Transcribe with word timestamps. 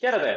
Χαίρετε 0.00 0.36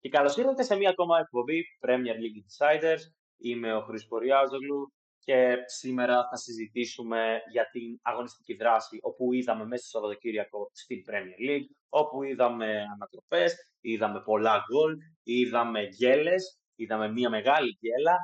και 0.00 0.08
καλώς 0.08 0.36
ήρθατε 0.36 0.62
σε 0.62 0.76
μία 0.76 0.90
ακόμα 0.90 1.18
εκπομπή 1.18 1.64
Premier 1.86 2.16
League 2.22 2.38
Insiders. 2.46 3.02
Είμαι 3.36 3.74
ο 3.74 3.80
Χρήστος 3.80 4.08
Ποριάζογλου 4.08 4.92
και 5.18 5.54
σήμερα 5.66 6.28
θα 6.30 6.36
συζητήσουμε 6.36 7.40
για 7.52 7.64
την 7.70 7.98
αγωνιστική 8.02 8.54
δράση 8.54 8.98
όπου 9.02 9.32
είδαμε 9.32 9.64
μέσα 9.64 9.82
στο 9.82 9.98
Σαββατοκύριακο 9.98 10.70
στην 10.72 10.98
Premier 11.08 11.40
League, 11.48 11.68
όπου 11.88 12.22
είδαμε 12.22 12.84
ανατροπές, 12.94 13.54
είδαμε 13.80 14.22
πολλά 14.22 14.64
γκολ, 14.66 14.96
είδαμε 15.22 15.80
γκέλες, 15.86 16.60
είδαμε 16.74 17.08
μία 17.08 17.30
μεγάλη 17.30 17.78
γκέλα. 17.80 18.16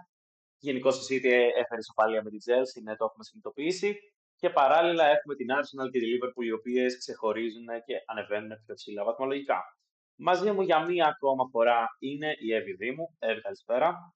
Γενικώ 0.59 0.89
η 0.89 1.03
City 1.09 1.35
έφερε 1.61 1.80
ισοπαλία 1.85 2.23
με 2.23 2.30
την 2.30 2.41
Chelsea, 2.46 2.83
ναι, 2.83 2.96
το 2.96 3.05
έχουμε 3.05 3.25
συνειδητοποιήσει. 3.25 3.96
Και 4.37 4.51
παράλληλα 4.51 5.05
έχουμε 5.05 5.35
την 5.35 5.46
Arsenal 5.59 5.89
και 5.91 5.98
τη 5.98 6.07
Liverpool, 6.12 6.45
οι 6.45 6.53
οποίες 6.53 6.98
ξεχωρίζουν 6.98 7.67
και 7.87 7.95
ανεβαίνουν 8.07 8.51
πιο 8.64 8.75
ψηλά 8.75 9.05
βαθμολογικά. 9.05 9.75
Μαζί 10.17 10.51
μου 10.51 10.62
για 10.62 10.85
μία 10.85 11.07
ακόμα 11.07 11.49
φορά 11.50 11.86
είναι 11.99 12.36
η 12.39 12.54
Εύη 12.54 12.72
Δήμου. 12.72 13.17
Εύη, 13.18 13.40
καλησπέρα. 13.40 14.14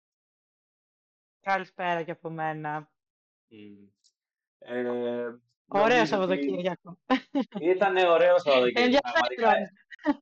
Καλησπέρα 1.41 2.02
και 2.02 2.11
από 2.11 2.30
μένα. 2.30 2.91
Ε, 4.59 5.29
Ωραίο 5.69 6.07
Σαββατοκύριακο. 6.07 6.98
Ήταν 7.60 7.97
ωραίο 7.97 8.38
Σαββατοκύριακο. 8.38 9.10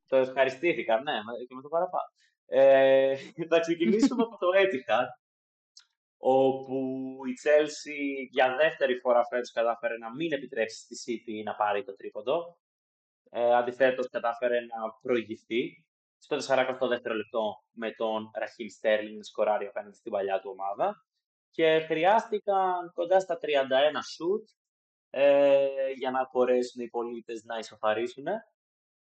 το 0.06 0.16
ευχαριστήθηκα, 0.16 1.00
ναι, 1.00 1.12
και 1.48 1.54
με 1.54 1.62
το 1.62 1.68
παραπάνω. 1.68 2.12
Ε, 2.46 3.16
θα 3.48 3.60
ξεκινήσουμε 3.60 4.22
από 4.22 4.38
το 4.38 4.46
Etihad, 4.54 5.06
όπου 6.16 6.74
η 7.26 7.32
Chelsea 7.44 8.28
για 8.30 8.56
δεύτερη 8.56 8.98
φορά 8.98 9.24
φέτος 9.24 9.52
κατάφερε 9.52 9.96
να 9.98 10.14
μην 10.14 10.32
επιτρέψει 10.32 10.94
στη 10.94 10.96
City 11.04 11.44
να 11.44 11.54
πάρει 11.54 11.84
το 11.84 11.94
τρίποντο. 11.96 12.58
Ε, 13.30 13.54
Αντιθέτως, 13.54 14.08
κατάφερε 14.08 14.60
να 14.60 14.92
προηγηθεί 15.02 15.84
στο 16.18 16.36
42ο 16.36 17.14
λεπτό 17.16 17.62
με 17.72 17.90
τον 17.92 18.30
Ραχίλ 18.34 18.70
Στέρλινγκ 18.70 19.16
να 19.16 19.22
σκοράρει 19.22 19.66
απέναντι 19.66 19.96
στην 19.96 20.12
παλιά 20.12 20.40
του 20.40 20.50
ομάδα. 20.50 21.06
Και 21.50 21.80
χρειάστηκαν 21.80 22.92
κοντά 22.94 23.20
στα 23.20 23.38
31 23.40 23.46
σουτ 24.14 24.48
ε, 25.10 25.90
για 25.96 26.10
να 26.10 26.28
μπορέσουν 26.32 26.82
οι 26.82 26.88
πολίτες 26.88 27.44
να 27.44 27.58
ισοφαρίσουν 27.58 28.24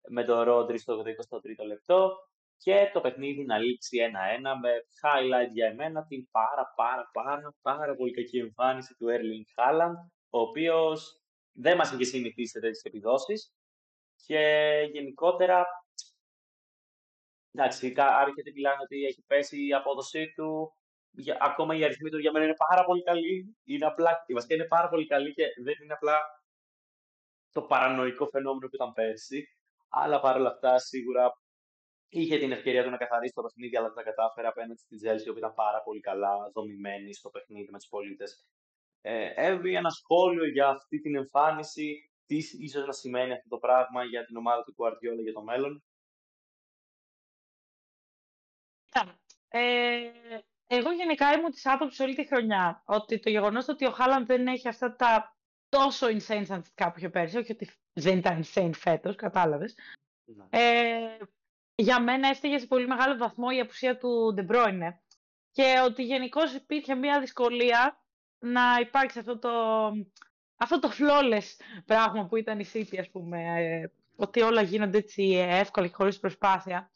με 0.08 0.24
τον 0.24 0.40
Ρόντρι 0.40 0.78
στο 0.78 1.02
23ο 1.02 1.66
λεπτό 1.66 2.12
και 2.56 2.90
το 2.92 3.00
παιχνίδι 3.00 3.44
να 3.44 3.58
λήξει 3.58 3.98
1-1 4.38 4.42
με 4.60 4.70
highlight 5.02 5.50
για 5.52 5.66
εμένα 5.66 6.06
την 6.06 6.30
πάρα 6.30 6.72
πάρα 6.76 7.10
πάρα 7.12 7.54
πάρα 7.62 7.94
πολύ 7.94 8.12
κακή 8.12 8.38
εμφάνιση 8.38 8.94
του 8.94 9.06
Erling 9.10 9.46
Haaland 9.56 9.94
ο 10.30 10.40
οποίος 10.40 11.20
δεν 11.52 11.76
μας 11.76 11.92
είχε 11.92 12.04
συνηθίσει 12.04 12.50
σε 12.50 12.60
τέτοιες 12.60 12.82
επιδόσεις 12.82 13.52
και 14.26 14.42
γενικότερα, 14.92 15.64
εντάξει, 17.52 17.94
άρχεται 17.96 18.50
μιλάνε 18.54 18.82
ότι 18.82 19.04
έχει 19.04 19.24
πέσει 19.26 19.66
η 19.66 19.74
απόδοσή 19.74 20.32
του. 20.36 20.76
Για, 21.14 21.36
ακόμα 21.40 21.76
οι 21.76 21.84
αριθμοί 21.84 22.10
του 22.10 22.18
για 22.18 22.32
μένα 22.32 22.44
είναι 22.44 22.62
πάρα 22.68 22.84
πολύ 22.84 23.02
καλή. 23.02 23.56
Είναι 23.64 23.86
απλά, 23.86 24.24
η 24.26 24.32
βασικά 24.32 24.54
είναι 24.54 24.66
πάρα 24.66 24.88
πολύ 24.88 25.06
καλή 25.06 25.32
και 25.32 25.44
δεν 25.64 25.74
είναι 25.82 25.92
απλά 25.92 26.18
το 27.52 27.62
παρανοϊκό 27.62 28.26
φαινόμενο 28.26 28.68
που 28.68 28.74
ήταν 28.74 28.92
πέρσι. 28.92 29.44
Αλλά 29.88 30.20
παρόλα 30.20 30.48
αυτά, 30.48 30.78
σίγουρα 30.78 31.32
είχε 32.08 32.38
την 32.38 32.52
ευκαιρία 32.52 32.84
του 32.84 32.90
να 32.90 32.96
καθαρίσει 32.96 33.34
το 33.34 33.42
παιχνίδι, 33.42 33.76
αλλά 33.76 33.86
δεν 33.86 33.96
τα 33.96 34.02
κατάφερε 34.02 34.46
απέναντι 34.46 34.80
στην 34.80 34.96
Τζέλση, 34.96 35.32
που 35.32 35.38
ήταν 35.38 35.54
πάρα 35.54 35.82
πολύ 35.82 36.00
καλά 36.00 36.50
δομημένη 36.54 37.14
στο 37.14 37.30
παιχνίδι 37.30 37.70
με 37.70 37.78
τους 37.78 37.88
πολίτες. 37.88 38.46
Ε, 39.00 39.32
έβγαινε 39.34 39.78
ένα 39.78 39.90
σχόλιο 39.90 40.46
για 40.46 40.68
αυτή 40.68 41.00
την 41.00 41.16
εμφάνιση 41.16 42.11
τι 42.32 42.64
ίσως 42.64 42.86
να 42.86 42.92
σημαίνει 42.92 43.32
αυτό 43.32 43.48
το 43.48 43.58
πράγμα 43.58 44.04
για 44.04 44.24
την 44.24 44.36
ομάδα 44.36 44.64
του 44.64 44.74
Guardiola 44.78 45.22
για 45.22 45.32
το 45.32 45.42
μέλλον; 45.42 45.82
Ε, 49.48 50.10
εγώ 50.66 50.92
γενικά 50.92 51.32
ήμουν 51.32 51.50
της 51.50 51.66
άποψης 51.66 52.00
όλη 52.00 52.14
τη 52.14 52.26
χρονιά 52.26 52.82
ότι 52.86 53.18
το 53.18 53.30
γεγονός 53.30 53.68
ότι 53.68 53.86
ο 53.86 53.90
Χάλαντ 53.90 54.26
δεν 54.26 54.46
έχει 54.46 54.68
αυτά 54.68 54.96
τα 54.96 55.36
τόσο 55.68 56.06
insane 56.06 56.42
στατιστικά 56.44 56.92
που 56.92 56.98
είχε 56.98 57.08
πέρσι, 57.08 57.38
όχι 57.38 57.52
ότι 57.52 57.70
δεν 57.92 58.18
ήταν 58.18 58.42
insane 58.44 58.70
φέτος, 58.74 59.16
κατάλαβες. 59.16 59.74
Ναι. 60.24 60.44
Ε, 60.50 61.18
για 61.74 62.02
μένα 62.02 62.28
έστειγε 62.28 62.58
σε 62.58 62.66
πολύ 62.66 62.86
μεγάλο 62.86 63.16
βαθμό 63.16 63.46
η 63.56 63.60
απουσία 63.60 63.98
του 63.98 64.34
De 64.38 64.50
Bruyne 64.50 64.98
και 65.50 65.80
ότι 65.84 66.04
γενικώς 66.04 66.54
υπήρχε 66.54 66.94
μια 66.94 67.20
δυσκολία 67.20 68.04
να 68.38 68.78
υπάρξει 68.80 69.18
αυτό 69.18 69.38
το 69.38 69.50
αυτό 70.62 70.78
το 70.78 70.90
flawless 70.98 71.64
πράγμα 71.86 72.26
που 72.26 72.36
ήταν 72.36 72.58
η 72.60 72.66
City, 72.72 72.96
ας 72.98 73.10
πούμε, 73.10 73.38
ε, 73.62 73.90
ότι 74.16 74.40
όλα 74.40 74.62
γίνονται 74.62 74.98
έτσι 74.98 75.22
εύκολα 75.48 75.86
και 75.86 75.94
χωρίς 75.94 76.18
προσπάθεια. 76.18 76.90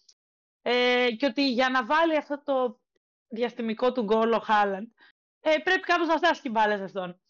Ε, 0.62 1.08
και 1.18 1.26
ότι 1.26 1.50
για 1.52 1.68
να 1.68 1.84
βάλει 1.84 2.16
αυτό 2.16 2.42
το 2.44 2.80
διαστημικό 3.28 3.92
του 3.92 4.02
γκολ 4.02 4.32
ο 4.32 4.38
Χάλαντ, 4.38 4.88
ε, 5.40 5.58
πρέπει 5.64 5.80
κάπως 5.80 6.06
να 6.06 6.16
φτάσει 6.16 6.42
την 6.42 6.50
μπάλα 6.50 6.76
σε 6.76 6.84
αυτόν. 6.84 7.20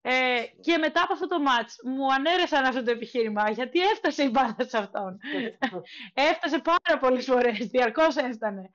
Ε, 0.00 0.42
και 0.60 0.78
μετά 0.78 1.02
από 1.02 1.12
αυτό 1.12 1.26
το 1.26 1.40
μάτς 1.40 1.76
μου 1.84 2.12
ανέρεσαν 2.12 2.64
αυτό 2.64 2.82
το 2.82 2.90
επιχείρημα 2.90 3.50
γιατί 3.50 3.80
έφτασε 3.80 4.22
η 4.22 4.28
μπάλα 4.32 4.56
σε 4.58 4.78
αυτόν. 4.78 5.18
έφτασε 6.30 6.58
πάρα 6.58 6.98
πολλές 7.00 7.24
φορές, 7.24 7.66
διαρκώς 7.66 8.16
έφτανε. 8.16 8.72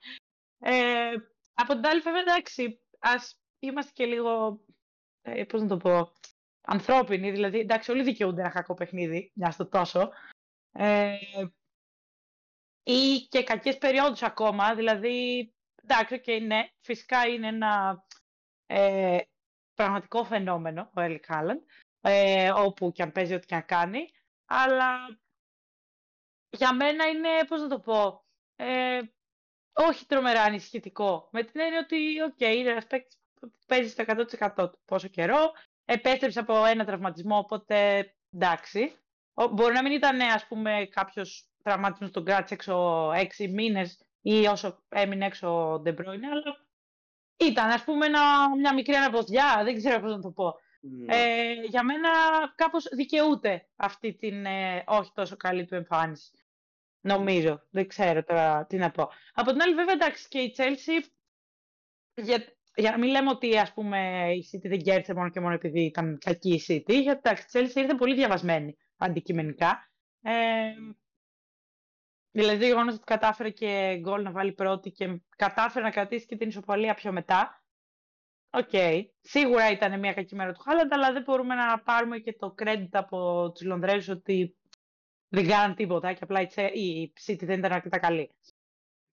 Ε, 0.59 1.11
από 1.53 1.73
την 1.73 1.85
άλλη 1.85 1.99
βέβαια 1.99 2.21
εντάξει, 2.21 2.81
ας 2.99 3.39
είμαστε 3.59 3.91
και 3.93 4.05
λίγο, 4.05 4.59
ε, 5.21 5.43
πώς 5.43 5.61
να 5.61 5.67
το 5.67 5.77
πω, 5.77 6.11
ανθρώπινοι, 6.61 7.31
δηλαδή 7.31 7.59
εντάξει 7.59 7.91
όλοι 7.91 8.03
δικαιούνται 8.03 8.41
ένα 8.41 8.49
κακό 8.49 8.73
παιχνίδι, 8.73 9.31
μια 9.35 9.51
στο 9.51 9.67
τόσο, 9.67 10.11
ε, 10.71 11.17
ή 12.83 13.27
και 13.29 13.43
κακές 13.43 13.77
περιόδους 13.77 14.21
ακόμα, 14.21 14.75
δηλαδή 14.75 15.49
εντάξει 15.83 16.19
και 16.19 16.39
ναι, 16.39 16.69
φυσικά 16.79 17.27
είναι 17.27 17.47
ένα 17.47 18.03
ε, 18.65 19.19
πραγματικό 19.73 20.23
φαινόμενο 20.23 20.91
ο 20.95 21.01
Έλλη 21.01 21.21
Χάλαντ, 21.25 21.61
ε, 22.01 22.51
όπου 22.51 22.91
και 22.91 23.03
αν 23.03 23.11
παίζει 23.11 23.33
ό,τι 23.33 23.45
και 23.45 23.55
αν 23.55 23.65
κάνει, 23.65 24.09
αλλά 24.45 25.19
για 26.49 26.73
μένα 26.73 27.05
είναι, 27.05 27.29
πώς 27.47 27.61
να 27.61 27.67
το 27.67 27.79
πω, 27.79 28.25
ε, 28.55 28.99
όχι 29.73 30.05
τρομερά 30.05 30.41
ανησυχητικό. 30.41 31.29
Με 31.31 31.43
την 31.43 31.59
έννοια 31.59 31.79
ότι, 31.79 32.21
οκ, 32.21 32.35
okay, 32.39 32.55
είναι 32.55 32.69
ένας 32.69 32.87
παίζει 33.67 33.89
στο 33.89 34.03
100% 34.07 34.71
του 34.71 34.79
πόσο 34.85 35.07
καιρό, 35.07 35.51
επέστρεψε 35.91 36.39
από 36.39 36.65
ένα 36.65 36.85
τραυματισμό, 36.85 37.37
οπότε 37.37 38.05
εντάξει. 38.31 38.93
Μπορεί 39.51 39.73
να 39.73 39.83
μην 39.83 39.91
ήταν, 39.91 40.21
ας 40.21 40.47
πούμε, 40.47 40.87
κάποιος 40.91 41.49
τραυματισμός 41.63 42.11
τον 42.11 42.25
κράτησε 42.25 42.53
έξω 42.53 43.11
έξι 43.15 43.47
μήνες 43.47 44.01
ή 44.21 44.47
όσο 44.47 44.83
έμεινε 44.89 45.25
έξω 45.25 45.73
ο 45.73 45.81
De 45.85 45.93
αλλά 46.05 46.67
ήταν, 47.37 47.69
ας 47.69 47.83
πούμε, 47.83 48.07
μια 48.59 48.73
μικρή 48.73 48.93
αναποδιά, 48.93 49.61
δεν 49.63 49.75
ξέρω 49.75 49.99
πώς 49.99 50.11
να 50.11 50.21
το 50.21 50.31
πω. 50.31 50.53
Ναι. 50.81 51.15
Ε, 51.15 51.53
για 51.53 51.83
μένα 51.83 52.09
κάπως 52.55 52.87
δικαιούται 52.91 53.67
αυτή 53.75 54.13
την 54.13 54.45
ε, 54.45 54.83
όχι 54.87 55.11
τόσο 55.13 55.35
καλή 55.35 55.65
του 55.65 55.75
εμφάνιση. 55.75 56.31
Νομίζω. 57.01 57.61
Δεν 57.69 57.87
ξέρω 57.87 58.23
τώρα 58.23 58.65
τι 58.65 58.77
να 58.77 58.91
πω. 58.91 59.09
Από 59.33 59.51
την 59.51 59.61
άλλη, 59.61 59.73
βέβαια, 59.75 59.93
εντάξει, 59.93 60.27
και 60.27 60.39
η 60.39 60.55
Chelsea 60.57 61.05
για, 62.15 62.45
για 62.75 62.91
να 62.91 62.97
μην 62.97 63.09
λέμε 63.09 63.29
ότι 63.29 63.57
ας 63.57 63.73
πούμε, 63.73 64.29
η 64.33 64.49
City 64.51 64.67
δεν 64.69 64.81
κέρδισε 64.81 65.13
μόνο 65.13 65.29
και 65.29 65.39
μόνο 65.39 65.53
επειδή 65.53 65.81
ήταν 65.81 66.17
κακή 66.17 66.53
η 66.53 66.63
City, 66.67 67.01
γιατί 67.01 67.29
η 67.29 67.33
Chelsea 67.51 67.75
ήρθε 67.75 67.95
πολύ 67.97 68.15
διαβασμένη 68.15 68.77
αντικειμενικά. 68.97 69.91
Ε, 70.21 70.71
δηλαδή 72.31 72.59
το 72.59 72.65
γεγονός 72.65 72.93
ότι 72.93 73.03
κατάφερε 73.03 73.49
και 73.49 73.97
γκολ 73.99 74.23
να 74.23 74.31
βάλει 74.31 74.51
πρώτη 74.51 74.91
και 74.91 75.21
κατάφερε 75.35 75.85
να 75.85 75.91
κρατήσει 75.91 76.25
και 76.25 76.37
την 76.37 76.47
ισοπαλία 76.47 76.93
πιο 76.93 77.11
μετά. 77.11 77.63
Οκ. 78.51 78.69
Okay. 78.71 79.03
Σίγουρα 79.21 79.71
ήταν 79.71 79.99
μια 79.99 80.13
κακή 80.13 80.35
μέρα 80.35 80.51
του 80.51 80.61
Χάλαντ, 80.61 80.93
αλλά 80.93 81.13
δεν 81.13 81.23
μπορούμε 81.23 81.55
να 81.55 81.79
πάρουμε 81.79 82.17
και 82.19 82.33
το 82.33 82.55
credit 82.57 82.89
από 82.91 83.51
τους 83.51 83.61
Λονδρέζους 83.61 84.07
ότι 84.07 84.57
δεν 85.27 85.47
κάναν 85.47 85.75
τίποτα 85.75 86.13
και 86.13 86.19
απλά 86.23 86.41
η 86.73 87.13
City 87.25 87.43
δεν 87.43 87.59
ήταν 87.59 87.71
αρκετά 87.71 87.99
καλή. 87.99 88.35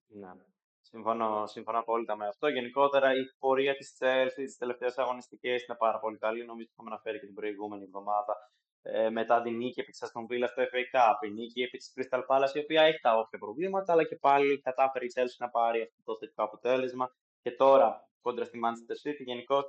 Ναι. 0.07 0.46
Συμφωνώ, 0.89 1.47
συμφωνώ 1.47 1.79
απόλυτα 1.79 2.15
με 2.15 2.27
αυτό. 2.27 2.47
Γενικότερα 2.47 3.13
η 3.13 3.23
πορεία 3.39 3.75
της 3.75 3.97
Chelsea 3.99 4.31
τις 4.35 4.57
τελευταίες 4.57 4.91
αγωνιστικές 4.95 5.49
είναι 5.49 5.77
πάρα 5.77 5.99
πολύ 5.99 6.17
καλή. 6.17 6.45
Νομίζω 6.45 6.63
ότι 6.63 6.71
είχαμε 6.73 6.89
αναφέρει 6.91 7.19
και 7.19 7.25
την 7.25 7.35
προηγούμενη 7.35 7.83
εβδομάδα. 7.83 8.35
Ε, 8.81 9.09
μετά 9.09 9.41
την 9.41 9.55
νίκη 9.55 9.79
επί 9.79 9.91
της 9.91 10.03
Aston 10.05 10.25
Villa 10.29 10.47
στο 10.51 10.63
FA 10.71 10.83
Cup, 10.93 11.27
η 11.27 11.31
νίκη 11.31 11.61
επί 11.61 11.77
της 11.77 11.93
Crystal 11.95 12.23
Palace, 12.29 12.53
η 12.53 12.59
οποία 12.59 12.81
έχει 12.83 12.99
τα 12.99 13.17
όποια 13.17 13.39
προβλήματα, 13.39 13.93
αλλά 13.93 14.03
και 14.03 14.15
πάλι 14.15 14.61
κατάφερε 14.61 15.05
η 15.05 15.11
Chelsea 15.15 15.37
να 15.37 15.49
πάρει 15.49 15.81
αυτό 15.81 16.01
το 16.03 16.17
θετικό 16.17 16.43
αποτέλεσμα. 16.43 17.15
Και 17.41 17.51
τώρα 17.51 18.09
κόντρα 18.21 18.45
στη 18.45 18.59
Manchester 18.63 19.09
City, 19.09 19.23
γενικώς 19.25 19.63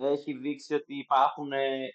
έχει 0.00 0.32
δείξει 0.32 0.74
ότι 0.74 0.98
υπάρχουν 0.98 1.52
ε, 1.52 1.88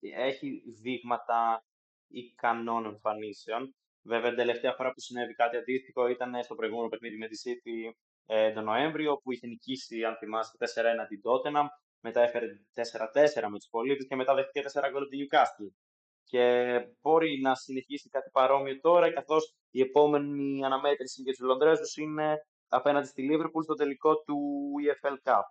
έχει 0.00 0.62
δείγματα 0.82 1.64
ικανών 2.08 2.84
εμφανίσεων. 2.84 3.74
Βέβαια, 4.06 4.28
την 4.28 4.38
τελευταία 4.38 4.72
φορά 4.72 4.92
που 4.92 5.00
συνέβη 5.00 5.34
κάτι 5.34 5.56
αντίστοιχο 5.56 6.06
ήταν 6.08 6.42
στο 6.42 6.54
προηγούμενο 6.54 6.88
παιχνίδι 6.88 7.16
με 7.16 7.26
τη 7.26 7.36
City 7.44 7.92
ε, 8.26 8.52
τον 8.52 8.64
Νοέμβριο, 8.64 9.16
που 9.16 9.32
είχε 9.32 9.46
νικήσει, 9.46 10.04
αν 10.04 10.16
θυμάστε, 10.16 10.66
4-1 10.66 11.06
την 11.08 11.20
Tottenham. 11.24 11.66
Μετά 12.00 12.20
έφερε 12.22 12.46
4-4 12.74 13.48
με 13.50 13.58
τους 13.58 13.68
πολίτες 13.70 14.06
και 14.06 14.16
μετά 14.16 14.34
δέχτηκε 14.34 14.62
4 14.72 14.90
γκολ 14.90 15.08
την 15.08 15.18
Newcastle. 15.20 15.68
και 16.24 16.44
μπορεί 17.00 17.40
να 17.40 17.54
συνεχίσει 17.54 18.08
κάτι 18.08 18.30
παρόμοιο 18.30 18.80
τώρα, 18.80 19.12
καθώς 19.12 19.54
η 19.70 19.80
επόμενη 19.80 20.64
αναμέτρηση 20.64 21.22
για 21.22 21.32
τους 21.32 21.46
Λονδρέζους 21.46 21.96
είναι 21.96 22.36
απέναντι 22.68 23.06
στη 23.06 23.22
Λίβερπουλ 23.22 23.62
στο 23.62 23.74
τελικό 23.74 24.22
του 24.22 24.38
EFL 24.86 25.16
Cup 25.30 25.42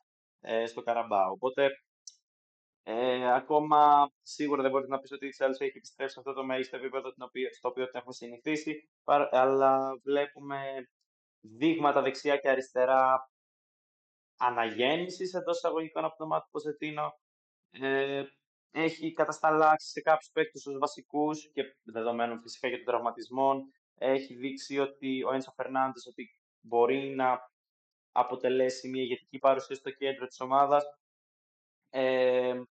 ε, 0.42 0.66
στο 0.66 0.82
Καραμπάο. 0.82 1.32
Οπότε 1.32 1.70
ε, 2.84 3.34
ακόμα 3.34 4.12
σίγουρα 4.22 4.62
δεν 4.62 4.72
μπορεί 4.72 4.88
να 4.88 5.00
πει 5.00 5.14
ότι 5.14 5.26
η 5.26 5.34
Chelsea 5.38 5.60
έχει 5.60 5.78
επιστρέψει 5.78 6.14
σε 6.14 6.20
αυτό 6.20 6.34
το 6.34 6.44
μέγιστο 6.44 6.76
επίπεδο 6.76 7.10
στο 7.58 7.70
οποίο 7.70 7.86
την 7.86 8.00
έχουμε 8.00 8.14
συνηθίσει, 8.14 8.90
αλλά 9.32 10.00
βλέπουμε 10.04 10.88
δείγματα 11.42 12.02
δεξιά 12.02 12.38
και 12.38 12.50
αριστερά 12.50 13.30
αναγέννησης 14.38 15.34
εντός 15.34 15.58
εισαγωγικών 15.58 16.06
από 16.06 16.16
το 16.18 16.28
μάτι 16.28 16.48
Ποζετίνο. 16.52 17.20
Ε, 17.72 18.24
έχει 18.72 19.14
κατασταλάξει 19.14 19.90
σε 19.90 20.02
κάποιους 20.02 20.32
παίκτες 20.32 20.66
ως 20.66 20.78
βασικούς 20.78 21.52
και 21.52 21.64
δεδομένων 21.84 22.42
φυσικά 22.42 22.70
και 22.70 22.76
των 22.76 22.86
τραυματισμών. 22.86 23.74
Έχει 23.96 24.36
δείξει 24.36 24.80
ότι 24.80 25.24
ο 25.24 25.34
Ένσο 25.34 25.52
Φερνάντες 25.56 26.06
ότι 26.08 26.30
μπορεί 26.62 27.10
να 27.16 27.52
αποτελέσει 28.12 28.90
μια 28.90 29.02
ηγετική 29.02 29.38
παρουσία 29.40 29.76
στο 29.76 29.92
κέντρο 29.92 30.26
της 30.28 30.40
ομάδας. 30.40 30.84
Ε, 31.90 32.62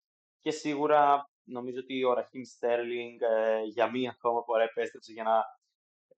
και 0.43 0.51
σίγουρα 0.51 1.31
νομίζω 1.45 1.79
ότι 1.79 2.05
ο 2.05 2.13
Ραχίμ 2.13 2.43
Στέρλινγκ 2.43 3.21
ε, 3.21 3.63
για 3.63 3.91
μία 3.91 4.11
ακόμα 4.11 4.43
φορά 4.43 4.63
επέστρεψε 4.63 5.13
για 5.13 5.23
να 5.23 5.45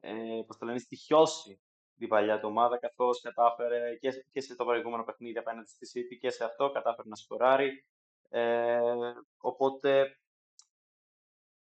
ε, 0.00 0.42
πώς 0.46 0.56
το 0.56 0.64
λένε, 0.66 0.78
στοιχειώσει 0.78 1.60
την 1.96 2.08
παλιά 2.08 2.40
του 2.40 2.48
ομάδα, 2.48 2.78
καθώς 2.78 3.20
κατάφερε 3.20 3.96
και, 3.96 4.10
και 4.30 4.40
σε 4.40 4.56
το 4.56 4.64
προηγούμενο 4.64 5.04
παιχνίδι 5.04 5.38
απέναντι 5.38 5.68
στη 5.68 5.86
City 5.92 6.18
και 6.20 6.30
σε 6.30 6.44
αυτό 6.44 6.70
κατάφερε 6.70 7.08
να 7.08 7.16
σκοράρει. 7.16 7.84
Ε, 8.28 8.80
οπότε, 9.36 10.18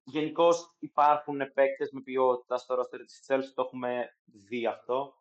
γενικώς 0.04 0.76
υπάρχουν 0.80 1.38
παίκτες 1.54 1.92
με 1.92 2.02
ποιότητα 2.02 2.58
στο 2.58 2.76
ρόστερ 2.76 3.00
της 3.06 3.24
Chelsea, 3.28 3.52
το 3.54 3.62
έχουμε 3.62 4.18
δει 4.26 4.66
αυτό. 4.66 5.14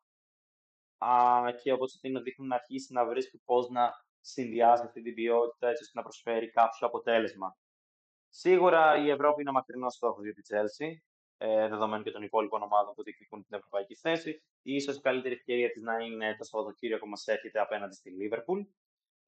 Α, 0.99 1.43
και 1.63 1.73
όπως 1.73 1.99
είναι 2.03 2.21
δείχνει 2.21 2.47
να 2.47 2.55
αρχίσει 2.55 2.93
να 2.93 3.07
βρίσκει 3.07 3.39
πώς 3.45 3.69
να 3.69 3.93
συνδυάζει 4.33 4.83
αυτή 4.83 5.03
την 5.03 5.15
ποιότητα 5.15 5.69
έτσι 5.69 5.83
ώστε 5.83 5.99
να 5.99 6.03
προσφέρει 6.03 6.51
κάποιο 6.51 6.87
αποτέλεσμα. 6.87 7.59
Σίγουρα 8.29 8.97
η 9.05 9.11
Ευρώπη 9.11 9.41
είναι 9.41 9.51
ο 9.51 9.53
μακρινός 9.53 9.95
στόχος 9.95 10.25
για 10.25 10.35
τη 10.35 10.43
Chelsea, 10.51 10.91
ε, 11.37 11.69
δεδομένου 11.69 12.03
και 12.03 12.11
των 12.11 12.23
υπόλοιπων 12.23 12.63
ομάδων 12.63 12.95
που 12.95 13.03
διεκδικούν 13.03 13.45
την 13.47 13.57
ευρωπαϊκή 13.57 13.95
θέση. 13.95 14.43
Ίσως 14.63 14.97
η 14.97 15.01
καλύτερη 15.01 15.35
ευκαιρία 15.35 15.71
της 15.71 15.83
να 15.83 15.99
είναι 15.99 16.37
το 16.39 16.45
Σαββατοκύριακο 16.45 17.05
που 17.05 17.11
μας 17.11 17.27
έρχεται 17.27 17.61
απέναντι 17.61 17.95
στη 17.95 18.11
Λίβερπουλ. 18.11 18.61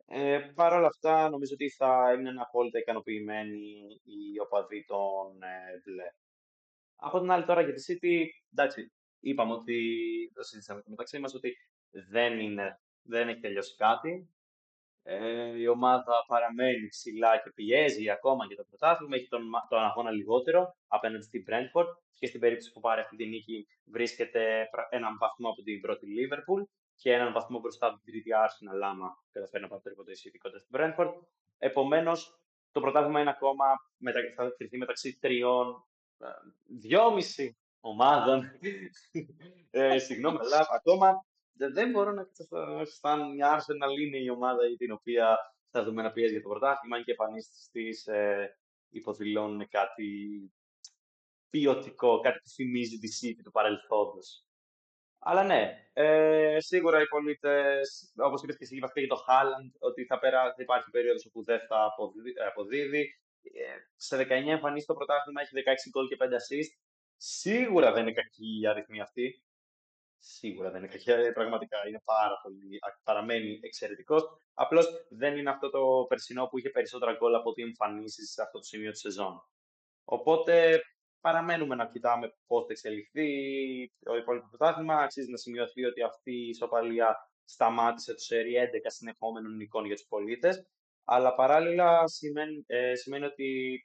Ε, 0.06 0.38
Παρ' 0.54 0.72
όλα 0.72 0.86
αυτά, 0.86 1.28
νομίζω 1.28 1.54
ότι 1.54 1.70
θα 1.70 2.12
είναι 2.12 2.40
απόλυτα 2.40 2.78
ικανοποιημένοι 2.78 3.68
οι 4.04 4.40
οπαδοί 4.40 4.84
των 4.84 5.42
ε, 5.42 5.80
Μπλε. 5.84 6.08
Από 6.96 7.20
την 7.20 7.30
άλλη, 7.30 7.44
τώρα 7.44 7.62
για 7.62 7.72
τη 7.72 7.82
City, 7.88 8.26
εντάξει, 8.52 8.92
είπαμε 9.20 9.52
ότι 9.52 9.78
το 10.34 10.42
συζήτησαμε 10.42 10.82
μεταξύ 10.86 11.18
μας 11.18 11.34
ότι 11.34 11.56
δεν, 11.90 12.38
είναι, 12.38 12.80
δεν 13.02 13.28
έχει 13.28 13.40
τελειώσει 13.40 13.76
κάτι. 13.76 14.30
Ε, 15.02 15.58
η 15.58 15.66
ομάδα 15.66 16.24
παραμένει 16.26 16.88
ψηλά 16.88 17.38
και 17.42 17.50
πιέζει 17.54 18.10
ακόμα 18.10 18.46
και 18.46 18.54
το 18.54 18.64
πρωτάθλημα. 18.68 19.16
Έχει 19.16 19.28
τον, 19.28 19.42
τον 19.68 19.78
αγώνα 19.78 20.10
λιγότερο 20.10 20.76
απέναντι 20.86 21.24
στην 21.24 21.44
Brentford 21.48 21.86
και 22.18 22.26
στην 22.26 22.40
περίπτωση 22.40 22.72
που 22.72 22.80
πάρει 22.80 23.00
αυτή 23.00 23.16
τη 23.16 23.26
νίκη 23.26 23.66
βρίσκεται 23.84 24.68
έναν 24.90 25.16
βαθμό 25.18 25.48
από 25.48 25.62
την 25.62 25.80
πρώτη 25.80 26.06
Liverpool 26.16 26.62
και 26.96 27.12
έναν 27.12 27.32
βαθμό 27.32 27.58
μπροστά 27.58 27.86
από 27.86 27.96
την 27.96 28.12
τρίτη 28.12 28.30
Arsenal 28.44 28.80
άμα 28.82 29.08
καταφέρει 29.32 29.62
να 29.62 29.68
πάρει 29.68 29.82
το 29.82 29.88
ρεποτέ 29.88 30.12
κοντά 30.38 30.58
στην 30.58 30.72
Brentford. 30.76 31.12
Επομένως, 31.58 32.40
το 32.72 32.80
πρωτάθλημα 32.80 33.20
είναι 33.20 33.30
ακόμα 33.30 33.64
μετα... 33.96 34.20
θα 34.36 34.54
κρυφτεί 34.56 34.78
μεταξύ 34.78 35.18
τριών, 35.20 35.84
ε, 36.18 36.26
δυόμιση 36.66 37.56
ομάδων. 37.80 38.50
ε, 39.70 39.98
συγγνώμη, 39.98 40.38
αλλά 40.40 40.66
ακόμα 40.70 41.24
δεν 41.68 41.90
μπορώ 41.90 42.12
να 42.12 42.28
σαν 42.84 43.20
η 43.20 43.40
Arsenal 43.42 44.00
είναι 44.00 44.18
η 44.18 44.28
ομάδα 44.28 44.66
για 44.66 44.76
την 44.76 44.92
οποία 44.92 45.38
θα 45.70 45.84
δούμε 45.84 46.02
να 46.02 46.12
πιέζει 46.12 46.32
για 46.32 46.42
το 46.42 46.48
πρωτάθλημα 46.48 47.02
και 47.02 47.10
εμφανίσεις 47.10 47.68
της 47.72 48.06
ε, 48.06 48.58
υποδηλώνουν 48.90 49.68
κάτι 49.68 50.10
ποιοτικό, 51.50 52.20
κάτι 52.20 52.38
που 52.38 52.48
θυμίζει 52.48 52.98
τη 52.98 53.08
City 53.20 53.40
του 53.44 53.50
παρελθόντος. 53.50 54.44
Αλλά 55.18 55.44
ναι, 55.44 55.90
ε, 55.92 56.56
σίγουρα 56.60 57.00
οι 57.00 57.06
πολίτες, 57.06 58.12
όπως 58.16 58.42
είπες 58.42 58.56
και 58.56 58.64
εσύ, 58.64 58.76
είπατε 58.76 59.00
για 59.00 59.08
το 59.08 59.16
Χάλαντ, 59.16 59.74
ότι 59.78 60.04
θα, 60.04 60.18
πέρα, 60.18 60.42
θα 60.42 60.62
υπάρχει 60.62 60.90
περίοδος 60.90 61.26
όπου 61.26 61.44
δεν 61.44 61.60
θα 61.68 61.94
αποδίδει. 62.48 63.14
Ε, 63.42 63.76
σε 63.96 64.16
19 64.16 64.28
εμφανίσεις 64.30 64.86
το 64.86 64.94
πρωτάθλημα 64.94 65.40
έχει 65.40 65.52
16 65.54 65.90
γκολ 65.90 66.08
και 66.08 66.16
5 66.18 66.22
assist. 66.22 66.72
Σίγουρα 67.16 67.92
δεν 67.92 68.02
είναι 68.02 68.12
κακή 68.12 68.60
η 68.60 68.66
αριθμή 68.66 69.00
αυτή. 69.00 69.42
Σίγουρα 70.22 70.70
δεν 70.70 70.82
είναι 70.82 70.92
κακή, 70.92 71.10
ε, 71.10 71.30
πραγματικά 71.30 71.88
είναι 71.88 72.02
πάρα 72.04 72.40
πολύ, 72.42 72.78
παραμένει 73.04 73.58
εξαιρετικός. 73.62 74.22
Απλώς 74.54 74.86
δεν 75.10 75.36
είναι 75.36 75.50
αυτό 75.50 75.70
το 75.70 76.06
περσινό 76.08 76.46
που 76.46 76.58
είχε 76.58 76.70
περισσότερα 76.70 77.12
γκολ 77.12 77.34
από 77.34 77.50
ό,τι 77.50 77.62
εμφανίσεις 77.62 78.32
σε 78.32 78.42
αυτό 78.42 78.58
το 78.58 78.64
σημείο 78.64 78.90
της 78.90 79.00
σεζόν. 79.00 79.42
Οπότε 80.04 80.80
παραμένουμε 81.20 81.74
να 81.74 81.86
κοιτάμε 81.86 82.34
πώς 82.46 82.60
θα 82.66 82.72
εξελιχθεί 82.72 83.28
το 84.04 84.16
υπόλοιπο 84.16 84.48
πρωτάθλημα. 84.48 84.94
Αξίζει 84.94 85.30
να 85.30 85.36
σημειωθεί 85.36 85.84
ότι 85.84 86.02
αυτή 86.02 86.32
η 86.32 86.48
ισοπαλία 86.48 87.16
σταμάτησε 87.44 88.12
το 88.12 88.20
σερί 88.20 88.54
11 88.56 88.90
συνεχόμενων 88.90 89.56
νικών 89.56 89.84
για 89.84 89.94
τους 89.94 90.06
πολίτες. 90.08 90.66
Αλλά 91.04 91.34
παράλληλα 91.34 92.06
σημαίνει, 92.06 92.64
ε, 92.66 92.94
σημαίνει 92.94 93.24
ότι 93.24 93.80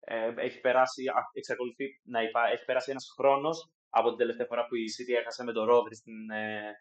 ε, 0.00 0.32
έχει 0.36 0.60
περάσει, 0.60 1.04
εξακολουθεί 1.32 2.00
να 2.02 2.22
υπά, 2.22 2.48
έχει 2.48 2.64
περάσει 2.64 2.90
ένας 2.90 3.14
χρόνος 3.16 3.70
από 3.90 4.08
την 4.08 4.18
τελευταία 4.18 4.46
φορά 4.46 4.66
που 4.66 4.74
η 4.74 4.84
City 4.96 5.12
έχασε 5.20 5.44
με 5.44 5.52
τον 5.52 5.64
Ρόδρυ 5.64 5.94
στην, 5.94 6.30
ε, 6.30 6.72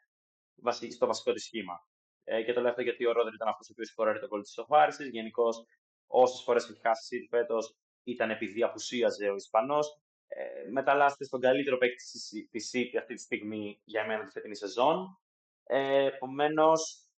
στο 0.90 1.06
βασικό 1.06 1.34
της 1.34 1.44
σχήμα. 1.44 1.88
Ε, 2.24 2.44
και 2.44 2.54
το 2.54 2.62
λέω 2.62 2.70
αυτό 2.70 2.82
γιατί 2.82 3.06
ο 3.06 3.12
Ρόδρυ 3.12 3.36
ήταν 3.36 3.48
αυτός 3.48 3.70
ο 3.70 3.72
οποίος 3.72 3.88
σκοράρει 3.88 4.20
το 4.20 4.28
κόλπο 4.28 4.44
της 4.44 4.54
Σοφάριση. 4.54 5.10
Γενικώς, 5.10 5.66
όσες 6.08 6.44
φορές 6.44 6.70
έχει 6.70 6.80
χάσει 6.80 7.16
η 7.16 7.20
City 7.20 7.28
φέτος 7.30 7.76
ήταν 8.04 8.30
επειδή 8.30 8.64
απουσίαζε 8.64 9.30
ο 9.30 9.36
Ισπανός. 9.36 10.02
Ε, 10.28 10.70
μεταλλάσσεται 10.72 11.24
στον 11.24 11.40
καλύτερο 11.40 11.78
παίκτη 11.78 12.04
της 12.50 12.72
City 12.74 12.98
αυτή 12.98 13.14
τη 13.14 13.22
στιγμή 13.22 13.82
για 13.84 14.06
μένα 14.06 14.26
τη 14.26 14.32
φετινή 14.32 14.56
σεζόν. 14.56 15.20
Ε, 15.64 16.06
Επομένως, 16.06 17.10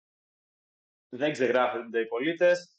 δεν 1.09 1.31
ξεγράφονται 1.31 1.99
οι 1.99 2.07
πολίτες 2.07 2.77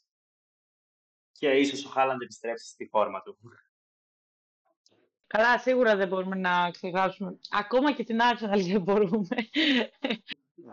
και 1.31 1.49
ίσως 1.51 1.85
ο 1.85 1.89
Χάλαντ 1.89 2.21
επιστρέψει 2.21 2.67
στη 2.67 2.87
φόρμα 2.87 3.21
του. 3.21 3.37
Καλά, 5.37 5.57
σίγουρα 5.57 5.95
δεν 5.95 6.07
μπορούμε 6.07 6.35
να 6.35 6.71
ξεχάσουμε. 6.71 7.37
Ακόμα 7.51 7.91
και 7.91 8.03
την 8.03 8.19
Arsenal 8.21 8.61
δεν 8.71 8.81
μπορούμε. 8.81 9.27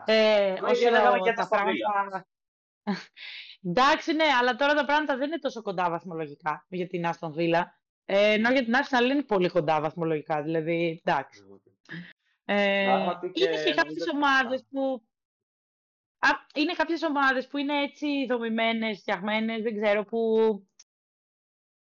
ε, 0.05 0.53
όσο 0.53 1.21
και 1.25 1.33
τα 1.33 1.49
πράγματα... 1.49 2.27
Εντάξει, 3.63 4.13
ναι, 4.13 4.25
αλλά 4.41 4.57
τώρα 4.57 4.75
τα 4.75 4.85
πράγματα 4.85 5.17
δεν 5.17 5.27
είναι 5.27 5.39
τόσο 5.39 5.63
κοντά 5.63 5.91
βαθμολογικά 5.91 6.67
για 6.69 6.87
την 6.87 7.05
Aston 7.07 7.35
Villa. 7.37 7.63
Ε, 8.05 8.33
ενώ 8.33 8.51
για 8.51 8.65
την 8.65 8.75
Arsenal 8.75 9.11
είναι 9.11 9.23
πολύ 9.23 9.49
κοντά 9.49 9.81
βαθμολογικά, 9.81 10.43
δηλαδή, 10.43 11.01
εντάξει. 11.05 11.45
Ε, 12.45 12.83
είναι 12.83 13.65
και 13.65 13.75
κάποιες 13.75 14.09
ομάδες 14.15 14.65
που... 14.71 15.03
Α, 16.19 16.29
είναι 16.55 16.73
κάποιες 16.73 17.03
ομάδες 17.03 17.47
που 17.47 17.59
είναι 17.59 17.83
έτσι 17.83 18.27
δομημένες, 18.27 18.99
φτιαγμένες, 18.99 19.63
δεν 19.63 19.83
ξέρω, 19.83 20.05
που 20.05 20.29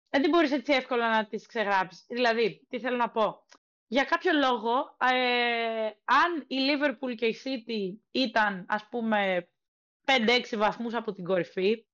δεν 0.10 0.30
μπορείς 0.30 0.52
έτσι 0.52 0.74
εύκολα 0.74 1.10
να 1.10 1.28
τις 1.28 1.46
ξεγράψεις. 1.46 2.06
Δηλαδή, 2.08 2.66
τι 2.70 2.80
θέλω 2.80 2.98
να 2.98 3.10
πω. 3.10 3.44
Για 3.88 4.04
κάποιο 4.04 4.32
λόγο, 4.34 4.96
ε, 5.00 5.86
αν 6.06 6.46
η 6.48 6.58
Liverpool 6.70 7.16
και 7.16 7.26
η 7.26 7.38
City 7.44 8.00
ήταν, 8.12 8.66
ας 8.68 8.88
πούμε, 8.90 9.50
5-6 10.06 10.58
βαθμούς 10.58 10.94
από 10.94 11.14
την 11.14 11.24
κορυφή, 11.24 11.86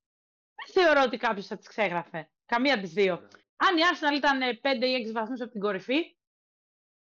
δεν 0.55 0.84
θεωρώ 0.84 1.01
ότι 1.05 1.17
κάποιος 1.17 1.48
θα 1.48 1.57
τις 1.57 1.67
ξέγραφε. 1.67 2.29
Καμία 2.45 2.74
από 2.74 2.84
τις 2.84 2.93
δύο. 2.93 3.15
Ναι. 3.15 3.27
Αν 3.55 3.77
η 3.77 3.81
Arsenal 3.91 4.15
ήταν 4.17 4.39
5 4.62 4.86
ή 4.86 4.93
6 4.93 5.12
βαθμούς 5.12 5.41
από 5.41 5.51
την 5.51 5.62
κορυφή, 5.62 6.17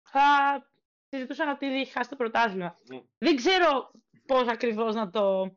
θα 0.02 0.26
συζητούσαν 1.08 1.48
ότι 1.48 1.66
έχει 1.66 1.92
χάσει 1.92 2.10
το 2.10 2.16
πρωτάθλημα. 2.16 2.78
Ναι. 2.88 3.00
Δεν 3.18 3.36
ξέρω 3.36 3.90
πώς 4.26 4.48
ακριβώς 4.48 4.94
να 4.94 5.10
το 5.10 5.56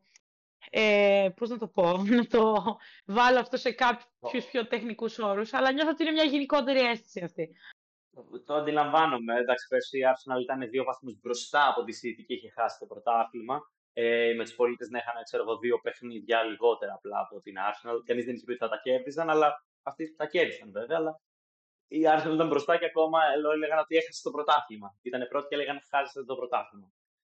ε, 0.78 1.28
πώς 1.36 1.48
να 1.48 1.58
το 1.58 1.68
πω, 1.68 1.86
να 2.20 2.26
το 2.26 2.42
βάλω 3.06 3.38
αυτό 3.38 3.56
σε 3.56 3.72
κάποιους 3.72 4.44
πιο 4.50 4.66
τεχνικούς 4.66 5.18
όρους, 5.18 5.52
αλλά 5.52 5.72
νιώθω 5.72 5.90
ότι 5.90 6.02
είναι 6.02 6.12
μια 6.12 6.24
γενικότερη 6.24 6.80
αίσθηση 6.80 7.20
αυτή. 7.24 7.56
Το 8.46 8.54
αντιλαμβάνομαι. 8.54 9.34
Εντάξει, 9.42 9.66
πέρσι 9.68 9.98
η 9.98 10.02
Arsenal 10.12 10.40
ήταν 10.40 10.70
δύο 10.70 10.84
βαθμούς 10.84 11.14
μπροστά 11.20 11.68
από 11.68 11.84
τη 11.84 11.92
City 12.00 12.22
και 12.26 12.34
είχε 12.34 12.50
χάσει 12.50 12.78
το 12.78 12.86
πρωτάθλημα. 12.86 13.60
Ε, 13.92 14.32
με 14.36 14.44
τους 14.44 14.54
πολίτες 14.54 14.88
να 14.88 14.98
είχαν 14.98 15.14
ξέρω, 15.24 15.58
δύο 15.58 15.80
παιχνίδια 15.80 16.42
λιγότερα 16.42 16.92
απλά 16.94 17.18
από 17.18 17.40
την 17.40 17.54
Arsenal. 17.68 17.98
Κανείς 18.04 18.24
δεν 18.24 18.34
είχε 18.34 18.44
πει 18.44 18.50
ότι 18.50 18.60
θα 18.60 18.68
τα 18.68 18.80
κέρδισαν, 18.82 19.30
αλλά 19.30 19.48
αυτοί 19.82 20.14
τα 20.16 20.26
κέρδισαν 20.26 20.70
βέβαια. 20.72 20.96
Αλλά 20.96 21.20
η 21.88 22.00
Arsenal 22.12 22.34
ήταν 22.34 22.48
μπροστά 22.48 22.76
και 22.78 22.84
ακόμα 22.84 23.18
έλεγαν 23.54 23.78
ότι 23.78 23.96
έχασε 23.96 24.22
το 24.22 24.30
πρωτάθλημα. 24.30 24.88
Ήταν 25.02 25.28
πρώτη 25.28 25.46
και 25.48 25.54
έλεγαν 25.54 25.76
ότι 25.76 25.86
χάσει 25.94 26.24
το 26.26 26.34
πρωτάθλημα. 26.36 26.88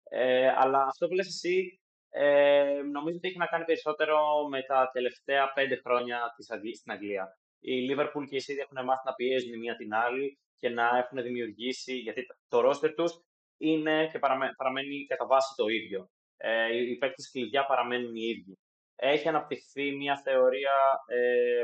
Ε, 0.09 0.49
αλλά 0.49 0.81
αυτό 0.83 1.09
που 1.09 1.15
λες 1.15 1.27
εσύ 1.27 1.81
ε, 2.19 2.81
νομίζω 2.93 3.17
ότι 3.17 3.29
έχει 3.29 3.39
να 3.39 3.47
κάνει 3.47 3.65
περισσότερο 3.65 4.17
με 4.49 4.63
τα 4.63 4.91
τελευταία 4.93 5.53
πέντε 5.53 5.77
χρόνια 5.85 6.35
της 6.37 6.47
στην 6.79 6.93
Αγγλία. 6.93 7.39
η 7.61 7.75
Liverpool 7.91 8.25
και 8.29 8.37
η 8.37 8.43
City 8.47 8.61
έχουν 8.65 8.87
μάθει 8.87 9.03
να 9.05 9.15
πιέζουν 9.15 9.53
η 9.53 9.57
μία 9.57 9.77
την 9.77 9.95
άλλη 9.95 10.39
και 10.59 10.69
να 10.69 10.97
έχουν 10.97 11.23
δημιουργήσει, 11.23 11.95
γιατί 11.97 12.27
το 12.49 12.61
ρόστερ 12.61 12.95
τους 12.95 13.13
είναι 13.57 14.09
και 14.13 14.19
παραμένει 14.57 15.07
κατά 15.07 15.27
βάση 15.27 15.55
το 15.57 15.67
ίδιο. 15.67 16.09
Ε, 16.37 16.77
οι 16.77 16.97
παίκτες 16.97 17.31
κλειδιά 17.31 17.67
παραμένουν 17.67 18.15
οι 18.15 18.25
ίδιοι. 18.25 18.59
Έχει 18.97 19.29
αναπτυχθεί 19.29 19.97
μια 19.97 20.21
θεωρία 20.25 20.75
ε, 21.07 21.63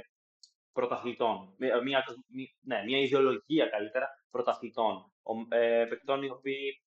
πρωταθλητών. 0.72 1.54
Μια, 1.58 1.82
μια, 1.82 2.04
ναι, 2.60 2.82
μια 2.84 2.98
ιδεολογία 2.98 3.66
καλύτερα 3.66 4.06
πρωταθλητών. 4.30 5.12
Ε, 5.48 5.84
παικτών 5.88 6.22
οι 6.22 6.30
οποίοι 6.30 6.82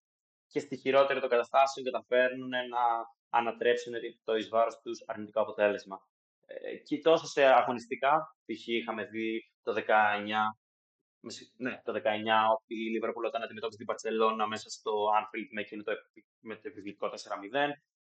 και 0.48 0.60
στη 0.60 0.78
χειρότερη 0.78 1.20
των 1.20 1.30
καταστάσεων 1.30 1.86
καταφέρνουν 1.86 2.50
να 2.50 2.84
ανατρέψουν 3.38 3.94
το 4.24 4.36
εις 4.36 4.50
βάρος 4.50 4.80
τους 4.84 5.04
αρνητικό 5.06 5.42
αποτέλεσμα. 5.42 5.98
Ε, 6.46 6.76
και 6.76 7.00
τόσο 7.00 7.26
σε 7.26 7.44
αγωνιστικά, 7.46 8.36
π.χ. 8.46 8.68
είχαμε 8.68 9.04
δει 9.06 9.52
το 9.64 9.74
19, 9.74 9.82
ναι, 11.58 11.82
το 11.84 11.94
19 11.94 11.98
η 12.68 12.78
Liverpool 12.94 13.26
όταν 13.26 13.44
αντιμετώπισε 13.44 13.78
την 13.78 13.86
Παρσελόνα 13.86 14.48
μέσα 14.48 14.70
στο 14.70 14.92
Anfield 15.20 15.50
με 15.52 15.62
εκείνο 15.62 15.84
το, 15.84 15.92
με 16.40 16.56
το 16.56 16.62
επιβλητικό 16.64 17.08
4-0. 17.08 17.14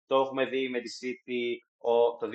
Το 0.06 0.20
έχουμε 0.20 0.44
δει 0.44 0.68
με 0.68 0.80
τη 0.80 0.90
City 1.00 1.42
ο, 1.78 2.16
το 2.16 2.26
2018-19 2.26 2.32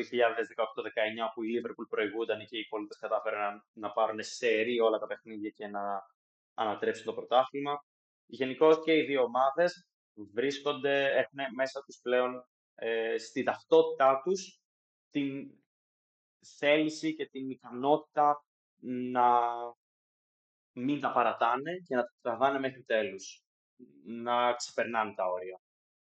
που 1.34 1.44
η 1.44 1.50
Liverpool 1.56 1.88
προηγούνταν 1.89 2.46
και 2.46 2.58
οι 2.58 2.66
πολίτες 2.70 2.98
κατάφεραν 2.98 3.63
να, 3.74 3.92
πάρουν 3.92 4.24
σε 4.24 4.48
όλα 4.84 4.98
τα 4.98 5.08
παιχνίδια 5.08 5.50
και 5.50 5.68
να 5.68 5.82
ανατρέψουν 6.54 7.06
το 7.06 7.13
πρωτάθλημα. 7.13 7.86
Γενικώς 8.25 8.84
και 8.84 8.98
οι 8.98 9.01
δύο 9.01 9.24
ομάδες 9.24 9.88
βρίσκονται, 10.34 11.06
έχουν 11.06 11.56
μέσα 11.56 11.84
τους 11.86 12.00
πλέον 12.01 12.48
ε, 12.79 13.17
στη 13.17 13.43
ταυτότητά 13.43 14.22
τους 14.24 14.62
την 15.10 15.51
θέληση 16.57 17.15
και 17.15 17.25
την 17.25 17.50
ικανότητα 17.50 18.46
να 19.12 19.29
μην 20.72 21.00
τα 21.00 21.12
παρατάνε 21.12 21.77
και 21.86 21.96
να 21.96 22.01
τα 22.01 22.13
τραβάνε 22.22 22.60
μέχρι 22.60 22.84
τέλους. 22.84 23.41
Να 24.05 24.53
ξεπερνάνε 24.53 25.13
τα 25.13 25.25
όρια. 25.25 25.62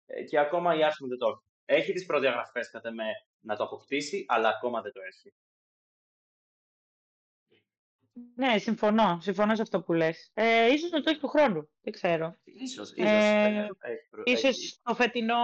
Ε, 0.05 0.23
και 0.23 0.39
ακόμα 0.39 0.75
η 0.75 0.79
Arsenal 0.81 1.07
δεν 1.07 1.17
το 1.17 1.27
έχει. 1.27 1.43
Έχει 1.65 1.93
τις 1.93 2.05
προδιαγραφές 2.05 2.69
κατά 2.69 2.93
με 2.93 3.05
να 3.39 3.55
το 3.55 3.63
αποκτήσει, 3.63 4.25
αλλά 4.27 4.49
ακόμα 4.49 4.81
δεν 4.81 4.91
το 4.91 4.99
έχει. 5.01 5.33
Ναι, 8.35 8.57
συμφωνώ. 8.57 9.17
Συμφωνώ 9.21 9.55
σε 9.55 9.61
αυτό 9.61 9.81
που 9.81 9.93
λες. 9.93 10.31
Ε, 10.33 10.71
ίσως 10.71 10.91
να 10.91 11.01
το 11.01 11.09
έχεις 11.09 11.21
του 11.21 11.27
χρόνου. 11.27 11.69
Δεν 11.81 11.93
ξέρω. 11.93 12.35
Ίσως. 12.43 12.93
Ίσως, 12.95 13.09
ε, 13.09 13.69
ίσως 14.23 14.79
το 14.83 14.95
φετινό 14.95 15.35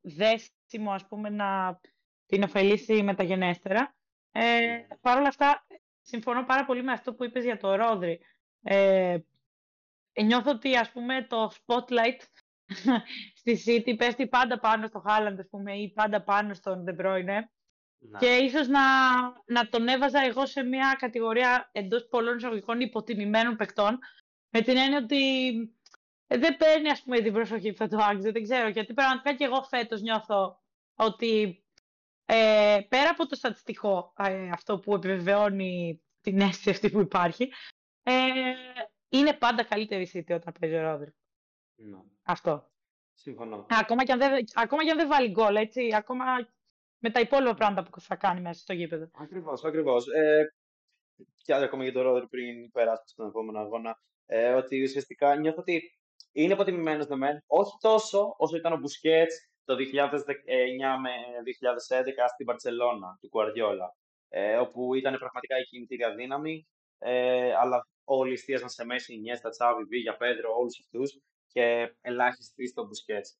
δέσιμο, 0.00 0.92
ας 0.92 1.06
πούμε, 1.06 1.28
να 1.30 1.80
την 2.26 2.42
ωφελήσει 2.42 3.02
μεταγενέστερα. 3.02 3.96
Ε, 4.32 4.60
ναι. 4.60 4.86
Παρ' 5.00 5.18
όλα 5.18 5.28
αυτά, 5.28 5.66
συμφωνώ 6.00 6.44
πάρα 6.44 6.64
πολύ 6.64 6.82
με 6.82 6.92
αυτό 6.92 7.14
που 7.14 7.24
είπες 7.24 7.44
για 7.44 7.56
το 7.56 7.74
Ρόδρυ. 7.74 8.20
Ε, 8.62 9.18
νιώθω 10.24 10.50
ότι, 10.50 10.76
ας 10.76 10.90
πούμε, 10.90 11.26
το 11.26 11.52
spotlight 11.52 12.20
στη 13.38 13.62
City 13.66 13.96
πέφτει 13.96 14.28
πάντα 14.28 14.58
πάνω 14.58 14.86
στο 14.86 14.98
Χάλαντ, 14.98 15.40
ας 15.40 15.48
πούμε, 15.50 15.76
ή 15.76 15.92
πάντα 15.92 16.22
πάνω 16.22 16.54
στον 16.54 16.84
De 16.88 17.00
Bruyne. 17.00 17.42
Και 18.18 18.26
ίσως 18.26 18.68
να, 18.68 18.80
να 19.46 19.68
τον 19.68 19.88
έβαζα 19.88 20.20
εγώ 20.20 20.46
σε 20.46 20.62
μια 20.62 20.96
κατηγορία 20.98 21.68
εντός 21.72 22.06
πολλών 22.06 22.36
εισαγωγικών 22.36 22.80
υποτιμημένων 22.80 23.56
παικτών, 23.56 23.98
με 24.50 24.60
την 24.60 24.76
έννοια 24.76 24.98
ότι 24.98 25.52
ε, 26.26 26.38
δεν 26.38 26.56
παίρνει 26.56 26.90
ας 26.90 27.02
πούμε 27.02 27.20
την 27.20 27.32
προσοχή 27.32 27.70
που 27.70 27.76
θα 27.76 27.88
το 27.88 27.96
άξιζε, 27.96 28.30
δεν 28.30 28.42
ξέρω, 28.42 28.68
γιατί 28.68 28.94
πραγματικά 28.94 29.34
και 29.34 29.44
εγώ 29.44 29.62
φέτος 29.62 30.00
νιώθω 30.00 30.62
ότι 30.94 31.62
ε, 32.26 32.78
πέρα 32.88 33.10
από 33.10 33.26
το 33.26 33.34
στατιστικό 33.34 34.12
ε, 34.16 34.50
αυτό 34.50 34.78
που 34.78 34.94
επιβεβαιώνει 34.94 36.02
την 36.20 36.40
αίσθηση 36.40 36.70
αυτή 36.70 36.90
που 36.90 37.00
υπάρχει, 37.00 37.52
ε, 38.02 38.12
είναι 39.08 39.32
πάντα 39.32 39.64
καλύτερη 39.64 40.02
η 40.02 40.10
City 40.14 40.34
όταν 40.34 40.54
παίζει 40.60 40.76
ο 40.76 40.82
Ρόδρυ. 40.82 41.14
Ναι. 41.74 41.98
Αυτό. 42.22 42.70
Συμφωνώ. 43.14 43.66
Ακόμα 43.68 44.04
και, 44.04 44.12
αν 44.12 44.18
δεν, 44.18 44.44
ακόμα 44.54 44.84
και 44.84 44.90
αν 44.90 44.96
δεν 44.96 45.08
βάλει 45.08 45.30
γκολ, 45.30 45.56
έτσι, 45.56 45.94
ακόμα 45.94 46.24
με 46.98 47.10
τα 47.10 47.20
υπόλοιπα 47.20 47.54
πράγματα 47.54 47.90
που 47.90 48.00
θα 48.00 48.16
κάνει 48.16 48.40
μέσα 48.40 48.60
στο 48.60 48.72
γήπεδο. 48.72 49.10
Ακριβώς, 49.14 49.64
ακριβώς. 49.64 50.06
Ε, 50.06 50.44
και 51.42 51.54
άλλο 51.54 51.64
ακόμα 51.64 51.82
για 51.82 51.92
το 51.92 52.02
Ρόδρυ 52.02 52.28
πριν 52.28 52.70
περάσουμε 52.70 53.04
στον 53.04 53.26
επόμενο 53.26 53.58
αγώνα, 53.58 53.98
ε, 54.26 54.52
ότι 54.52 54.82
ουσιαστικά 54.82 55.36
νιώθω 55.36 55.60
ότι 55.60 55.82
είναι 56.32 56.52
αποτιμημένος 56.52 57.06
με 57.06 57.16
μεν, 57.16 57.42
όχι 57.46 57.72
τόσο 57.80 58.34
όσο 58.38 58.56
ήταν 58.56 58.72
ο 58.72 58.76
Μπουσκέτς 58.76 59.48
το 59.64 59.74
2009 59.74 60.98
με 61.00 61.10
2011 61.44 62.28
στην 62.32 62.46
Παρσελώνα 62.46 63.18
του 63.20 63.28
Κουαριόλα, 63.28 63.96
ε, 64.28 64.56
όπου 64.56 64.94
ήταν 64.94 65.18
πραγματικά 65.18 65.58
η 65.58 65.62
κινητήρια 65.62 66.14
δύναμη, 66.14 66.66
ε, 66.98 67.54
αλλά 67.54 67.86
όλοι 68.04 68.32
εστίαζαν 68.32 68.68
σε 68.68 68.84
μέση, 68.84 69.18
Νιέστα, 69.18 69.48
Τσάβη, 69.50 69.84
Βίγια, 69.84 70.16
Πέντρο, 70.16 70.54
όλους 70.58 70.78
αυτούς 70.80 71.18
και 71.52 71.94
ελάχιστοι 72.00 72.66
στο 72.66 72.86
Μπουσκέτς. 72.86 73.38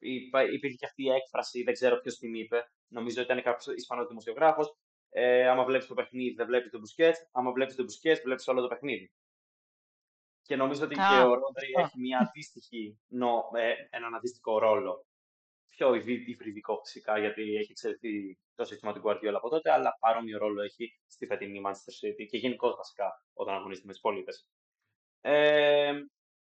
Ε, 0.00 0.52
υπήρχε 0.52 0.76
και 0.76 0.86
αυτή 0.86 1.02
η 1.02 1.10
έκφραση, 1.10 1.62
δεν 1.62 1.74
ξέρω 1.74 2.00
ποιος 2.00 2.16
την 2.16 2.34
είπε. 2.34 2.70
Νομίζω 2.88 3.22
ότι 3.22 3.32
ήταν 3.32 3.42
κάποιος 3.42 3.76
Ισπανός 3.76 4.06
δημοσιογράφος. 4.06 4.76
Ε, 5.10 5.48
άμα 5.48 5.64
βλέπεις 5.64 5.86
το 5.86 5.94
παιχνίδι, 5.94 6.34
δεν 6.34 6.46
βλέπεις 6.46 6.70
τον 6.70 6.80
Μπουσκέτ. 6.80 7.16
Άμα 7.32 7.52
βλέπεις 7.52 7.74
τον 7.74 7.84
Μπουσκέτ, 7.84 8.22
βλέπεις 8.22 8.48
όλο 8.48 8.60
το 8.60 8.68
παιχνίδι. 8.68 9.12
Και 10.42 10.56
νομίζω 10.56 10.84
ότι 10.84 10.94
και 10.94 11.20
ο 11.24 11.34
Ρόντρι 11.34 11.72
έχει 11.76 11.98
μια 12.00 12.18
αντίστοιχη, 12.18 12.98
νο, 13.08 13.50
ε, 13.54 13.74
έναν 13.90 14.14
αντίστοιχο 14.14 14.58
ρόλο. 14.58 15.06
Πιο 15.68 15.94
υβριδικό 15.94 16.80
φυσικά, 16.84 17.18
γιατί 17.18 17.42
έχει 17.56 17.70
εξελιχθεί 17.70 18.38
το 18.54 18.64
σύστημα 18.64 18.92
του 18.92 19.02
Guardiola 19.04 19.34
από 19.36 19.48
τότε, 19.48 19.72
αλλά 19.72 19.96
παρόμοιο 20.00 20.38
ρόλο 20.38 20.62
έχει 20.62 21.00
στη 21.06 21.26
φετινή 21.26 21.60
Manchester 21.66 22.06
City 22.06 22.26
και 22.28 22.36
γενικώς 22.36 22.76
βασικά 22.76 23.24
όταν 23.32 23.54
αγωνίζεται 23.54 23.86
με 23.86 23.92
τις 23.92 24.00
πολίτες. 24.00 24.48
Ε, 25.20 25.92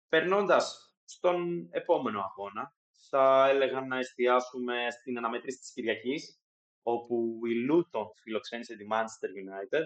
Περνώντας 0.08 0.94
στον 1.04 1.68
επόμενο 1.70 2.20
αγώνα, 2.20 2.74
θα 3.12 3.48
έλεγα 3.48 3.80
να 3.80 3.98
εστιάσουμε 3.98 4.86
στην 4.90 5.18
αναμέτρηση 5.18 5.58
της 5.58 5.72
Κυριακής, 5.72 6.40
όπου 6.82 7.40
η 7.46 7.54
Luton 7.68 8.06
φιλοξένησε 8.22 8.76
τη 8.76 8.84
Manchester 8.92 9.30
United. 9.42 9.84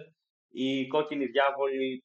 Οι 0.49 0.87
κόκκινοι 0.87 1.27
διάβολοι 1.27 2.05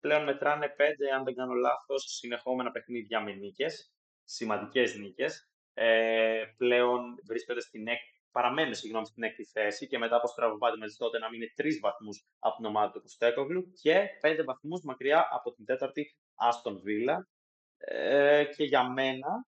πλέον 0.00 0.24
μετράνε 0.24 0.68
πέντε, 0.68 1.10
αν 1.14 1.24
δεν 1.24 1.34
κάνω 1.34 1.54
λάθος, 1.54 2.02
συνεχόμενα 2.02 2.70
παιχνίδια 2.70 3.20
με 3.20 3.32
νίκες, 3.32 3.92
σημαντικές 4.24 4.94
νίκες. 4.96 5.50
Ε, 5.74 6.44
πλέον 6.56 7.00
βρίσκονται 7.26 7.60
στην 7.60 7.86
εκ, 7.86 8.00
παραμένουν 8.30 8.74
συγγνώμη, 8.74 9.06
στην 9.06 9.22
έκτη 9.22 9.44
θέση 9.44 9.86
και 9.86 9.98
μετά 9.98 10.16
από 10.16 10.26
στραβοπάτι 10.26 10.78
με 10.78 10.86
τότε 10.98 11.18
να 11.18 11.30
μείνει 11.30 11.46
τρεις 11.46 11.78
βαθμούς 11.80 12.26
από 12.38 12.56
την 12.56 12.64
ομάδα 12.64 12.90
του 12.90 13.00
Κουστέκογλου 13.00 13.72
και 13.82 14.06
πέντε 14.20 14.42
βαθμούς 14.42 14.80
μακριά 14.82 15.28
από 15.30 15.52
την 15.52 15.64
τέταρτη 15.64 16.16
Άστον 16.34 16.80
Βίλα. 16.80 17.28
Ε, 17.76 18.44
και 18.56 18.64
για 18.64 18.88
μένα 18.88 19.46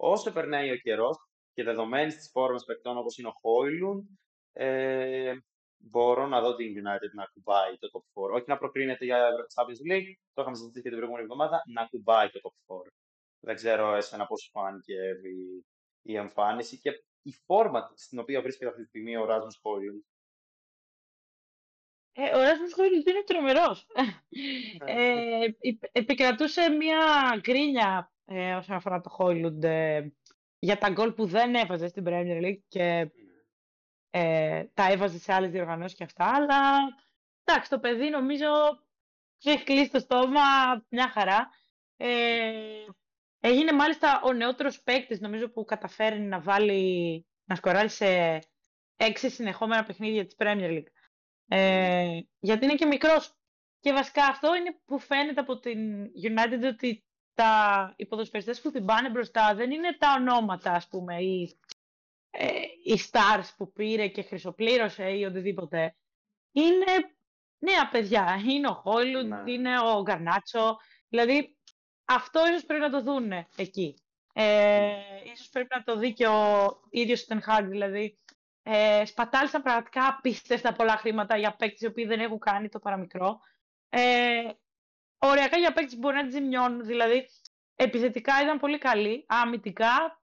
όσο 0.00 0.32
περνάει 0.32 0.70
ο 0.70 0.76
καιρός 0.76 1.16
και 1.52 1.62
δεδομένης 1.62 2.16
της 2.16 2.30
φόρμας 2.30 2.64
παικτών 2.64 2.96
όπως 2.98 3.18
είναι 3.18 3.28
ο 3.28 3.32
Χόιλουν, 3.40 4.18
ε, 4.52 5.34
μπορώ 5.78 6.26
να 6.26 6.40
δω 6.40 6.54
την 6.54 6.74
United 6.74 7.12
να 7.14 7.24
κουμπάει 7.32 7.78
το 7.78 7.88
top 7.92 8.22
4. 8.22 8.34
Όχι 8.34 8.44
να 8.46 8.58
προκρίνεται 8.58 9.04
για 9.04 9.30
Champions 9.54 9.92
League, 9.92 10.12
το 10.32 10.40
είχαμε 10.42 10.56
συζητήσει 10.56 10.82
και 10.82 10.88
την 10.88 10.98
προηγούμενη 10.98 11.22
εβδομάδα, 11.24 11.62
να 11.66 11.86
κουμπάει 11.86 12.30
το 12.30 12.40
top 12.42 12.74
4. 12.74 12.80
Δεν 13.40 13.54
ξέρω 13.54 13.94
εσένα 13.94 14.26
πώς 14.26 14.50
φάνηκε 14.52 14.94
η, 15.22 15.66
η 16.02 16.16
εμφάνιση 16.16 16.78
και 16.78 16.90
η 17.22 17.32
φόρμα 17.32 17.92
στην 17.94 18.18
οποία 18.18 18.42
βρίσκεται 18.42 18.70
αυτή 18.70 18.82
τη 18.82 18.88
στιγμή 18.88 19.16
ο 19.16 19.24
Ράσμου 19.24 19.60
Χόιλουν. 19.62 20.06
Ε, 22.12 22.36
ο 22.36 22.40
Ράσμους 22.40 22.72
Χόιλουντ 22.72 23.06
είναι 23.08 23.22
τρομερός. 23.24 23.86
Ναι. 24.84 24.92
ε, 24.92 25.54
επικρατούσε 25.92 26.68
μια 26.68 27.34
γκρίνια 27.40 28.12
ε, 28.28 28.54
όσον 28.54 28.76
αφορά 28.76 29.00
το 29.00 29.08
Χόιλουντ 29.08 29.64
ε, 29.64 30.12
για 30.58 30.78
τα 30.78 30.90
γκολ 30.90 31.12
που 31.12 31.26
δεν 31.26 31.54
έβαζε 31.54 31.88
στην 31.88 32.04
Premier 32.06 32.44
League 32.44 32.60
και 32.68 33.10
ε, 34.10 34.64
τα 34.74 34.90
έβαζε 34.92 35.18
σε 35.18 35.32
άλλες 35.32 35.50
διοργανώσεις 35.50 35.96
και 35.96 36.04
αυτά, 36.04 36.34
αλλά 36.34 36.78
εντάξει, 37.44 37.70
το 37.70 37.78
παιδί 37.78 38.08
νομίζω 38.08 38.46
έχει 39.42 39.64
κλείσει 39.64 39.90
το 39.90 39.98
στόμα 39.98 40.40
μια 40.88 41.08
χαρά. 41.08 41.50
Ε, 41.96 42.84
έγινε 43.40 43.72
μάλιστα 43.72 44.20
ο 44.24 44.32
νεότερος 44.32 44.82
παίκτης 44.82 45.20
νομίζω 45.20 45.50
που 45.50 45.64
καταφέρει 45.64 46.20
να 46.20 46.40
βάλει, 46.40 47.26
να 47.44 47.54
σκοράρει 47.54 47.88
σε 47.88 48.38
έξι 48.96 49.30
συνεχόμενα 49.30 49.84
παιχνίδια 49.84 50.24
της 50.26 50.34
Premier 50.38 50.70
League. 50.70 50.90
Ε, 51.48 52.20
γιατί 52.38 52.64
είναι 52.64 52.74
και 52.74 52.86
μικρός. 52.86 53.32
Και 53.80 53.92
βασικά 53.92 54.24
αυτό 54.24 54.54
είναι 54.54 54.80
που 54.84 54.98
φαίνεται 54.98 55.40
από 55.40 55.58
την 55.58 56.04
United 56.04 56.62
ότι 56.72 57.07
τα, 57.38 57.92
οι 57.96 58.06
ποδοσφαιριστές 58.06 58.60
που 58.60 58.70
την 58.70 58.84
πάνε 58.84 59.10
μπροστά 59.10 59.54
δεν 59.54 59.70
είναι 59.70 59.96
τα 59.98 60.14
ονόματα, 60.18 60.72
ας 60.72 60.88
πούμε, 60.88 61.16
οι, 61.22 61.58
ε, 62.30 62.46
οι 62.84 63.00
stars 63.10 63.48
που 63.56 63.72
πήρε 63.72 64.08
και 64.08 64.22
χρυσοπλήρωσε 64.22 65.10
ή 65.10 65.24
οτιδήποτε. 65.24 65.96
Είναι 66.52 66.92
νέα 67.58 67.88
παιδιά. 67.90 68.42
Είναι 68.48 68.68
ο 68.68 68.72
Χόιλουντ, 68.72 69.26
ναι. 69.26 69.42
είναι 69.52 69.80
ο 69.80 70.02
Γκαρνάτσο. 70.02 70.76
Δηλαδή, 71.08 71.56
αυτό 72.04 72.46
ίσως 72.48 72.64
πρέπει 72.64 72.82
να 72.82 72.90
το 72.90 73.02
δουν 73.02 73.32
εκεί. 73.56 73.94
Ε, 74.32 74.96
ίσως 75.32 75.48
πρέπει 75.48 75.68
να 75.74 75.82
το 75.82 75.98
δει 75.98 76.12
και 76.12 76.26
ο 76.26 76.68
ίδιος 76.90 77.22
ο 77.22 77.24
Τενχάκ, 77.26 77.66
δηλαδή 77.66 78.18
Ε, 78.62 79.04
σπατάλησαν 79.04 79.62
πραγματικά 79.62 80.06
απίστευτα 80.06 80.72
πολλά 80.72 80.96
χρήματα 80.96 81.36
για 81.36 81.56
παίκτες 81.56 81.80
οι 81.80 81.86
οποίοι 81.86 82.06
δεν 82.06 82.20
έχουν 82.20 82.38
κάνει 82.38 82.68
το 82.68 82.78
παραμικρό. 82.78 83.40
Ε, 83.88 84.50
οριακά 85.18 85.58
για 85.58 85.72
παίκτες 85.72 85.92
που 85.92 85.98
μπορεί 85.98 86.16
να 86.16 86.24
τις 86.24 86.32
ζημιώνουν. 86.32 86.84
Δηλαδή, 86.84 87.28
επιθετικά 87.76 88.42
ήταν 88.42 88.58
πολύ 88.58 88.78
καλή. 88.78 89.24
Αμυντικά, 89.28 90.22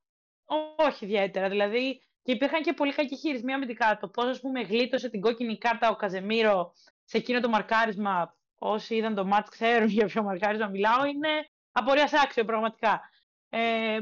όχι 0.76 1.06
ιδιαίτερα. 1.06 1.50
Δηλαδή, 1.50 2.02
και 2.22 2.32
υπήρχαν 2.32 2.62
και 2.62 2.74
πολύ 2.74 2.94
κακοί 2.94 3.16
χειρισμοί 3.16 3.54
αμυντικά. 3.54 3.98
Το 3.98 4.08
πώς, 4.08 4.26
ας 4.26 4.40
πούμε, 4.40 4.62
γλίτωσε 4.62 5.10
την 5.10 5.22
κόκκινη 5.22 5.58
κάρτα 5.58 5.90
ο 5.90 5.96
Καζεμίρο 5.96 6.74
σε 7.04 7.18
εκείνο 7.18 7.40
το 7.40 7.50
μαρκάρισμα. 7.50 8.38
Όσοι 8.58 8.96
είδαν 8.96 9.16
το 9.16 9.26
μάτς 9.26 9.50
ξέρουν 9.50 9.88
για 9.88 10.06
ποιο 10.06 10.24
μαρκάρισμα 10.24 10.68
μιλάω. 10.68 11.06
Είναι 11.06 11.50
απορίας 11.72 12.14
άξιο, 12.14 12.46
πραγματικά. 12.46 13.02
Ε, 13.50 14.00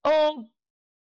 ο 0.00 0.10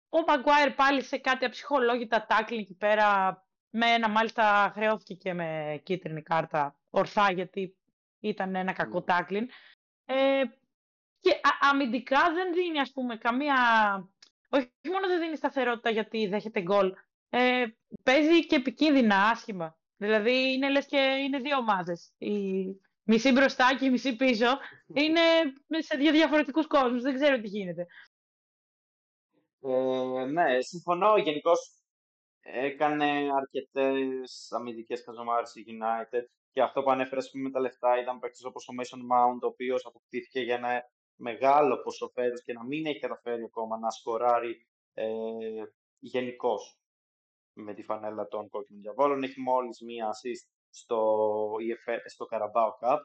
ο 0.09 0.23
Μαγκουάιρ 0.27 0.71
πάλι 0.71 1.03
σε 1.03 1.17
κάτι 1.17 1.45
αψυχολόγητα 1.45 2.25
τάκλινγκ 2.25 2.61
εκεί 2.61 2.73
πέρα. 2.73 3.41
Με 3.69 3.85
ένα 3.85 4.09
μάλιστα 4.09 4.71
χρεώθηκε 4.73 5.13
και 5.13 5.33
με 5.33 5.79
κίτρινη 5.83 6.21
κάρτα 6.21 6.79
ορθά 6.89 7.31
γιατί 7.31 7.76
ήταν 8.27 8.55
ένα 8.55 8.73
κακό 8.73 9.03
τάκλιν. 9.03 9.49
Ε, 10.05 10.43
και 11.19 11.31
α, 11.31 11.69
αμυντικά 11.69 12.33
δεν 12.33 12.53
δίνει 12.53 12.79
ας 12.79 12.91
πούμε 12.91 13.17
καμία... 13.17 13.55
Όχι 14.49 14.69
μόνο 14.91 15.07
δεν 15.07 15.19
δίνει 15.19 15.35
σταθερότητα 15.35 15.89
γιατί 15.89 16.27
δέχεται 16.27 16.61
γκολ. 16.61 16.93
Ε, 17.29 17.65
παίζει 18.03 18.45
και 18.45 18.55
επικίνδυνα, 18.55 19.15
άσχημα. 19.15 19.77
Δηλαδή 19.97 20.53
είναι 20.53 20.69
λες 20.69 20.85
και 20.85 20.97
είναι 20.97 21.39
δύο 21.39 21.57
ομάδες. 21.57 22.13
Η 22.17 22.65
μισή 23.03 23.31
μπροστά 23.31 23.75
και 23.79 23.85
η 23.85 23.89
μισή 23.89 24.15
πίσω. 24.15 24.45
Είναι 25.01 25.21
σε 25.77 25.97
δύο 25.97 26.11
διαφορετικούς 26.11 26.67
κόσμους. 26.67 27.01
Δεν 27.01 27.13
ξέρω 27.13 27.41
τι 27.41 27.47
γίνεται. 27.47 27.87
Ε, 29.61 30.25
ναι, 30.25 30.61
συμφωνώ. 30.61 31.17
Γενικώς 31.17 31.77
έκανε 32.39 33.29
αρκετές 33.35 34.51
αμυντικές 34.51 35.03
καζομάρε 35.03 35.45
η 35.53 35.65
United 35.67 36.25
και 36.57 36.63
αυτό 36.63 36.83
που 36.83 36.91
ανέφερες 36.91 37.31
με 37.33 37.49
τα 37.49 37.59
λεφτά 37.59 37.99
ήταν 38.01 38.19
παίκτη 38.19 38.45
όπως 38.45 38.67
ο 38.67 38.73
Mason 38.79 38.97
Mount, 38.97 39.39
ο 39.41 39.45
οποίος 39.47 39.85
αποκτήθηκε 39.85 40.39
για 40.39 40.55
ένα 40.55 40.81
μεγάλο 41.15 41.77
ποσό 41.77 42.11
και 42.45 42.53
να 42.53 42.63
μην 42.65 42.85
έχει 42.85 42.99
καταφέρει 42.99 43.43
ακόμα 43.43 43.77
να 43.77 43.89
σκοράρει 43.89 44.67
ε, 44.93 45.07
γενικώς 45.99 46.79
με 47.53 47.73
τη 47.73 47.83
φανέλα 47.83 48.27
των 48.27 48.49
κόκκινων 48.49 48.81
διαβόλων. 48.81 49.23
Έχει 49.23 49.41
μόλις 49.41 49.81
μία 49.81 50.09
assist 50.09 50.49
στο, 50.69 51.51
EFL, 51.51 51.99
στο 52.05 52.25
Carabao 52.31 52.69
Cup. 52.81 52.99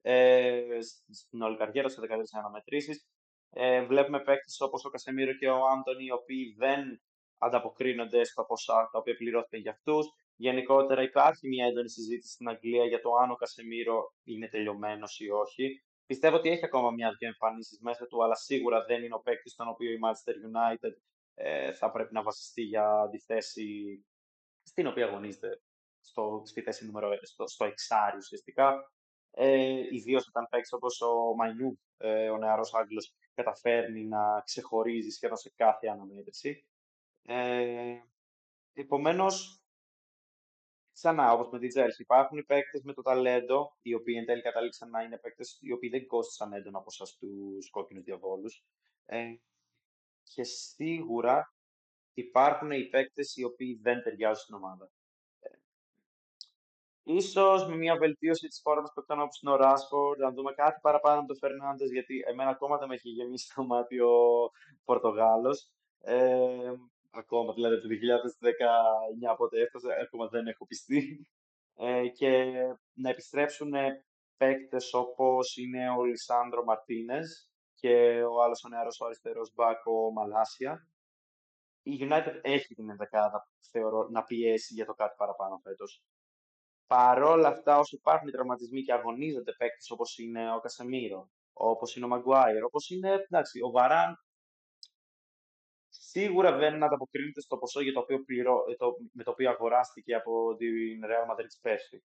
Ε, 0.00 0.78
στην 1.10 1.42
όλη 1.42 1.56
καριέρα, 1.56 1.88
σε 1.88 2.00
13 2.00 2.06
αναμετρήσεις. 2.38 3.06
Ε, 3.50 3.84
βλέπουμε 3.84 4.20
παίκτες 4.20 4.60
όπως 4.60 4.84
ο 4.84 4.90
Κασεμίρο 4.90 5.34
και 5.34 5.48
ο 5.48 5.66
Άντωνη, 5.66 6.04
οι 6.04 6.12
οποίοι 6.12 6.54
δεν 6.58 7.02
ανταποκρίνονται 7.38 8.24
στα 8.24 8.46
ποσά 8.46 8.88
τα 8.92 8.98
οποία 8.98 9.16
πληρώθηκαν 9.16 9.60
για 9.60 9.70
αυτούς. 9.70 10.06
Γενικότερα 10.36 11.02
υπάρχει 11.02 11.48
μια 11.48 11.66
έντονη 11.66 11.90
συζήτηση 11.90 12.32
στην 12.32 12.48
Αγγλία 12.48 12.84
για 12.84 13.00
το 13.00 13.14
αν 13.14 13.30
ο 13.30 13.34
Κασεμίρο 13.34 14.14
είναι 14.24 14.48
τελειωμένος 14.48 15.20
ή 15.20 15.30
όχι. 15.30 15.82
Πιστεύω 16.06 16.36
ότι 16.36 16.48
έχει 16.48 16.64
ακόμα 16.64 16.90
μια-δυο 16.90 17.28
εμφανίσεις 17.28 17.80
μέσα 17.80 18.06
του, 18.06 18.24
αλλά 18.24 18.34
σίγουρα 18.34 18.84
δεν 18.84 19.02
είναι 19.02 19.14
ο 19.14 19.20
παίκτης 19.20 19.52
στον 19.52 19.68
οποίο 19.68 19.90
η 19.90 19.98
Manchester 20.04 20.32
United 20.32 20.92
ε, 21.34 21.72
θα 21.72 21.90
πρέπει 21.90 22.12
να 22.12 22.22
βασιστεί 22.22 22.62
για 22.62 23.08
τη 23.10 23.18
θέση 23.18 23.66
στην 24.62 24.86
οποία 24.86 25.06
αγωνίζεται 25.06 25.60
στο, 26.00 26.42
στη 26.44 26.62
θέση 26.62 26.86
νούμερο, 26.86 27.10
στο, 27.22 27.46
στο 27.46 27.64
εξάρι 27.64 28.16
ουσιαστικά. 28.16 28.92
Ε, 29.30 29.94
Ιδίως 29.94 30.28
όταν 30.28 30.46
παίξεις 30.50 30.72
όπως 30.72 31.00
ο 31.00 31.34
Μαϊνού, 31.36 31.80
ε, 31.96 32.30
ο 32.30 32.36
νεαρός 32.36 32.74
Άγγλος, 32.74 33.14
καταφέρνει 33.34 34.04
να 34.04 34.40
ξεχωρίζει 34.44 35.10
σχεδόν 35.10 35.36
σε 35.36 35.52
κάθε 35.56 35.86
αναμέτρηση. 35.86 36.66
Ε, 37.22 37.98
Επομένως, 38.76 39.63
ξανά 40.94 41.32
όπως 41.32 41.48
με 41.50 41.58
την 41.58 41.68
Τζέλση, 41.68 42.02
υπάρχουν 42.02 42.38
οι 42.38 42.44
παίκτες 42.44 42.82
με 42.82 42.92
το 42.92 43.02
ταλέντο, 43.02 43.76
οι 43.82 43.94
οποίοι 43.94 44.14
εν 44.18 44.26
τέλει 44.26 44.42
κατάληξαν 44.42 44.90
να 44.90 45.02
είναι 45.02 45.18
παίκτες 45.18 45.58
οι 45.60 45.72
οποίοι 45.72 45.88
δεν 45.88 46.06
κόστησαν 46.06 46.52
έντονα 46.52 46.78
από 46.78 46.86
εσά 46.90 47.04
τους 47.18 47.70
κόκκινους 47.70 48.04
διαβόλους. 48.04 48.64
Ε, 49.04 49.34
και 50.22 50.42
σίγουρα 50.42 51.54
υπάρχουν 52.14 52.70
οι 52.70 52.88
παίκτες 52.88 53.36
οι 53.36 53.44
οποίοι 53.44 53.78
δεν 53.82 54.02
ταιριάζουν 54.02 54.42
στην 54.42 54.54
ομάδα. 54.54 54.90
Ίσως 57.06 57.66
με 57.68 57.76
μια 57.76 57.96
βελτίωση 57.96 58.46
της 58.46 58.60
φόρμας 58.62 58.90
που 58.94 59.00
έκανε 59.00 59.22
όπως 59.22 59.40
είναι 59.42 59.52
ο 59.52 59.56
Ράσφορντ, 59.56 60.20
να 60.20 60.32
δούμε 60.32 60.52
κάτι 60.52 60.80
παραπάνω 60.80 61.18
από 61.18 61.26
τον 61.26 61.36
Φερνάντε, 61.36 61.84
γιατί 61.84 62.24
εμένα 62.26 62.50
ακόμα 62.50 62.78
δεν 62.78 62.88
με 62.88 62.94
έχει 62.94 63.08
γεμίσει 63.08 63.52
το 63.54 63.64
μάτι 63.64 64.00
ο 64.00 64.12
Πορτογάλος. 64.84 65.70
Ε, 66.00 66.72
ακόμα, 67.14 67.52
δηλαδή 67.52 67.80
το 67.80 67.88
2019 69.32 69.36
πότε 69.36 69.60
έφτασε, 69.60 69.88
ακόμα 70.02 70.28
δεν 70.28 70.46
έχω 70.46 70.66
πιστεί. 70.66 71.26
Ε, 71.76 72.08
και 72.08 72.52
να 72.92 73.10
επιστρέψουν 73.10 73.72
παίκτες 74.36 74.94
όπως 74.94 75.56
είναι 75.56 75.90
ο 75.90 76.04
Λισάνδρο 76.04 76.64
Μαρτίνες 76.64 77.50
και 77.74 78.22
ο 78.22 78.42
άλλος 78.42 78.64
ο 78.64 78.68
νεαρός 78.68 79.00
ο 79.00 79.04
αριστερός 79.04 79.52
μπακ, 79.54 79.86
ο 79.86 80.12
Μαλάσια. 80.12 80.88
Η 81.82 81.98
United 82.00 82.40
έχει 82.42 82.74
την 82.74 82.90
ενδεκάδα, 82.90 83.48
θεωρώ, 83.70 84.08
να 84.10 84.22
πιέσει 84.22 84.74
για 84.74 84.84
το 84.84 84.94
κάτι 84.94 85.14
παραπάνω 85.16 85.60
φέτος. 85.62 86.02
Παρόλα 86.86 87.48
αυτά, 87.48 87.78
όσο 87.78 87.96
υπάρχουν 87.96 88.28
οι 88.28 88.30
τραυματισμοί 88.30 88.82
και 88.82 88.92
αγωνίζονται 88.92 89.52
παίκτες 89.52 89.90
όπως 89.90 90.18
είναι 90.18 90.54
ο 90.54 90.60
Κασεμίρο, 90.60 91.30
όπως 91.52 91.96
είναι 91.96 92.04
ο 92.04 92.08
Μαγκουάιρ, 92.08 92.64
όπως 92.64 92.90
είναι 92.90 93.10
εντάξει, 93.10 93.60
ο 93.62 93.70
Βαράν, 93.70 94.16
σίγουρα 96.14 96.56
δεν 96.56 96.82
ανταποκρίνεται 96.82 97.40
στο 97.40 97.56
ποσό 97.56 97.80
για 97.80 97.92
το 97.92 98.00
οποίο 98.00 98.24
πληρώ, 98.24 98.64
ε, 98.70 98.74
το, 98.74 98.96
με 99.12 99.22
το 99.22 99.30
οποίο 99.30 99.50
αγοράστηκε 99.50 100.14
από 100.14 100.56
την 100.56 101.00
Real 101.04 101.30
Madrid 101.30 101.46
πέρσι. 101.60 102.04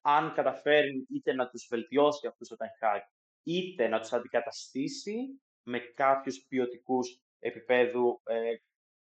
Αν 0.00 0.32
καταφέρει 0.34 1.06
είτε 1.10 1.32
να 1.32 1.48
τους 1.48 1.66
βελτιώσει 1.70 2.26
αυτούς 2.26 2.50
όταν 2.50 2.68
Hag, 2.80 3.00
είτε 3.42 3.88
να 3.88 4.00
τους 4.00 4.12
αντικαταστήσει 4.12 5.40
με 5.62 5.78
κάποιους 5.78 6.44
ποιοτικούς 6.48 7.20
επίπεδου 7.38 8.20
ε, 8.24 8.54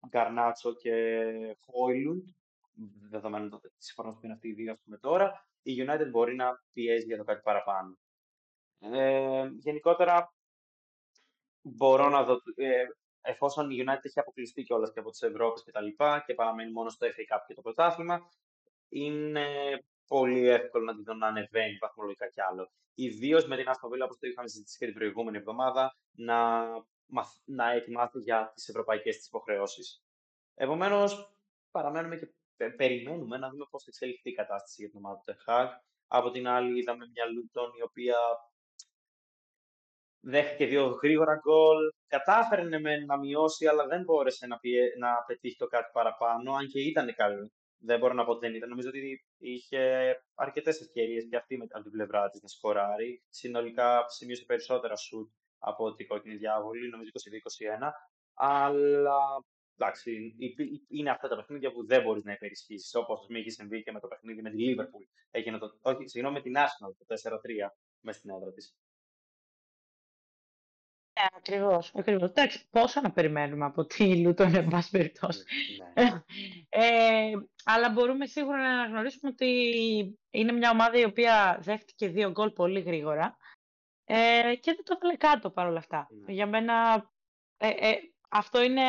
Γκαρνάτσο 0.09 0.73
και 0.73 0.95
Χόιλουντ, 1.65 2.27
δεδομένου 3.09 3.49
τη 3.49 3.69
συμφωνία 3.77 4.11
που 4.13 4.19
είναι 4.23 4.33
αυτή 4.33 4.47
οι 4.47 4.53
δύο 4.53 4.77
πούμε, 4.83 4.97
τώρα, 4.97 5.47
η 5.61 5.73
United 5.87 6.07
μπορεί 6.11 6.35
να 6.35 6.51
πιέζει 6.73 7.05
για 7.05 7.17
το 7.17 7.23
κάτι 7.23 7.41
παραπάνω. 7.43 7.97
Ε, 8.79 9.49
γενικότερα, 9.59 10.33
μπορώ 11.61 12.09
να 12.09 12.23
δω, 12.23 12.37
ε, 12.55 12.85
εφόσον 13.23 13.69
η 13.69 13.83
United 13.85 14.05
έχει 14.05 14.19
αποκλειστεί 14.19 14.63
κιόλας 14.63 14.91
και 14.91 14.99
από 14.99 15.09
τις 15.09 15.21
Ευρώπες 15.21 15.63
και 15.63 15.71
τα 15.71 15.81
λοιπά 15.81 16.23
και 16.25 16.33
παραμένει 16.33 16.71
μόνο 16.71 16.89
στο 16.89 17.07
FA 17.07 17.35
Cup 17.35 17.39
και 17.47 17.53
το 17.53 17.61
πρωτάθλημα, 17.61 18.29
είναι 18.89 19.47
πολύ 20.07 20.47
εύκολο 20.47 20.83
να 20.83 20.93
την 20.93 21.03
δω 21.03 21.13
να 21.13 21.27
ανεβαίνει 21.27 21.77
βαθμολογικά 21.81 22.29
κι 22.29 22.41
άλλο. 22.41 22.71
Ιδίως 22.93 23.45
με 23.45 23.55
την 23.57 23.69
Αστοβίλα, 23.69 24.05
όπως 24.05 24.17
το 24.19 24.27
είχαμε 24.27 24.47
συζητήσει 24.47 24.77
και 24.77 24.85
την 24.85 24.93
προηγούμενη 24.93 25.37
εβδομάδα, 25.37 25.95
να, 26.11 26.67
να 27.45 27.71
ετοιμάσει 27.71 28.19
για 28.19 28.51
τις 28.55 28.69
ευρωπαϊκές 28.69 29.17
της 29.17 29.27
υποχρεώσεις. 29.27 30.03
Επομένως, 30.55 31.37
παραμένουμε 31.71 32.15
και 32.15 32.27
περιμένουμε 32.69 33.37
να 33.37 33.49
δούμε 33.49 33.65
πώς 33.69 33.83
θα 33.83 33.89
εξελιχθεί 33.89 34.29
η 34.29 34.33
κατάσταση 34.33 34.81
για 34.81 34.89
την 34.89 34.97
ομάδα 34.97 35.15
του 35.15 35.23
Τεχάκ. 35.25 35.71
Από 36.07 36.29
την 36.31 36.47
άλλη, 36.47 36.79
είδαμε 36.79 37.05
μια 37.13 37.25
Λούτον 37.25 37.71
η 37.79 37.81
οποία 37.81 38.17
δέχτηκε 40.23 40.65
δύο 40.65 40.85
γρήγορα 40.85 41.35
γκολ. 41.35 41.77
Κατάφερε 42.07 42.63
να 43.05 43.17
μειώσει, 43.17 43.67
αλλά 43.67 43.87
δεν 43.87 44.03
μπόρεσε 44.03 44.47
να, 44.47 44.57
πιε... 44.57 44.81
να 44.97 45.23
πετύχει 45.27 45.55
το 45.55 45.67
κάτι 45.67 45.89
παραπάνω, 45.93 46.53
αν 46.53 46.67
και 46.67 46.79
ήταν 46.81 47.15
καλή. 47.15 47.51
Δεν 47.85 47.99
μπορώ 47.99 48.13
να 48.13 48.25
πω 48.25 48.31
ότι 48.31 48.45
δεν 48.47 48.55
ήταν. 48.55 48.69
Νομίζω 48.69 48.89
ότι 48.89 49.25
είχε 49.37 50.15
αρκετές 50.33 50.81
ευκαιρίες 50.81 51.27
και 51.29 51.35
αυτή 51.35 51.57
με 51.57 51.67
την 51.67 51.91
πλευρά 51.91 52.29
της 52.29 52.41
να 52.41 52.47
σκοράρει. 52.47 53.23
Συνολικά 53.29 54.05
σημείωσε 54.07 54.43
περισσότερα 54.45 54.95
σουτ 54.95 55.31
από 55.59 55.93
την 55.93 56.07
κόκκινη 56.07 56.35
διάβολη, 56.35 56.89
νομίζω 56.89 57.09
22-21. 57.81 57.91
Αλλά 58.33 59.19
εντάξει, 59.77 60.35
είναι 60.87 61.09
αυτά 61.09 61.27
τα 61.27 61.35
παιχνίδια 61.35 61.71
που 61.71 61.85
δεν 61.85 62.01
μπορείς 62.03 62.23
να 62.23 62.31
υπερισχύσεις. 62.31 62.95
Όπως 62.95 63.25
με 63.29 63.39
είχε 63.39 63.49
συμβεί 63.49 63.83
και 63.83 63.91
με 63.91 63.99
το 63.99 64.07
παιχνίδι 64.07 64.41
με 64.41 64.49
τη 64.49 64.57
Λίβερπουλ. 64.57 65.03
Έγινε 65.31 65.57
το, 65.57 65.77
όχι, 65.81 66.07
συγγνώμη, 66.07 66.35
με 66.35 66.41
την 66.41 66.53
Arsenal 66.55 66.91
το 66.97 67.05
4-3 67.07 67.39
μέσα 67.99 68.19
στην 68.19 68.29
έδρα 68.29 68.51
της. 68.51 68.75
Ναι, 71.23 71.37
ακριβώς. 71.37 71.91
Ακριβώς. 71.95 72.29
Εντάξει, 72.29 72.65
πόσα 72.69 73.01
να 73.01 73.11
περιμένουμε 73.11 73.65
από 73.65 73.85
τη 73.85 74.21
Λούτον, 74.21 74.55
εν 74.55 74.67
πάση 74.67 74.89
περιπτώσει. 74.89 75.43
Ναι, 75.93 76.03
ναι. 76.03 76.09
ε, 76.69 77.31
αλλά 77.63 77.89
μπορούμε 77.89 78.25
σίγουρα 78.25 78.57
να 78.57 78.69
αναγνωρίσουμε 78.69 79.31
ότι 79.31 79.49
είναι 80.29 80.51
μια 80.51 80.69
ομάδα 80.69 80.97
η 80.97 81.03
οποία 81.03 81.57
δέχτηκε 81.61 82.07
δύο 82.07 82.31
γκολ 82.31 82.49
πολύ 82.49 82.79
γρήγορα 82.79 83.37
ε, 84.05 84.55
και 84.55 84.73
δεν 84.73 84.83
το 84.83 84.93
ήθελε 84.95 85.15
κάτω 85.15 85.49
παρόλα 85.49 85.77
αυτά. 85.77 86.07
Ναι. 86.09 86.33
Για 86.33 86.47
μένα 86.47 87.05
ε, 87.57 87.67
ε, 87.67 87.95
αυτό 88.29 88.63
είναι 88.63 88.83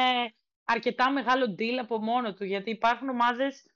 αρκετά 0.65 1.11
μεγάλο 1.11 1.55
deal 1.59 1.79
από 1.81 1.99
μόνο 1.99 2.35
του, 2.35 2.45
γιατί 2.45 2.71
υπάρχουν 2.71 3.09
ομάδες 3.09 3.67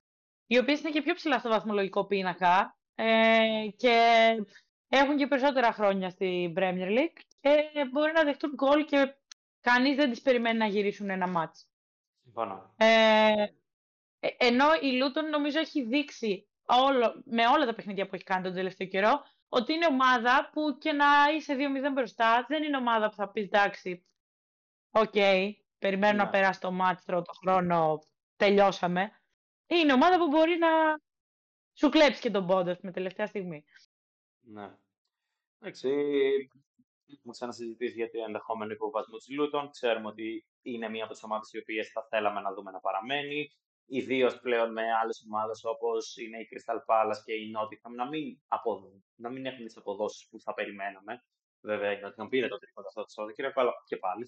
οι 0.46 0.58
οποίες 0.58 0.80
είναι 0.80 0.90
και 0.90 1.02
πιο 1.02 1.14
ψηλά 1.14 1.38
στο 1.38 1.48
βαθμολογικό 1.48 2.06
πίνακα 2.06 2.78
ε, 2.94 3.68
και 3.76 4.00
έχουν 4.88 5.16
και 5.16 5.26
περισσότερα 5.26 5.72
χρόνια 5.72 6.10
στην 6.10 6.54
Premier 6.56 6.98
League 6.98 7.20
και 7.40 7.88
μπορεί 7.90 8.12
να 8.12 8.24
δεχτούν 8.24 8.54
γκολ 8.54 8.84
και 8.84 9.16
κανείς 9.60 9.96
δεν 9.96 10.10
τις 10.10 10.22
περιμένει 10.22 10.58
να 10.58 10.66
γυρίσουν 10.66 11.10
ένα 11.10 11.28
ματς. 11.28 11.68
Συμφωνώ. 12.22 12.74
Ε, 12.76 13.46
ε, 14.20 14.28
ενώ 14.38 14.66
η 14.80 14.92
Λούτον 14.92 15.28
νομίζω 15.28 15.58
έχει 15.58 15.82
δείξει 15.82 16.48
όλο, 16.66 17.22
με 17.24 17.46
όλα 17.46 17.66
τα 17.66 17.74
παιχνίδια 17.74 18.06
που 18.06 18.14
έχει 18.14 18.24
κάνει 18.24 18.42
τον 18.42 18.54
τελευταίο 18.54 18.86
καιρό 18.86 19.24
ότι 19.48 19.72
είναι 19.72 19.86
ομάδα 19.86 20.50
που 20.52 20.78
και 20.78 20.92
να 20.92 21.06
είσαι 21.36 21.56
2-0 21.58 21.92
μπροστά 21.92 22.44
δεν 22.48 22.62
είναι 22.62 22.76
ομάδα 22.76 23.08
που 23.08 23.14
θα 23.14 23.30
πεις 23.30 23.44
εντάξει, 23.44 24.06
οκ, 24.90 25.10
okay, 25.14 25.52
περιμένω 25.78 26.16
να 26.16 26.24
ναι. 26.24 26.30
περάσει 26.30 26.60
το 26.60 26.72
ματς, 26.72 27.04
το 27.04 27.32
χρόνο, 27.40 27.98
τελειώσαμε. 28.36 29.12
Είναι 29.66 29.92
ομάδα 29.92 30.18
που 30.18 30.26
μπορεί 30.26 30.58
να 30.58 30.68
σου 31.72 31.88
κλέψει 31.88 32.20
και 32.20 32.30
τον 32.30 32.46
πόντο 32.46 32.76
με 32.80 32.92
τελευταία 32.92 33.26
στιγμή. 33.26 33.64
Ναι. 34.40 34.70
Εντάξει, 35.58 35.90
έχουμε 37.16 37.32
ξανασυζητήσει 37.32 37.94
για 37.94 38.10
το 38.10 38.18
ενδεχόμενο 38.26 38.72
υποβασμό 38.72 39.16
της 39.16 39.28
Λούτων. 39.36 39.70
Ξέρουμε 39.70 40.08
ότι 40.08 40.46
είναι 40.62 40.88
μία 40.88 41.04
από 41.04 41.12
τις 41.12 41.22
ομάδες 41.22 41.52
οι 41.52 41.58
οποίες 41.58 41.88
θα 41.88 42.06
θέλαμε 42.10 42.40
να 42.40 42.54
δούμε 42.54 42.70
να 42.70 42.80
παραμένει. 42.80 43.50
Ιδίως 43.90 44.40
πλέον 44.40 44.72
με 44.72 44.82
άλλες 45.02 45.24
ομάδες 45.26 45.64
όπως 45.64 46.16
είναι 46.16 46.38
η 46.38 46.48
Crystal 46.50 46.80
Palace 46.88 47.20
και 47.24 47.32
η 47.32 47.52
Nottingham 47.56 47.92
να 47.96 48.08
μην, 48.08 48.40
αποδ... 48.46 48.82
να 49.14 49.30
μην 49.30 49.46
έχουν 49.46 49.64
τις 49.64 49.76
αποδόσεις 49.76 50.28
που 50.28 50.40
θα 50.40 50.54
περιμέναμε. 50.54 51.24
Βέβαια, 51.60 51.92
η 51.92 51.98
Nottingham 52.02 52.28
πήρε 52.28 52.48
το 52.48 52.58
τρίποντο 52.58 52.88
αυτό 52.88 53.02
το 53.02 53.08
Σαββατοκύριακο, 53.08 53.60
αλλά 53.60 53.72
και 53.86 53.96
πάλι 53.96 54.24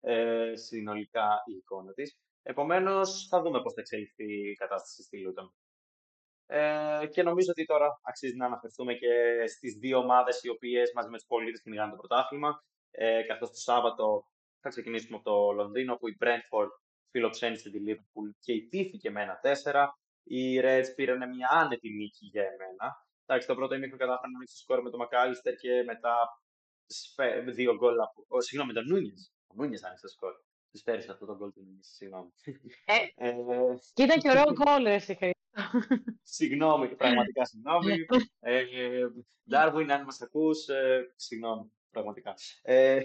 ε, 0.00 0.52
συνολικά 0.56 1.42
η 1.52 1.56
εικόνα 1.56 1.92
της. 1.92 2.18
Επομένως, 2.42 3.26
θα 3.28 3.42
δούμε 3.42 3.62
πώς 3.62 3.72
θα 3.72 3.80
εξελιχθεί 3.80 4.50
η 4.50 4.54
κατάσταση 4.54 5.02
στη 5.02 5.20
Λούτων. 5.20 5.54
Ε, 6.56 7.06
και 7.06 7.22
νομίζω 7.22 7.50
ότι 7.50 7.64
τώρα 7.64 8.00
αξίζει 8.02 8.36
να 8.36 8.46
αναφερθούμε 8.46 8.94
και 8.94 9.12
στις 9.46 9.72
δύο 9.74 9.98
ομάδες 9.98 10.42
οι 10.42 10.48
οποίες 10.48 10.92
μαζί 10.94 11.08
με 11.08 11.16
τους 11.16 11.26
πολίτες 11.26 11.62
κυνηγάνε 11.62 11.90
το 11.90 11.96
πρωτάθλημα. 11.96 12.64
Ε, 12.90 13.22
Καθώς 13.22 13.48
το 13.50 13.56
Σάββατο 13.56 14.26
θα 14.60 14.68
ξεκινήσουμε 14.68 15.16
από 15.16 15.24
το 15.30 15.52
Λονδίνο 15.52 15.96
που 15.96 16.08
η 16.08 16.16
Brentford 16.20 16.72
φιλοξένησε 17.10 17.70
τη 17.70 17.78
Liverpool 17.86 18.28
και 18.40 18.52
ιτήθηκε 18.52 19.10
με 19.10 19.22
ένα 19.22 19.40
4. 19.42 19.86
Οι 20.22 20.60
Reds 20.64 20.90
πήραν 20.96 21.28
μια 21.34 21.48
άνετη 21.50 21.88
νίκη 21.88 22.26
για 22.26 22.42
εμένα. 22.42 22.86
Εντάξει, 23.26 23.46
το 23.48 23.54
πρώτο 23.54 23.74
ημίχρονο 23.74 24.02
κατάφεραν 24.02 24.30
να 24.30 24.36
ανοίξουν 24.38 24.58
σκόρ 24.58 24.82
με 24.82 24.90
τον 24.90 25.00
Μακάλιστερ 25.00 25.54
και 25.54 25.82
μετά 25.82 26.14
δύο 27.54 27.76
γκολ 27.76 28.00
από. 28.00 28.40
Συγγνώμη, 28.40 28.72
με 28.72 28.78
τον 28.80 28.88
Νούνιες. 28.90 29.32
Ο 29.46 29.54
Νούνιες 29.56 29.82
άνοιξε 29.84 30.06
το 30.06 30.12
σκόρ. 30.12 30.32
Της 30.70 30.82
πέρυσι 30.82 31.10
αυτό 31.10 31.26
το 31.26 31.36
γκολ 31.36 31.50
του 31.52 31.62
Νούνιες, 31.64 31.88
συγγνώμη. 31.96 32.30
Ε, 32.84 33.28
ε, 33.28 33.34
και 33.94 34.02
ήταν 34.02 34.18
και 34.20 34.30
ωραίο 34.30 34.50
γκολ, 34.58 34.86
εσύ 34.86 35.34
Συγγνώμη, 36.22 36.88
πραγματικά 36.88 37.44
συγγνώμη. 37.44 37.96
Ντάρβιν, 39.50 39.92
αν 39.92 40.04
μας 40.04 40.20
ακούς, 40.22 40.64
συγγνώμη 41.16 41.72
πραγματικά. 41.94 42.34
Ε, 42.62 43.00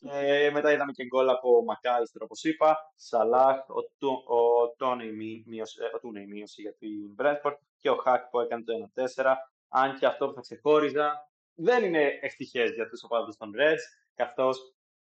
και 0.00 0.50
μετά 0.52 0.72
είδαμε 0.72 0.92
και 0.92 1.04
γκολ 1.04 1.28
από 1.28 1.64
Μακάλιστερ, 1.64 2.22
όπως 2.22 2.44
είπα. 2.44 2.92
Σαλάχ, 2.96 3.68
ο, 3.68 4.34
ο 4.34 4.68
Τόνι 4.76 5.08
ε, 5.08 6.26
μείωση 6.26 6.60
για 6.60 6.74
την 6.74 7.14
Μπρέντφορντ 7.14 7.56
και 7.78 7.90
ο 7.90 7.96
Χακ 7.96 8.28
που 8.30 8.40
έκανε 8.40 8.64
το 8.64 8.72
1-4. 9.14 9.34
Αν 9.68 9.98
και 9.98 10.06
αυτό 10.06 10.26
που 10.26 10.34
θα 10.34 10.40
ξεχώριζα 10.40 11.28
δεν 11.54 11.84
είναι 11.84 12.18
ευτυχές 12.20 12.70
για 12.70 12.88
τους 12.88 13.04
οπαδούς 13.04 13.36
των 13.36 13.50
Reds, 13.58 13.84
καθώς 14.14 14.74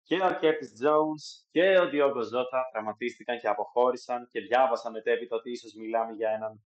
και 0.09 0.23
ο 0.23 0.39
Curtis 0.41 0.67
Jones 0.83 1.47
και 1.51 1.79
ο 1.79 1.89
Ντιόγκο 1.89 2.23
Ζότα 2.23 2.69
τραυματίστηκαν 2.73 3.39
και 3.39 3.49
αποχώρησαν 3.49 4.29
και 4.31 4.41
διάβασαν 4.41 4.93
μετέπειτα 4.93 5.37
ότι 5.37 5.51
ίσως 5.51 5.75
μιλάμε 5.75 6.13
για 6.13 6.31
έναν 6.31 6.65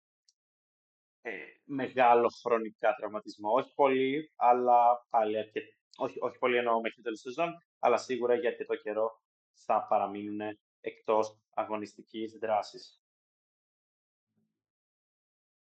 ε, 1.21 1.31
μεγάλο 1.63 2.29
χρονικά 2.41 2.95
τραυματισμό. 2.95 3.51
Όχι 3.53 3.73
πολύ, 3.73 4.33
αλλά 4.35 5.05
πάλι 5.09 5.37
αρκετά 5.37 5.77
όχι, 5.97 6.17
όχι 6.19 6.37
πολύ 6.37 6.57
εννοώ 6.57 6.81
μέχρι 6.81 6.95
το 6.95 7.01
τέλος 7.01 7.19
σεζόν, 7.19 7.63
αλλά 7.79 7.97
σίγουρα 7.97 8.35
για 8.35 8.49
αρκετό 8.49 8.75
καιρό 8.75 9.21
θα 9.53 9.85
παραμείνουν 9.89 10.57
εκτός 10.81 11.37
αγωνιστικής 11.53 12.37
δράσης. 12.41 13.01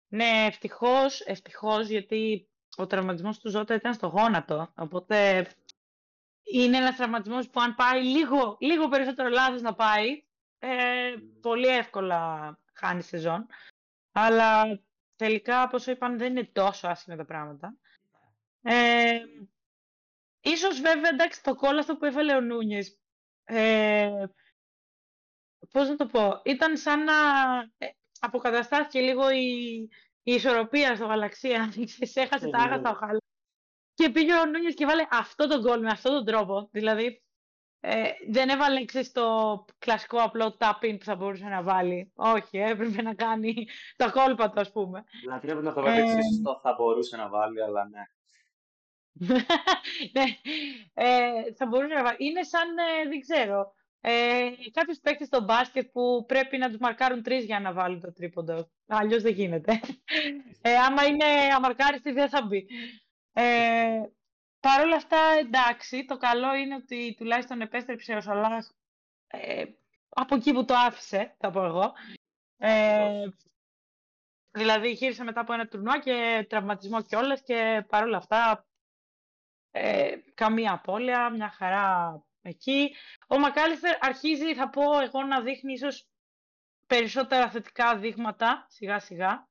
Ναι, 0.07 0.45
ευτυχώς, 0.47 1.21
ευτυχώς, 1.21 1.87
γιατί 1.87 2.49
ο 2.77 2.87
τραυματισμός 2.87 3.39
του 3.39 3.49
Ζώτα 3.49 3.75
ήταν 3.75 3.93
στο 3.93 4.07
γόνατο, 4.07 4.73
οπότε 4.75 5.47
είναι 6.53 6.77
ένας 6.77 6.95
τραυματισμός 6.95 7.49
που 7.49 7.61
αν 7.61 7.75
πάει 7.75 8.03
λίγο, 8.03 8.57
λίγο 8.59 8.87
περισσότερο 8.87 9.29
λάθος 9.29 9.61
να 9.61 9.73
πάει, 9.73 10.23
ε, 10.59 11.13
πολύ 11.41 11.67
εύκολα 11.67 12.59
χάνει 12.73 13.01
σεζόν. 13.01 13.45
Αλλά 14.11 14.79
τελικά, 15.15 15.63
όπως 15.63 15.85
είπαν, 15.85 16.17
δεν 16.17 16.31
είναι 16.31 16.49
τόσο 16.53 16.87
άσχημα 16.87 17.15
τα 17.15 17.25
πράγματα. 17.25 17.77
Ε, 18.61 19.19
Ίσως 20.41 20.81
βέβαια, 20.81 21.09
εντάξει, 21.09 21.43
το 21.43 21.55
κόλλαστο 21.55 21.97
που 21.97 22.05
έβαλε 22.05 22.35
ο 22.35 22.41
Νούνιες, 22.41 22.99
ε, 23.43 24.25
πώς 25.71 25.89
να 25.89 25.95
το 25.95 26.05
πω, 26.05 26.41
ήταν 26.45 26.77
σαν 26.77 27.03
να 27.03 27.13
ε, 27.77 27.87
αποκαταστάθηκε 28.19 28.99
λίγο 28.99 29.29
η, 29.31 29.75
η 30.23 30.33
ισορροπία 30.33 30.95
στο 30.95 31.05
γαλαξία, 31.05 31.73
έχασε 32.13 32.49
τα 32.49 32.57
άγαστα 32.57 32.89
ο 32.89 32.93
Χάλα. 32.93 33.19
Και 33.99 34.09
πήγε 34.09 34.33
ο 34.33 34.45
Νούνιες 34.45 34.73
και 34.73 34.85
βάλε 34.85 35.07
αυτό 35.11 35.47
το 35.47 35.59
γκολ 35.59 35.81
με 35.81 35.89
αυτόν 35.89 36.13
τον 36.13 36.25
τρόπο. 36.25 36.69
Δηλαδή, 36.71 37.23
ε, 37.79 38.09
δεν 38.29 38.49
έβαλε 38.49 38.85
ξέρεις, 38.85 39.11
το 39.11 39.25
κλασικό 39.79 40.17
απλό 40.17 40.57
tapping 40.59 40.97
που 40.99 41.03
θα 41.03 41.15
μπορούσε 41.15 41.45
να 41.45 41.63
βάλει. 41.63 42.11
Όχι, 42.15 42.57
έπρεπε 42.57 43.01
να 43.01 43.13
κάνει 43.13 43.67
το 43.95 44.11
κόλπα 44.11 44.49
του, 44.49 44.59
ας 44.59 44.71
πούμε. 44.71 45.03
Δηλαδή, 45.21 45.47
πρέπει 45.47 45.63
να 45.63 45.73
το 45.73 45.81
βάλει 45.81 45.99
ε, 45.99 46.15
θα 46.61 46.75
μπορούσε 46.77 47.17
να 47.17 47.29
βάλει, 47.29 47.63
αλλά 47.63 47.89
ναι. 47.89 48.01
ναι, 50.15 50.25
ε, 50.93 51.53
θα 51.53 51.65
μπορούσε 51.65 51.93
να 51.93 52.15
Είναι 52.17 52.43
σαν, 52.43 52.77
ε, 52.77 53.07
δεν 53.07 53.19
ξέρω, 53.19 53.73
ε, 54.01 54.49
κάποιους 54.71 54.99
παίκτες 54.99 55.27
στο 55.27 55.41
μπάσκετ 55.41 55.89
που 55.91 56.25
πρέπει 56.27 56.57
να 56.57 56.67
τους 56.69 56.77
μαρκάρουν 56.77 57.23
τρεις 57.23 57.45
για 57.45 57.59
να 57.59 57.73
βάλουν 57.73 57.99
το 57.99 58.13
τρίποντο. 58.13 58.69
Αλλιώς 58.87 59.21
δεν 59.21 59.33
γίνεται. 59.33 59.79
Ε, 60.61 60.75
άμα 60.75 61.05
είναι 61.05 61.25
αμαρκάριστη, 61.55 62.11
δεν 62.11 62.29
θα 62.29 62.45
μπει. 62.45 62.67
Ε, 63.41 64.09
Παρ' 64.59 64.81
όλα 64.81 64.95
αυτά, 64.95 65.17
εντάξει, 65.17 66.05
το 66.05 66.17
καλό 66.17 66.53
είναι 66.55 66.75
ότι 66.75 67.15
τουλάχιστον 67.17 67.61
επέστρεψε 67.61 68.13
ο 68.13 68.21
Σαλάχ 68.21 68.67
ε, 69.27 69.65
από 70.09 70.35
εκεί 70.35 70.53
που 70.53 70.65
το 70.65 70.73
άφησε, 70.73 71.35
θα 71.37 71.51
πω 71.51 71.65
εγώ. 71.65 71.93
Ε, 72.57 73.27
δηλαδή, 74.51 74.91
γύρισε 74.91 75.23
μετά 75.23 75.41
από 75.41 75.53
ένα 75.53 75.67
τουρνουά 75.67 75.99
και 75.99 76.45
τραυματισμό 76.49 77.01
κιόλας 77.01 77.41
και 77.41 77.85
παρόλα 77.89 78.17
αυτά 78.17 78.67
ε, 79.71 80.15
καμία 80.33 80.73
απώλεια, 80.73 81.29
μια 81.29 81.49
χαρά 81.49 82.21
εκεί. 82.41 82.95
Ο 83.27 83.39
Μακάλιστερ 83.39 84.05
αρχίζει, 84.05 84.55
θα 84.55 84.69
πω 84.69 84.99
εγώ, 84.99 85.23
να 85.23 85.41
δείχνει 85.41 85.73
ίσως 85.73 86.07
περισσότερα 86.87 87.49
θετικά 87.49 87.97
δείγματα, 87.97 88.65
σιγά 88.69 88.99
σιγά. 88.99 89.47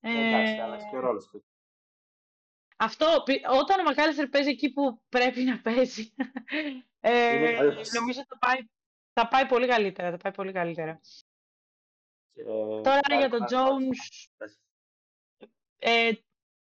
Εντάξει, 0.00 0.52
ε, 0.52 0.62
άλλαξε 0.62 0.86
και 0.90 0.96
ο 0.96 1.00
ρόλος 1.00 1.26
του. 1.26 1.44
Αυτό, 2.82 3.06
όταν 3.60 3.80
ο 3.80 3.82
Μακάλιστερ 3.82 4.28
παίζει 4.28 4.48
εκεί 4.48 4.72
που 4.72 5.02
πρέπει 5.08 5.42
να 5.42 5.60
παίζει, 5.60 6.14
ε, 7.00 7.60
νομίζω 7.94 8.24
θα 8.28 8.38
πάει, 8.38 8.58
θα 9.12 9.28
πάει 9.28 9.46
πολύ 9.46 9.66
καλύτερα. 9.66 10.10
Θα 10.10 10.16
πάει 10.16 10.32
πολύ 10.32 10.52
καλύτερα. 10.52 11.00
Και... 12.32 12.42
Τώρα 12.82 13.16
για 13.18 13.28
τον 13.28 13.40
Jones, 13.50 14.46
ε, 15.78 16.10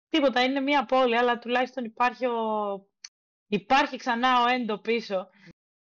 τίποτα, 0.08 0.42
είναι 0.42 0.60
μία 0.60 0.84
πόλη, 0.84 1.16
αλλά 1.16 1.38
τουλάχιστον 1.38 1.84
υπάρχει, 1.84 2.26
ο... 2.26 2.88
υπάρχει 3.46 3.96
ξανά 3.96 4.42
ο 4.42 4.48
Έντο 4.48 4.78
πίσω. 4.78 5.28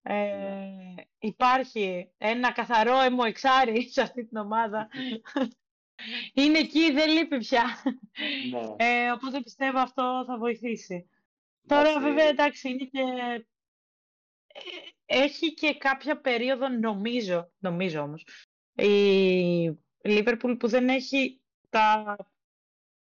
Ε, 0.02 0.14
ναι. 0.14 0.94
Υπάρχει 1.18 2.12
ένα 2.18 2.52
καθαρό 2.52 3.24
εξάρι 3.26 3.90
σε 3.90 4.02
αυτή 4.02 4.24
την 4.26 4.36
ομάδα. 4.36 4.88
είναι 6.34 6.58
εκεί, 6.58 6.92
δεν 6.92 7.10
λείπει 7.10 7.38
πια. 7.38 7.64
Ναι. 8.50 8.86
Ε, 8.86 9.10
οπότε 9.10 9.40
πιστεύω 9.40 9.78
αυτό 9.78 10.24
θα 10.26 10.38
βοηθήσει. 10.38 11.08
Τώρα 11.66 12.00
βέβαια 12.00 12.26
εντάξει 12.26 12.68
είναι 12.68 12.84
και... 12.84 13.00
Ε, 13.00 13.44
έχει 15.06 15.54
και 15.54 15.74
κάποια 15.74 16.20
περίοδο 16.20 16.68
νομίζω, 16.68 17.50
νομίζω 17.58 18.00
όμως, 18.00 18.24
η 18.74 18.90
Λίβερπουλ 20.02 20.52
που 20.52 20.68
δεν 20.68 20.88
έχει 20.88 21.40
τα 21.70 22.16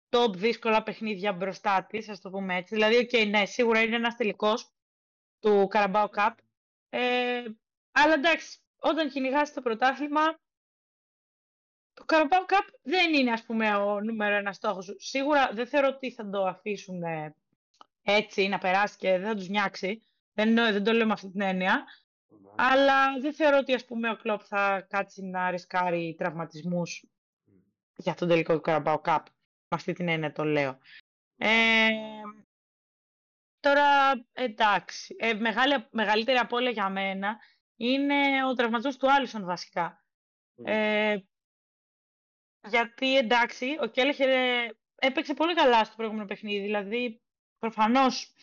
top 0.10 0.34
δύσκολα 0.36 0.84
παιχνίδια 0.84 1.34
μπροστά 1.34 1.86
της, 1.90 2.10
ας 2.10 2.22
το 2.22 2.30
πούμε 2.30 2.56
έτσι. 2.56 2.76
Δηλαδή, 2.76 3.10
okay, 3.12 3.28
ναι, 3.30 3.46
σίγουρα 3.46 3.82
είναι 3.82 3.96
ένας 3.96 4.16
τελικός 4.16 4.72
του 5.40 5.68
Carabao 5.72 6.08
Cup. 6.16 6.32
Ε, 6.90 7.44
αλλά 7.92 8.14
εντάξει, 8.14 8.60
όταν 8.80 9.10
κυνηγάς 9.10 9.54
το 9.54 9.62
πρωτάθλημα, 9.62 10.40
το 11.96 12.06
Carabao 12.08 12.52
Cup 12.52 12.68
δεν 12.82 13.14
είναι, 13.14 13.32
ας 13.32 13.44
πούμε, 13.44 13.76
ο 13.76 14.02
νούμερο 14.02 14.36
ένας 14.36 14.56
στόχος 14.56 14.86
σου. 14.86 14.96
Σίγουρα 14.98 15.50
δεν 15.54 15.68
θεωρώ 15.68 15.88
ότι 15.88 16.12
θα 16.12 16.30
το 16.30 16.46
αφήσουν 16.46 17.04
ε, 17.04 17.36
έτσι 18.04 18.48
να 18.48 18.58
περάσει 18.58 18.98
και 18.98 19.18
δεν 19.18 19.28
θα 19.28 19.36
τους 19.36 19.48
νιάξει. 19.48 20.02
Δεν, 20.34 20.56
δεν 20.56 20.84
το 20.84 20.92
λέω 20.92 21.06
με 21.06 21.14
αυτή 21.14 21.32
την 21.32 21.42
έννοια. 21.42 21.86
Αλλά 22.56 23.20
δεν 23.20 23.34
θεωρώ 23.34 23.58
ότι 23.58 23.74
ας 23.74 23.86
πούμε, 23.86 24.10
ο 24.10 24.16
Κλόπ 24.16 24.42
θα 24.46 24.88
κάτσει 24.90 25.24
να 25.24 25.50
ρισκάρει 25.50 26.16
τραυματισμούς 26.18 27.06
για 27.96 28.14
τον 28.14 28.28
τελικό 28.28 28.54
του 28.54 28.62
Carabao 28.66 29.02
Cup 29.02 29.20
αυτή 29.68 29.94
την 29.94 30.08
έννοια 30.08 30.32
το 30.32 30.44
λέω. 30.44 30.78
Ε, 31.38 31.90
τώρα, 33.60 33.86
εντάξει, 34.34 35.16
ε, 35.20 35.34
μεγάλη, 35.34 35.88
μεγαλύτερη 35.92 36.38
απώλεια 36.38 36.72
για 36.72 36.90
μένα 36.90 37.38
είναι 37.76 38.46
ο 38.50 38.54
τραυματισμός 38.54 38.98
του 38.98 39.12
Άλισον 39.12 39.46
βασικά. 39.46 40.06
Ε, 40.64 41.18
γιατί 42.68 43.18
εντάξει, 43.18 43.78
ο 43.82 43.86
Κέλεχερ 43.86 44.30
έπαιξε 44.96 45.34
πολύ 45.34 45.54
καλά 45.54 45.84
στο 45.84 45.96
προηγούμενο 45.96 46.26
παιχνίδι. 46.26 46.64
Δηλαδή, 46.64 47.22
προφανώς 47.60 48.34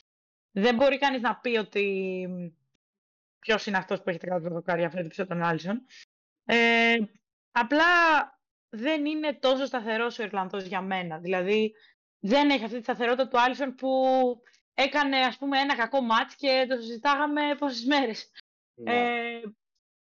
δεν 0.50 0.74
μπορεί 0.74 0.98
κανείς 0.98 1.20
να 1.20 1.36
πει 1.36 1.56
ότι 1.56 2.28
ποιος 3.38 3.66
είναι 3.66 3.76
αυτός 3.76 4.02
που 4.02 4.10
έχει 4.10 4.18
τα 4.18 4.26
κάτω 4.26 4.48
δοκάρια 4.48 4.90
φέτος 4.90 5.26
τον 5.26 5.42
Άλισον. 5.42 5.86
Ε, 6.44 6.96
απλά 7.50 7.84
δεν 8.68 9.04
είναι 9.06 9.34
τόσο 9.34 9.66
σταθερός 9.66 10.18
ο 10.18 10.22
Ιρλανδός 10.22 10.64
για 10.64 10.80
μένα. 10.80 11.18
Δηλαδή, 11.18 11.72
δεν 12.18 12.50
έχει 12.50 12.64
αυτή 12.64 12.76
τη 12.76 12.82
σταθερότητα 12.82 13.28
του 13.28 13.40
Άλισον 13.40 13.74
που 13.74 13.88
έκανε 14.74 15.16
ας 15.18 15.36
πούμε 15.38 15.58
ένα 15.58 15.76
κακό 15.76 16.00
ματς 16.00 16.34
και 16.34 16.66
το 16.68 16.76
συζητάγαμε 16.76 17.40
πόσες 17.58 17.84
μέρες. 17.84 18.30
Ναι. 18.74 18.94
Ε, 18.94 19.40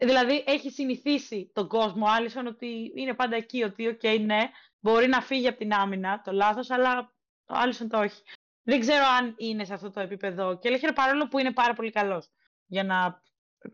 δηλαδή 0.04 0.44
έχει 0.46 0.70
συνηθίσει 0.70 1.50
τον 1.54 1.68
κόσμο 1.68 2.06
Άλισον 2.06 2.46
ότι 2.46 2.92
είναι 2.94 3.14
πάντα 3.14 3.36
εκεί, 3.36 3.62
ότι 3.62 3.86
ok, 3.88 4.00
okay, 4.02 4.20
ναι, 4.20 4.40
μπορεί 4.80 5.08
να 5.08 5.20
φύγει 5.20 5.48
από 5.48 5.58
την 5.58 5.72
άμυνα 5.72 6.20
το 6.24 6.32
λάθος, 6.32 6.70
αλλά 6.70 7.12
ο 7.46 7.54
Άλισον 7.54 7.88
το 7.88 7.98
όχι. 7.98 8.22
Δεν 8.62 8.80
ξέρω 8.80 9.04
αν 9.18 9.34
είναι 9.38 9.64
σε 9.64 9.74
αυτό 9.74 9.90
το 9.90 10.00
επίπεδο 10.00 10.58
και 10.58 10.68
έλεγχε 10.68 10.92
παρόλο 10.92 11.28
που 11.28 11.38
είναι 11.38 11.52
πάρα 11.52 11.74
πολύ 11.74 11.90
καλός 11.90 12.30
για 12.66 12.84
να 12.84 13.22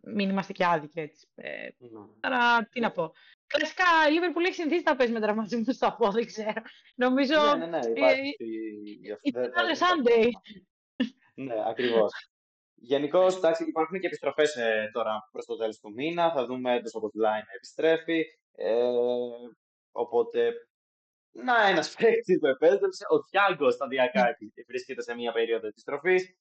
μην 0.03 0.31
είμαστε 0.31 0.53
και 0.53 0.65
άδικοι 0.65 1.01
έτσι. 1.01 1.29
Ε, 1.35 1.69
ναι. 1.79 2.01
Άρα 2.21 2.69
τι 2.73 2.81
να 2.81 2.91
πω. 2.91 3.13
Κλασικά 3.47 3.85
η 4.09 4.13
Λίβερπουλ 4.13 4.45
έχει 4.45 4.55
συνηθίσει 4.55 4.83
να 4.87 4.97
παίζει 4.97 5.13
με 5.13 5.21
τραυματισμού 5.21 5.73
στο 5.73 5.87
από, 5.87 6.11
δεν 6.11 6.27
ξέρω. 6.27 6.63
Νομίζω. 6.95 7.57
Ναι, 7.59 7.67
ναι, 7.67 7.79
ναι. 7.79 7.91
Υπάρχει. 7.91 8.37
Ήταν 9.23 9.67
Sunday. 9.79 10.29
ναι, 11.35 11.55
ακριβώ. 11.69 12.07
Γενικώ, 12.83 13.27
υπάρχουν 13.67 14.01
και 14.01 14.07
επιστροφές 14.07 14.57
ε, 14.57 14.91
τώρα 14.93 15.29
προς 15.33 15.45
το 15.45 15.57
τέλος 15.57 15.79
του 15.79 15.93
μήνα. 15.93 16.33
Θα 16.33 16.45
δούμε 16.47 16.81
το 16.83 16.89
Σομποτλάιν 16.89 17.45
να 17.47 17.55
επιστρέφει. 17.57 18.25
Ε, 18.53 18.75
οπότε, 19.93 20.53
να 21.33 21.69
ένας 21.69 21.95
παίκτης 21.97 22.39
που 22.39 22.47
επέστρεψε. 22.47 23.05
Ο 23.11 23.23
Τιάγκο 23.23 23.71
σταδιακά 23.71 24.37
βρίσκεται 24.67 25.03
σε 25.03 25.15
μια 25.15 25.33
περίοδο 25.33 25.67
επιστροφής. 25.67 26.35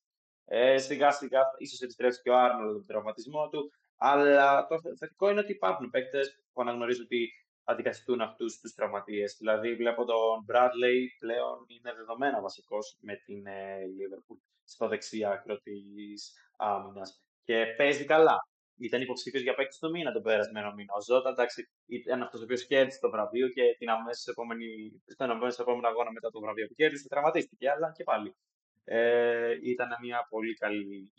Ε, 0.46 0.78
σιγά 0.78 1.12
σιγά 1.12 1.42
ίσως 1.58 1.82
επιστρέψει 1.82 2.22
και 2.22 2.30
ο 2.30 2.38
Άρνολ 2.38 2.68
με 2.68 2.74
τον 2.74 2.86
τραυματισμό 2.86 3.50
του. 3.50 3.72
Αλλά 3.98 4.68
το 4.68 4.76
θετικό 5.00 5.30
είναι 5.30 5.40
ότι 5.40 5.52
υπάρχουν 5.52 5.90
παίκτες 5.90 6.44
που 6.54 6.62
αναγνωρίζουν 6.62 7.04
ότι 7.04 7.30
αντικαθιστούν 7.72 8.22
αυτούς 8.22 8.60
τους 8.60 8.74
τραυματίες. 8.74 9.36
Δηλαδή, 9.40 9.76
βλέπω 9.76 10.06
τον 10.06 10.46
Bradley 10.50 11.00
πλέον 11.20 11.58
είναι 11.68 11.94
δεδομένα 11.94 12.42
βασικός 12.42 12.98
με 13.02 13.16
την 13.26 13.46
ε, 13.48 13.80
Liverpool 13.98 14.40
στο 14.64 14.88
δεξί 14.88 15.26
άκρο 15.26 15.56
της 15.58 16.34
άμυνας. 16.58 17.24
Και 17.44 17.66
παίζει 17.78 18.06
καλά. 18.06 18.38
Ήταν 18.82 19.02
υποψήφιος 19.02 19.44
για 19.44 19.56
παίκτης 19.56 19.78
του 19.80 19.90
μήνα 19.90 20.12
τον 20.12 20.22
περασμένο 20.22 20.74
μήνα. 20.74 20.94
Ο 20.94 21.02
Ζώτα, 21.02 21.30
εντάξει, 21.30 21.70
ήταν 21.86 22.22
αυτός 22.22 22.40
ο 22.42 22.44
οποίος 22.44 22.66
κέρδισε 22.68 23.00
το 23.00 23.10
βραβείο 23.10 23.48
και 23.50 23.64
την 23.78 23.90
αμέσως 23.90 24.28
επόμενη, 24.28 24.68
στον 25.06 25.30
αμέσω 25.30 25.62
επόμενο 25.62 25.88
αγώνα 25.88 26.12
μετά 26.12 26.30
το 26.30 26.40
βραβείο 26.40 26.68
που 26.68 26.74
κέρδισε, 26.74 27.08
τραυματίστηκε. 27.08 27.70
Αλλά 27.70 27.92
και 27.92 28.04
πάλι. 28.04 28.36
Ε, 28.84 29.58
ήταν 29.62 29.90
μια 30.02 30.28
πολύ 30.30 30.54
καλή. 30.54 31.12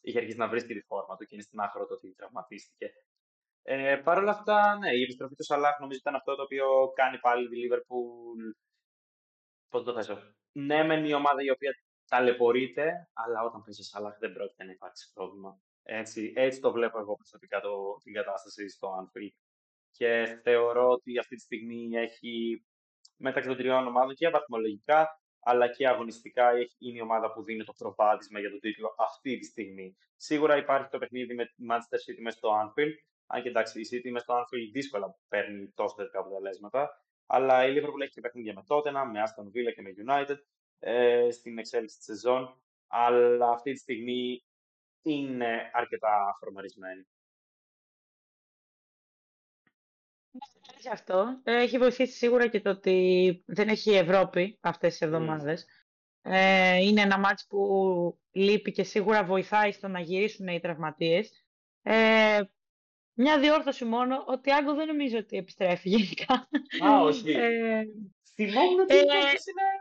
Είχε 0.00 0.18
αρχίσει 0.18 0.38
να 0.38 0.48
βρίσκει 0.48 0.74
τη 0.74 0.80
φόρμα 0.80 1.16
του 1.16 1.24
και 1.24 1.34
είναι 1.34 1.42
στην 1.42 1.60
άχρο 1.60 1.86
το 1.86 1.94
ότι 1.94 2.14
τραυματίστηκε. 2.14 2.90
Ε, 3.68 3.96
Παρ' 3.96 4.18
όλα 4.18 4.30
αυτά, 4.30 4.78
ναι, 4.78 4.90
η 4.90 5.02
επιστροφή 5.02 5.34
του 5.34 5.44
Σαλάχ 5.44 5.78
νομίζω 5.80 5.98
ήταν 5.98 6.14
αυτό 6.14 6.34
το 6.34 6.42
οποίο 6.42 6.92
κάνει 6.94 7.18
πάλι 7.18 7.48
τη 7.48 7.56
Λίβερπουλ. 7.56 8.40
Πώς 9.68 9.84
το 9.84 9.92
θέσω; 9.92 10.18
Ναι, 10.52 10.84
μεν 10.84 11.04
η 11.04 11.12
ομάδα 11.12 11.42
η 11.42 11.50
οποία 11.50 11.72
ταλαιπωρείται, 12.08 13.08
αλλά 13.12 13.42
όταν 13.42 13.62
παίζει 13.62 13.82
Σαλάχ 13.82 14.18
δεν 14.18 14.32
πρόκειται 14.32 14.64
να 14.64 14.72
υπάρξει 14.72 15.12
πρόβλημα. 15.14 15.60
Έτσι, 15.82 16.32
έτσι 16.36 16.60
το 16.60 16.72
βλέπω 16.72 16.98
εγώ 16.98 17.14
προσωπικά 17.14 17.60
το, 17.60 17.96
την 18.02 18.12
κατάσταση 18.12 18.68
στο 18.68 18.88
Anfield. 19.00 19.36
Και 19.90 20.40
θεωρώ 20.42 20.88
ότι 20.88 21.18
αυτή 21.18 21.34
τη 21.36 21.42
στιγμή 21.42 21.88
έχει 21.92 22.64
μεταξύ 23.16 23.48
των 23.48 23.58
τριών 23.58 23.86
ομάδων 23.86 24.14
και 24.14 24.28
βαθμολογικά 24.28 25.20
αλλά 25.40 25.68
και 25.68 25.88
αγωνιστικά 25.88 26.52
είναι 26.78 26.98
η 26.98 27.00
ομάδα 27.00 27.32
που 27.32 27.42
δίνει 27.42 27.64
το 27.64 27.72
προβάδισμα 27.78 28.40
για 28.40 28.50
τον 28.50 28.60
τίτλο 28.60 28.94
αυτή 28.98 29.38
τη 29.38 29.44
στιγμή. 29.44 29.96
Σίγουρα 30.16 30.56
υπάρχει 30.56 30.88
το 30.88 30.98
παιχνίδι 30.98 31.34
με 31.34 31.44
τη 31.44 31.54
Manchester 31.70 31.98
City 32.04 32.20
μέσα 32.22 32.36
στο 32.36 32.50
Anfield, 32.62 32.94
αν 33.26 33.42
και 33.42 33.48
εντάξει, 33.48 33.80
η 33.80 33.86
City 33.90 34.10
μέσα 34.10 34.24
στο 34.24 34.34
Anfield 34.34 34.70
δύσκολα 34.72 35.18
παίρνει 35.28 35.72
τόσο 35.74 35.94
θετικά 35.94 36.18
αποτελέσματα, 36.18 37.04
αλλά 37.26 37.66
η 37.66 37.72
Liverpool 37.76 38.00
έχει 38.02 38.12
και 38.12 38.20
παιχνίδια 38.20 38.54
με 38.54 38.64
Tottenham, 38.68 39.10
με 39.12 39.22
Aston 39.26 39.44
Villa 39.44 39.72
και 39.74 39.82
με 39.82 39.94
United 40.06 40.36
ε, 40.78 41.30
στην 41.30 41.58
εξέλιξη 41.58 41.96
της 41.96 42.04
σεζόν, 42.04 42.60
αλλά 42.86 43.50
αυτή 43.50 43.72
τη 43.72 43.78
στιγμή 43.78 44.44
είναι 45.02 45.70
αρκετά 45.72 46.36
φορμαρισμένη. 46.40 47.06
Ναι, 50.84 50.90
αυτό. 50.92 51.40
Ε, 51.44 51.62
έχει 51.62 51.78
βοηθήσει 51.78 52.16
σίγουρα 52.16 52.48
και 52.48 52.60
το 52.60 52.70
ότι 52.70 53.42
δεν 53.46 53.68
έχει 53.68 53.90
Ευρώπη 53.90 54.58
αυτές 54.60 54.90
τις 54.90 55.00
εβδομάδες. 55.00 55.66
Ε, 56.22 56.76
είναι 56.76 57.00
ένα 57.00 57.18
μάτς 57.18 57.46
που 57.48 57.58
λείπει 58.30 58.72
και 58.72 58.82
σίγουρα 58.82 59.24
βοηθάει 59.24 59.72
στο 59.72 59.88
να 59.88 60.00
γυρίσουν 60.00 60.46
οι 60.46 60.60
τραυματίες. 60.60 61.44
Ε, 61.82 62.40
μια 63.16 63.38
διόρθωση 63.38 63.84
μόνο, 63.84 64.24
ότι 64.26 64.50
Άγκο 64.50 64.74
δεν 64.74 64.86
νομίζω 64.86 65.18
ότι 65.18 65.36
επιστρέφει 65.36 65.88
γενικά. 65.88 66.48
Α, 66.86 67.00
όχι. 67.00 67.30
Ε, 67.30 67.84
Θυμόμουν 68.34 68.80
ότι 68.80 68.96
ε, 68.96 69.02
να 69.04 69.18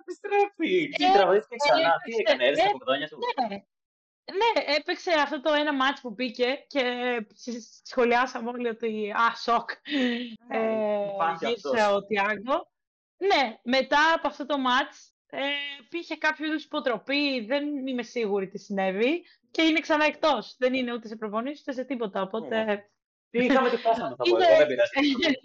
επιστρέφει. 0.01 0.89
Τι 0.89 1.11
τραυματίστηκε 1.13 1.55
ξανά, 1.55 1.95
τι 2.03 2.13
έκανε, 2.17 2.45
έρθει 2.45 2.61
από 2.61 2.85
του; 2.85 2.91
Ναι, 2.91 4.61
ναι, 4.61 4.75
έπαιξε 4.75 5.11
αυτό 5.11 5.41
το 5.41 5.53
ένα 5.53 5.73
μάτς 5.73 6.01
που 6.01 6.09
μπήκε 6.09 6.65
και 6.67 6.83
σχολιάσαμε 7.83 8.49
όλοι 8.49 8.67
ότι 8.67 9.11
«Α, 9.11 9.35
σοκ, 9.35 9.69
ναι, 10.47 10.57
ε, 10.57 11.07
γύρισε 11.39 11.91
ο 11.93 12.05
Τιάγκο». 12.05 12.71
Ναι, 13.17 13.59
μετά 13.63 14.13
από 14.13 14.27
αυτό 14.27 14.45
το 14.45 14.57
μάτς 14.57 15.13
ε, 15.25 15.39
πήγε 15.89 16.15
κάποιο 16.15 16.45
είδους 16.45 16.63
υποτροπή, 16.63 17.45
δεν 17.45 17.87
είμαι 17.87 18.03
σίγουρη 18.03 18.47
τι 18.47 18.57
συνέβη 18.57 19.25
και 19.51 19.61
είναι 19.61 19.79
ξανά 19.79 20.05
εκτός. 20.05 20.55
Δεν 20.57 20.73
είναι 20.73 20.93
ούτε 20.93 21.07
σε 21.07 21.15
προπονήσεις 21.15 21.61
ούτε 21.61 21.71
σε 21.71 21.83
τίποτα, 21.83 22.21
οπότε... 22.21 22.89
Ναι. 23.35 23.45
Τι 23.47 23.53
είχαμε 23.53 23.69
και 23.69 23.77
φτάσαμε, 23.77 24.15
θα 24.15 24.23
πω 24.23 24.37
δεν 24.37 24.67
πειράζει. 24.67 24.91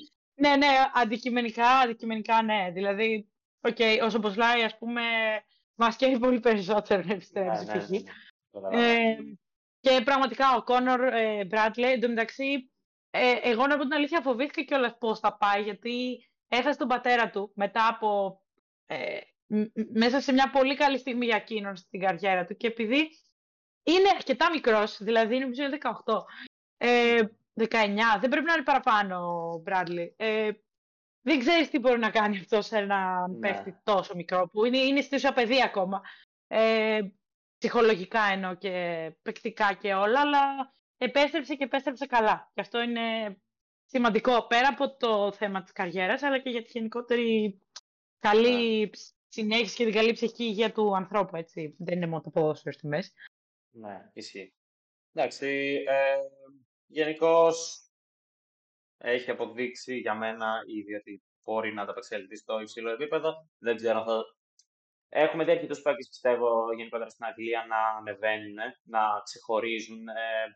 ναι, 0.43 0.57
ναι, 0.57 0.67
αντικειμενικά, 0.95 1.69
αντικειμενικά 1.69 2.43
ναι. 2.43 2.71
Δηλαδή, 2.73 3.29
okay, 3.61 3.99
όσο 4.03 4.19
πως 4.19 4.37
λέει, 4.37 4.63
ας 4.65 4.79
πούμε, 4.79 5.03
μας 5.75 5.97
καίει 5.97 6.19
πολύ 6.19 6.41
περισσότερο 6.41 7.03
να 7.07 7.13
επιστρέψει 7.13 7.65
ναι, 7.65 7.99
ναι, 8.71 9.01
ε, 9.03 9.17
και 9.81 10.01
πραγματικά 10.05 10.57
ο 10.57 10.63
Κόνορ 10.63 11.03
ε, 11.03 11.45
Μπράτλε, 11.45 11.91
εντωμεταξύ, 11.91 12.71
ε, 13.11 13.35
εγώ 13.43 13.67
να 13.67 13.77
πω 13.77 13.83
την 13.83 13.93
αλήθεια 13.93 14.21
φοβήθηκα 14.21 14.63
κιόλας 14.63 14.97
πώς 14.99 15.19
θα 15.19 15.37
πάει, 15.37 15.63
γιατί 15.63 16.29
έφτασε 16.49 16.79
τον 16.79 16.89
πατέρα 16.89 17.31
του 17.31 17.53
μετά 17.55 17.89
από. 17.89 18.41
Ε, 18.87 19.19
μέσα 19.93 20.21
σε 20.21 20.33
μια 20.33 20.51
πολύ 20.51 20.77
καλή 20.77 20.99
στιγμή 20.99 21.25
για 21.25 21.37
εκείνον 21.37 21.77
στην 21.77 22.01
καριέρα 22.01 22.45
του 22.47 22.57
και 22.57 22.67
επειδή 22.67 23.09
είναι 23.83 24.09
αρκετά 24.15 24.51
μικρός, 24.51 25.03
δηλαδή 25.03 25.35
είναι 25.35 25.45
νομίζω 25.45 25.63
18, 26.05 26.25
ε, 26.77 27.23
19, 27.55 27.67
δεν 28.21 28.31
πρέπει 28.31 28.47
να 28.47 28.53
είναι 28.53 28.63
παραπάνω 28.65 29.17
ο 29.53 29.59
Μπράτλι. 29.59 30.15
Ε, 30.17 30.51
δεν 31.23 31.39
ξέρεις 31.39 31.71
τι 31.71 31.79
μπορεί 31.79 31.99
να 31.99 32.11
κάνει 32.11 32.39
αυτός 32.39 32.67
σε 32.67 32.77
ένα 32.77 33.29
ναι. 33.29 33.39
παίχτη 33.39 33.81
τόσο 33.83 34.15
μικρό 34.15 34.49
που 34.49 34.65
είναι, 34.65 34.79
είναι 34.79 35.01
στη 35.01 35.15
ουσία 35.15 35.33
παιδί 35.33 35.63
ακόμα. 35.63 36.03
Ε, 36.47 37.01
ψυχολογικά 37.59 38.23
εννοώ 38.23 38.55
και 38.55 38.73
παικτικά 39.23 39.75
και 39.75 39.95
όλα, 39.95 40.21
αλλά 40.21 40.75
επέστρεψε 40.97 41.55
και 41.55 41.65
επέστρεψε 41.65 42.07
καλά. 42.07 42.51
Και 42.55 42.61
αυτό 42.61 42.81
είναι 42.81 43.37
σημαντικό 43.85 44.47
πέρα 44.47 44.69
από 44.69 44.97
το 44.97 45.33
θέμα 45.33 45.63
της 45.63 45.73
καριέρας, 45.73 46.23
αλλά 46.23 46.39
και 46.39 46.51
για 46.51 46.63
τη 46.63 46.71
γενικότερη 46.73 47.61
καλή 48.19 48.81
ναι. 48.81 48.91
συνέχιση 49.29 49.77
και 49.77 49.85
την 49.85 49.95
καλή 49.95 50.13
ψυχική 50.13 50.45
υγεία 50.45 50.73
του 50.73 50.97
ανθρώπου, 50.97 51.37
έτσι. 51.37 51.75
Δεν 51.79 51.97
είναι 51.97 52.07
μόνο 52.07 52.21
το 52.21 52.31
ποδόσφαιρο 52.31 52.75
στη 52.75 52.87
μέση. 52.87 53.13
Ναι, 53.71 54.11
ισχύει. 54.13 54.55
Εντάξει, 55.13 55.47
ε, 55.89 56.17
γενικώς 56.91 57.85
έχει 58.99 59.31
αποδείξει 59.31 59.97
για 59.97 60.15
μένα 60.15 60.63
ήδη 60.67 60.95
ότι 60.95 61.23
μπορεί 61.45 61.75
να 61.75 61.83
ανταπεξέλθει 61.83 62.37
στο 62.37 62.61
υψηλό 62.61 62.91
επίπεδο. 62.91 63.49
Δεν 63.59 63.77
ξέρω 63.77 63.99
αν 63.99 64.05
θα 64.05 64.23
Έχουμε 65.13 65.45
δει 65.45 65.51
αρκετούς 65.51 65.83
παίκτες, 65.83 66.09
πιστεύω, 66.09 66.73
γενικότερα 66.77 67.11
στην 67.11 67.25
Αγγλία 67.25 67.67
να 67.69 67.81
ανεβαίνουν, 67.99 68.57
να 68.83 69.01
ξεχωρίζουν 69.25 70.09
ε, 70.09 70.13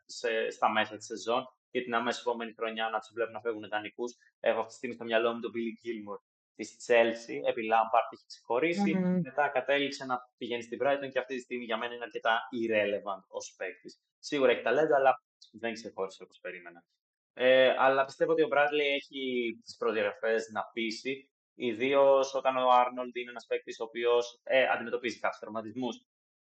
σε, 0.06 0.50
στα 0.50 0.68
μέσα 0.70 0.96
της 0.96 1.06
σεζόν 1.06 1.44
και 1.70 1.82
την 1.82 1.94
αμέσως 1.94 2.20
επόμενη 2.20 2.52
χρονιά 2.52 2.88
να 2.88 2.98
τους 2.98 3.10
βλέπουν 3.14 3.32
να 3.32 3.40
φεύγουν 3.40 3.68
δανεικού. 3.68 4.04
Έχω 4.40 4.58
αυτή 4.58 4.70
τη 4.70 4.76
στιγμή 4.76 4.94
στο 4.94 5.04
μυαλό 5.04 5.32
μου 5.32 5.40
τον 5.40 5.52
Billy 5.54 5.74
Gilmore 5.82 6.22
της 6.54 6.68
Chelsea, 6.86 7.36
επί 7.50 7.62
Lampard 7.72 8.08
έχει 8.14 8.26
ξεχωρίσει. 8.26 8.92
Mm-hmm. 8.96 9.20
Μετά 9.22 9.48
κατέληξε 9.48 10.04
να 10.04 10.16
πηγαίνει 10.36 10.62
στην 10.62 10.78
Brighton 10.82 11.08
και 11.12 11.18
αυτή 11.18 11.34
τη 11.34 11.40
στιγμή 11.40 11.64
για 11.64 11.76
μένα 11.76 11.94
είναι 11.94 12.04
αρκετά 12.04 12.40
irrelevant 12.60 13.24
ως 13.28 13.54
παίκτης. 13.58 14.00
Σίγουρα 14.18 14.50
έχει 14.50 14.62
ταλέντα, 14.62 14.96
αλλά 14.96 15.22
δεν 15.58 15.72
ξεχώρισε 15.72 16.22
όπως 16.22 16.38
περίμενα. 16.40 16.84
Ε, 17.32 17.74
αλλά 17.78 18.04
πιστεύω 18.04 18.32
ότι 18.32 18.42
ο 18.42 18.48
Bradley 18.52 18.94
έχει 18.94 19.52
τις 19.64 19.76
προδιαγραφές 19.76 20.48
να 20.52 20.62
πείσει 20.72 21.28
Ιδίως 21.54 22.34
όταν 22.34 22.56
ο 22.56 22.70
Άρνολντ 22.70 23.16
είναι 23.16 23.30
ένας 23.30 23.46
παίκτης 23.46 23.80
ο 23.80 23.84
οποίος 23.84 24.40
ε, 24.42 24.66
αντιμετωπίζει 24.66 25.18
κάποιους 25.18 25.40
τραυματισμούς 25.40 26.06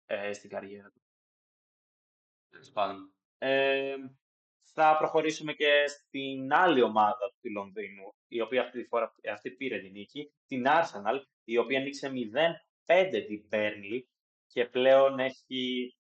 ε, 0.06 0.32
στην 0.32 0.50
καριέρα 0.50 0.90
του. 0.90 1.02
Ε, 3.38 3.96
θα 4.62 4.96
προχωρήσουμε 4.98 5.52
και 5.52 5.86
στην 5.86 6.52
άλλη 6.52 6.82
ομάδα 6.82 7.32
του 7.40 7.50
Λονδίνου, 7.50 8.14
η 8.28 8.40
οποία 8.40 8.62
αυτή 8.62 8.82
τη 8.82 8.88
φορά 8.88 9.14
αυτή 9.32 9.50
πήρε 9.50 9.78
την 9.78 9.92
νίκη, 9.92 10.32
την 10.46 10.64
Arsenal, 10.66 11.22
η 11.44 11.56
οποία 11.56 11.80
νίξε 11.80 12.12
0-5 12.86 13.24
την 13.26 13.48
Burnley 13.50 14.00
και 14.46 14.66
πλέον 14.66 15.18
έχει, 15.18 15.96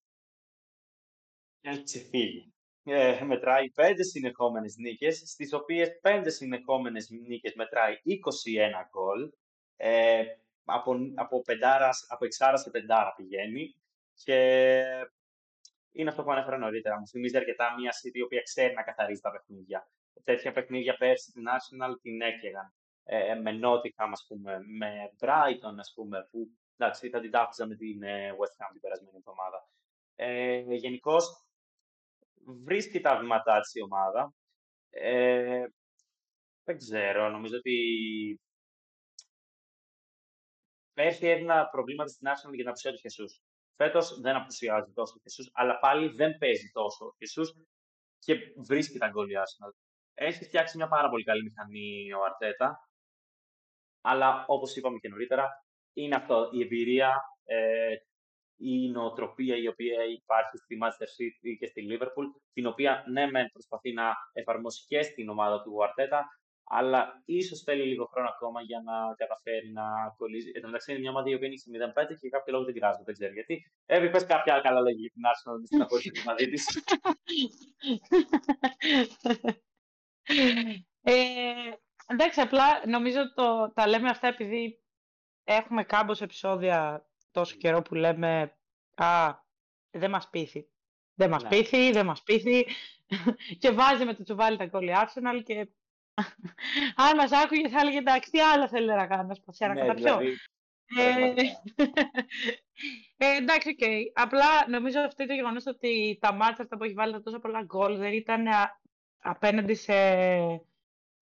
έχει 1.60 1.82
ξεφύγει. 1.82 2.51
Ε, 2.84 3.24
μετράει 3.24 3.70
πέντε 3.70 4.02
συνεχόμενες 4.02 4.76
νίκες, 4.76 5.22
στις 5.26 5.52
οποίες 5.52 5.98
πέντε 6.00 6.30
συνεχόμενες 6.30 7.10
νίκες 7.10 7.54
μετράει 7.54 7.94
21 8.02 8.88
γκολ. 8.90 9.32
Ε, 9.76 10.24
από, 10.64 10.96
από, 11.14 11.42
πεντάρας, 11.42 12.06
από 12.08 12.24
εξάρας 12.24 12.60
σε 12.60 12.70
πεντάρα 12.70 13.14
πηγαίνει 13.16 13.74
και 14.14 14.38
είναι 15.92 16.10
αυτό 16.10 16.22
που 16.22 16.30
ανέφερα 16.32 16.58
νωρίτερα. 16.58 16.98
Μου 16.98 17.06
θυμίζει 17.08 17.36
αρκετά 17.36 17.74
μια 17.78 17.90
City 17.90 18.14
η 18.14 18.22
οποία 18.22 18.42
ξέρει 18.42 18.74
να 18.74 18.82
καθαρίζει 18.82 19.20
τα 19.20 19.30
παιχνίδια. 19.30 19.88
Τέτοια 20.24 20.52
παιχνίδια 20.52 20.96
πέρσι 20.96 21.30
στην 21.30 21.44
Arsenal 21.46 22.00
την 22.02 22.20
έκαιγαν. 22.20 22.74
Ε, 23.04 23.34
με 23.34 23.60
Nottingham, 23.62 24.10
ας 24.12 24.24
πούμε, 24.28 24.58
με 24.78 25.12
Brighton, 25.20 25.76
ας 25.78 25.92
πούμε, 25.94 26.28
που 26.30 26.48
εντάξει, 26.76 27.08
θα 27.08 27.20
την 27.20 27.30
τάφτιζα 27.30 27.66
με 27.66 27.74
την 27.74 28.02
ε, 28.02 28.30
West 28.30 28.64
Ham 28.64 28.68
την 28.72 28.80
περασμένη 28.80 29.16
εβδομάδα. 29.16 29.68
Ε, 30.14 30.74
Γενικώς 30.74 31.46
βρίσκει 32.44 33.00
τα 33.00 33.18
βήματά 33.18 33.60
της 33.60 33.74
η 33.74 33.82
ομάδα. 33.82 34.34
Ε, 34.90 35.64
δεν 36.64 36.76
ξέρω, 36.76 37.28
νομίζω 37.28 37.56
ότι 37.56 37.76
πέρσι 40.92 41.26
έδινα 41.26 41.68
προβλήματα 41.68 42.10
στην 42.10 42.28
Arsenal 42.28 42.54
για 42.54 42.64
την 42.64 42.68
απουσία 42.68 42.92
του 42.92 42.98
Χεσούς. 42.98 43.40
Φέτος 43.76 44.20
δεν 44.20 44.36
απουσιάζει 44.36 44.92
τόσο 44.92 45.14
ο 45.16 45.20
Χεσούς, 45.22 45.50
αλλά 45.52 45.78
πάλι 45.78 46.08
δεν 46.08 46.38
παίζει 46.38 46.70
τόσο 46.72 47.06
ο 47.06 47.14
Χεσούς 47.18 47.52
και 48.18 48.34
βρίσκει 48.56 48.98
τα 48.98 49.08
γκολ 49.08 49.30
η 49.30 49.34
Arsenal. 49.36 49.70
Έχει 50.14 50.44
φτιάξει 50.44 50.76
μια 50.76 50.88
πάρα 50.88 51.08
πολύ 51.08 51.24
καλή 51.24 51.42
μηχανή 51.42 52.12
ο 52.12 52.24
Αρτέτα, 52.24 52.88
αλλά 54.00 54.44
όπως 54.46 54.76
είπαμε 54.76 54.98
και 54.98 55.08
νωρίτερα, 55.08 55.48
είναι 55.92 56.14
αυτό 56.14 56.48
η 56.52 56.62
εμπειρία, 56.62 57.20
ε, 57.44 57.94
η 58.56 58.90
νοοτροπία 58.90 59.56
η 59.56 59.68
οποία 59.68 60.04
υπάρχει 60.04 60.56
στη 60.56 60.78
Manchester 60.82 61.10
City 61.18 61.56
και 61.58 61.66
στη 61.66 61.86
Liverpool, 61.90 62.26
την 62.52 62.66
οποία 62.66 63.04
ναι, 63.10 63.30
μεν 63.30 63.50
προσπαθεί 63.52 63.92
να 63.92 64.12
εφαρμόσει 64.32 64.84
και 64.86 65.02
στην 65.02 65.28
ομάδα 65.28 65.62
του 65.62 65.84
Αρτέτα, 65.84 66.26
αλλά 66.64 67.22
ίσως 67.24 67.62
θέλει 67.62 67.82
λίγο 67.82 68.04
χρόνο 68.04 68.28
ακόμα 68.28 68.60
για 68.62 68.82
να 68.84 69.14
καταφέρει 69.16 69.72
να 69.72 69.82
κολλήσει. 70.16 70.50
Εν 70.54 70.60
τω 70.60 70.66
μεταξύ 70.66 70.90
είναι 70.90 71.00
μια 71.00 71.10
ομάδα 71.10 71.28
η 71.28 71.34
οποία 71.34 71.48
είναι 71.48 71.92
0-5 71.94 72.06
και 72.06 72.14
για 72.20 72.30
κάποιο 72.30 72.52
λόγο 72.52 72.64
δεν 72.64 72.74
πειράζει, 72.74 73.02
δεν 73.04 73.14
ξέρει 73.14 73.32
γιατί. 73.32 73.72
Εύη, 73.86 74.10
πες 74.10 74.26
κάποια 74.26 74.60
καλά 74.60 74.80
λόγια 74.80 75.00
για 75.00 75.10
την 75.10 75.22
Arsenal, 75.30 75.58
να 75.60 75.66
την 75.68 75.82
απόλυτη 75.82 76.10
τη 76.10 76.22
μαζί 76.26 76.48
τη. 76.48 76.62
ε, 81.02 81.14
εντάξει, 82.06 82.40
απλά 82.40 82.86
νομίζω 82.86 83.32
το, 83.34 83.72
τα 83.74 83.88
λέμε 83.88 84.08
αυτά 84.08 84.26
επειδή 84.26 84.82
έχουμε 85.44 85.84
κάμπος 85.84 86.20
επεισόδια 86.20 87.06
τόσο 87.32 87.56
καιρό 87.56 87.82
που 87.82 87.94
λέμε 87.94 88.56
«Α, 88.94 89.34
δεν 89.90 90.10
μας 90.10 90.30
πείθει». 90.30 90.66
Δεν 91.14 91.30
μας 91.30 91.42
ναι. 91.42 91.48
πείθει, 91.48 91.90
δεν 91.90 92.06
μας 92.06 92.22
πείθει. 92.22 92.66
και 93.60 93.70
βάζει 93.70 94.04
με 94.04 94.14
το 94.14 94.22
τσουβάλι 94.22 94.56
τα 94.56 94.66
γκολ 94.66 94.87
η 94.87 94.92
Arsenal 94.94 95.42
και 95.44 95.68
αν 97.06 97.16
μας 97.16 97.32
άκουγε 97.32 97.68
θα 97.68 97.80
έλεγε 97.80 97.98
εντάξει 97.98 98.30
τι 98.30 98.40
άλλο 98.40 98.68
θέλει 98.68 98.86
να 98.86 99.06
κάνει, 99.06 99.28
να 99.28 99.34
σπαθιά 99.34 99.68
να 99.68 99.74
ναι, 99.74 99.80
καταπιεί. 99.80 100.16
Δηλαδή, 100.16 100.38
ε, 100.96 101.34
ε, 103.26 103.36
εντάξει, 103.36 103.68
ok. 103.68 103.78
Okay. 103.80 104.02
Απλά 104.14 104.68
νομίζω 104.68 105.00
αυτό 105.00 105.26
το 105.26 105.32
γεγονός 105.32 105.66
ότι 105.66 106.18
τα 106.20 106.32
ματς 106.32 106.64
αυτά 106.64 106.76
που 106.76 106.84
έχει 106.84 106.94
βάλει 106.94 107.22
τόσο 107.22 107.38
πολλά 107.38 107.62
γκολ 107.62 107.96
δεν 107.96 108.12
ήταν 108.12 108.46
απέναντι 109.22 109.74
σε, 109.74 109.94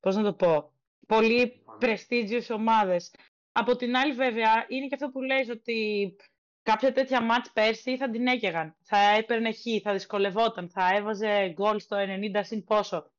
πώς 0.00 0.16
να 0.16 0.22
το 0.22 0.32
πω, 0.32 0.72
πολύ 1.06 1.64
prestigious 1.80 2.46
ομάδες. 2.50 3.14
Από 3.52 3.76
την 3.76 3.96
άλλη 3.96 4.12
βέβαια 4.12 4.64
είναι 4.68 4.86
και 4.86 4.94
αυτό 4.94 5.10
που 5.10 5.22
λες 5.22 5.48
ότι 5.48 6.16
κάποια 6.62 6.92
τέτοια 6.92 7.22
μάτς 7.22 7.52
πέρσι 7.52 7.96
θα 7.96 8.10
την 8.10 8.26
έκαιγαν. 8.26 8.76
Θα 8.82 8.98
έπαιρνε 8.98 9.52
χ, 9.52 9.62
θα 9.82 9.92
δυσκολευόταν, 9.92 10.70
θα 10.70 10.94
έβαζε 10.94 11.48
γκολ 11.52 11.78
στο 11.78 11.96
90 11.96 12.40
συν 12.40 12.64
πόσο. 12.64 13.12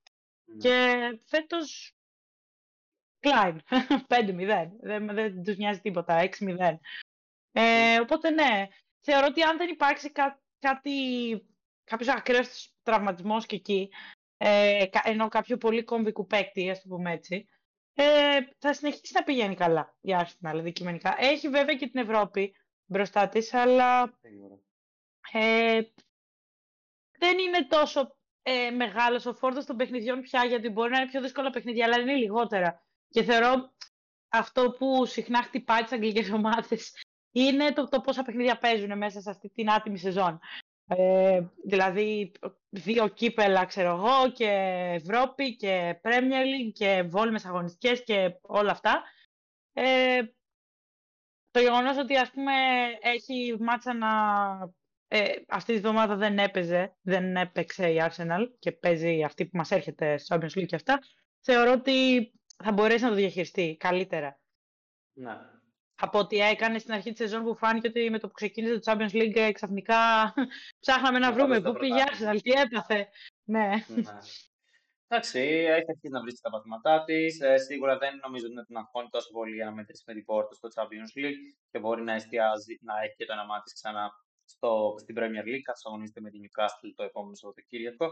Ναι. 0.46 0.58
Και 0.58 0.98
φέτος 1.26 1.96
κλάιν, 3.20 3.62
5-0. 4.10 4.70
Δεν, 4.82 5.14
δεν 5.14 5.44
τους 5.44 5.58
νοιάζει 5.58 5.80
τίποτα, 5.80 6.30
6-0. 6.40 6.78
Ε, 7.52 8.00
οπότε 8.00 8.30
ναι, 8.30 8.68
θεωρώ 9.02 9.26
ότι 9.30 9.42
αν 9.42 9.58
δεν 9.58 9.70
υπάρξει 9.70 10.12
κά, 10.12 10.42
κάτι, 10.60 10.92
κάποιος 11.84 12.10
ακραίος 12.10 12.74
τραυματισμός 12.84 13.46
και 13.46 13.56
εκεί, 13.56 13.90
ε, 14.38 14.86
ενώ 15.04 15.28
κάποιο 15.28 15.58
πολύ 15.58 15.84
κομβικού 15.84 16.26
παίκτη, 16.26 16.70
ας 16.70 16.82
το 16.82 16.88
πούμε 16.88 17.12
έτσι, 17.12 17.48
ε, 18.04 18.40
θα 18.58 18.74
συνεχίσει 18.74 19.14
να 19.14 19.24
πηγαίνει 19.24 19.56
καλά 19.56 19.96
η 20.02 20.10
Arsenal 20.20 20.60
δικημενικά. 20.62 21.16
Έχει 21.18 21.50
βέβαια 21.50 21.76
και 21.76 21.88
την 21.88 22.02
Ευρώπη 22.02 22.56
μπροστά 22.86 23.28
της, 23.28 23.54
αλλά 23.54 24.20
ε, 25.32 25.82
δεν 27.18 27.38
είναι 27.38 27.66
τόσο 27.68 28.16
ε, 28.44 28.70
μεγάλος 28.70 29.26
ο 29.26 29.34
φόρτος 29.34 29.66
των 29.66 29.78
παιχνιδιών 29.78 30.22
πια, 30.22 30.46
γιατί 30.46 30.70
μπορεί 30.70 30.92
να 30.92 30.98
είναι 30.98 31.10
πιο 31.10 31.22
δύσκολα 31.22 31.50
παιχνίδια, 31.50 31.86
αλλά 31.86 32.00
είναι 32.00 32.16
λιγότερα. 32.16 32.84
Και 33.10 33.24
θεωρώ 33.24 33.74
αυτό 34.30 34.72
που 34.72 35.06
συχνά 35.06 35.44
χτυπάει 35.44 35.82
τις 35.84 35.92
αγγλικές 35.92 36.30
ομάδες 36.32 36.94
είναι 37.32 37.74
το, 37.74 37.90
το 37.90 38.02
πόσα 38.02 38.24
παιχνίδια 38.24 38.58
παίζουν 38.58 38.98
μέσα 38.98 39.22
σε 39.22 39.30
αυτή 39.30 39.50
την 39.50 39.72
άτιμη 39.72 39.98
σεζόν. 39.98 40.40
Ε, 40.98 41.42
δηλαδή 41.66 42.32
δύο 42.70 43.08
κύπελα 43.08 43.66
ξέρω 43.66 43.90
εγώ 43.90 44.32
και 44.32 44.50
Ευρώπη 44.94 45.56
και 45.56 46.00
Premier 46.04 46.44
League 46.44 46.72
και 46.74 47.04
βόλμες 47.08 47.46
αγωνιστικές 47.46 48.04
και 48.04 48.40
όλα 48.42 48.72
αυτά. 48.72 49.04
Ε, 49.74 50.22
το 51.52 51.60
γεγονός 51.60 51.98
ότι 51.98 52.18
ας 52.18 52.32
πούμε 52.32 52.54
έχει 53.02 53.58
μάτσα 53.60 53.94
να... 53.94 54.10
Ε, 55.08 55.34
αυτή 55.48 55.74
τη 55.74 55.80
βδομάδα 55.80 56.16
δεν 56.16 56.38
έπαιζε, 56.38 56.96
δεν 57.02 57.36
έπαιξε 57.36 57.90
η 57.90 57.98
Arsenal 58.00 58.48
και 58.60 58.72
παίζει 58.72 59.24
αυτή 59.24 59.46
που 59.46 59.58
μας 59.58 59.72
έρχεται 59.72 60.18
στο 60.18 60.36
Champions 60.36 60.60
League 60.60 60.66
και 60.66 60.76
αυτά, 60.76 61.00
θεωρώ 61.42 61.72
ότι 61.72 62.32
θα 62.64 62.72
μπορέσει 62.72 63.04
να 63.04 63.10
το 63.10 63.16
διαχειριστεί 63.16 63.78
καλύτερα. 63.80 64.40
Ναι 65.14 65.38
από 66.02 66.20
ό,τι 66.20 66.38
έκανε 66.38 66.80
στην 66.80 66.94
αρχή 66.94 67.10
της 67.10 67.18
σεζόν 67.18 67.44
που 67.44 67.56
φάνηκε 67.56 67.88
ότι 67.88 68.10
με 68.10 68.20
το 68.20 68.28
που 68.28 68.34
ξεκίνησε 68.34 68.80
το 68.80 68.92
Champions 68.92 69.14
League 69.20 69.36
ε, 69.36 69.52
ξαφνικά 69.52 70.34
ψάχναμε 70.84 71.20
να 71.20 71.34
βρούμε 71.34 71.62
πού 71.62 71.74
πήγε 71.74 72.04
Arsenal, 72.10 72.38
τι 72.42 72.52
έπαθε. 72.52 73.10
Ναι. 73.44 73.70
ναι. 73.88 74.04
Εντάξει, 75.08 75.40
έχει 75.40 75.90
αρχίσει 75.92 76.10
να 76.10 76.22
βρίσκει 76.22 76.42
τα 76.42 76.50
παθήματά 76.50 77.04
της. 77.04 77.42
Ε, 77.42 77.58
σίγουρα 77.58 77.98
δεν 77.98 78.20
νομίζω 78.24 78.46
ότι 78.46 78.66
την 78.66 78.78
αγχώνει 78.78 79.10
τόσο 79.10 79.30
πολύ 79.32 79.56
για 79.56 79.66
να 79.66 79.72
μετρήσει 79.72 80.04
με 80.08 80.14
την 80.14 80.26
πόρτα 80.26 80.54
στο 80.56 80.68
Champions 80.76 81.12
League 81.20 81.44
και 81.72 81.80
μπορεί 81.80 82.02
να 82.02 82.14
εστιάζει, 82.14 82.74
να 82.82 82.94
έχει 83.04 83.16
και 83.16 83.26
το 83.26 83.34
όνομά 83.34 83.62
της 83.62 83.74
ξανά 83.74 84.12
στο, 84.46 84.96
στην 85.02 85.16
Premier 85.20 85.46
League, 85.50 85.66
καθώ 85.70 85.82
αγωνίζεται 85.88 86.22
με 86.22 86.30
την 86.30 86.42
Newcastle 86.44 86.92
το 86.96 87.04
επόμενο 87.04 87.36
Σαββατοκύριακο. 87.36 88.08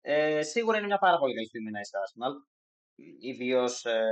Ε, 0.00 0.42
σίγουρα 0.42 0.76
είναι 0.78 0.86
μια 0.86 0.98
πάρα 0.98 1.18
πολύ 1.18 1.34
καλή 1.34 1.46
στιγμή 1.46 1.70
να 1.70 1.80
είσαι 1.80 1.96
Arsenal 2.04 2.34
ιδίως 3.20 3.84
ε, 3.84 4.02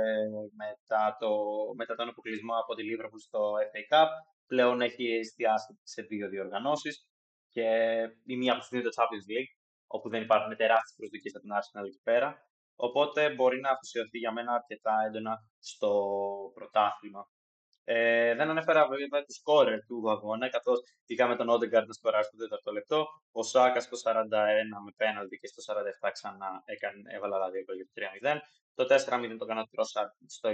μετά, 0.57 1.17
το, 1.19 1.29
μετά 1.75 1.95
τον 1.95 2.09
αποκλεισμό 2.09 2.53
από 2.55 2.75
τη 2.75 2.83
Liverpool 2.89 3.21
στο 3.27 3.51
FA 3.71 3.81
Cup. 3.93 4.07
Πλέον 4.47 4.81
έχει 4.81 5.05
εστιάσει 5.05 5.79
σε 5.83 6.01
δύο 6.01 6.29
διοργανώσεις 6.29 7.07
και 7.49 7.67
η 8.25 8.35
μία 8.37 8.53
από 8.53 8.63
είναι 8.71 8.81
το 8.81 8.95
Champions 8.97 9.25
League, 9.31 9.51
όπου 9.87 10.09
δεν 10.09 10.21
υπάρχουν 10.21 10.55
τεράστιες 10.55 10.95
προσδοκίες 10.97 11.35
από 11.35 11.43
την 11.45 11.53
Arsenal 11.57 11.85
εκεί 11.85 12.01
πέρα. 12.03 12.27
Οπότε 12.75 13.33
μπορεί 13.33 13.59
να 13.59 13.69
αφοσιωθεί 13.69 14.17
για 14.17 14.31
μένα 14.31 14.53
αρκετά 14.53 14.93
έντονα 15.07 15.33
στο 15.59 15.91
πρωτάθλημα. 16.53 17.27
Ε, 17.85 18.35
δεν 18.35 18.49
ανέφερα 18.49 18.87
βέβαια 18.87 19.23
του 19.23 19.33
σκόρερ 19.33 19.85
του 19.85 20.11
αγώνα, 20.11 20.49
καθώς 20.49 20.79
είχαμε 21.05 21.35
τον 21.35 21.49
Όντεγκαρντ 21.49 21.87
να 21.87 21.93
σκοράρει 21.93 22.23
στο 22.23 22.37
τέταρτο 22.37 22.71
λεπτό. 22.71 23.05
Ο 23.31 23.43
Σάκα 23.43 23.79
στο 23.79 23.97
41 24.03 24.23
με 24.85 24.91
πέναλτι 24.95 25.37
και 25.37 25.47
στο 25.47 25.73
47 26.07 26.09
ξανά 26.11 26.63
έκανε, 26.65 27.01
έβαλα 27.15 27.35
άλλα 27.35 27.49
δύο 27.49 27.63
για 27.75 27.85
το 27.85 27.91
3-0. 27.93 28.39
Το 28.75 28.83
4-0 28.83 29.37
το 29.37 29.45
έκανα 29.45 29.67
στο 30.27 30.49
66 30.49 30.53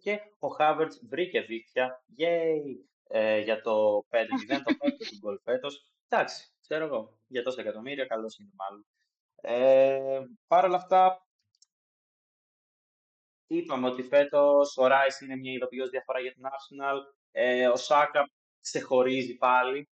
και 0.00 0.20
ο 0.38 0.48
Χάβερτ 0.48 0.92
βρήκε 1.08 1.40
δίχτυα 1.40 2.04
yay, 2.18 2.86
ε, 3.08 3.38
για 3.38 3.60
το 3.60 4.04
5-0, 4.10 4.62
το 4.64 4.74
πρώτο 4.78 4.96
του 4.96 5.18
γκολ 5.20 5.38
φέτος. 5.44 5.90
Εντάξει, 6.08 6.52
ξέρω 6.60 6.84
εγώ, 6.84 7.18
για 7.26 7.42
τόσα 7.42 7.60
εκατομμύρια, 7.60 8.06
καλό 8.06 8.34
είναι 8.40 8.50
μάλλον. 8.54 8.86
Ε, 9.40 10.20
Παρ' 10.46 10.64
όλα 10.64 10.76
αυτά, 10.76 11.25
είπαμε 13.46 13.88
ότι 13.88 14.02
φέτος 14.02 14.76
ο 14.76 14.86
Ράις 14.86 15.20
είναι 15.20 15.36
μια 15.36 15.52
ειδοποιώς 15.52 15.90
διαφορά 15.90 16.20
για 16.20 16.32
την 16.32 16.42
Arsenal. 16.44 16.98
Ε, 17.30 17.68
ο 17.68 17.76
Σάκα 17.76 18.30
ξεχωρίζει 18.60 19.36
πάλι. 19.36 19.88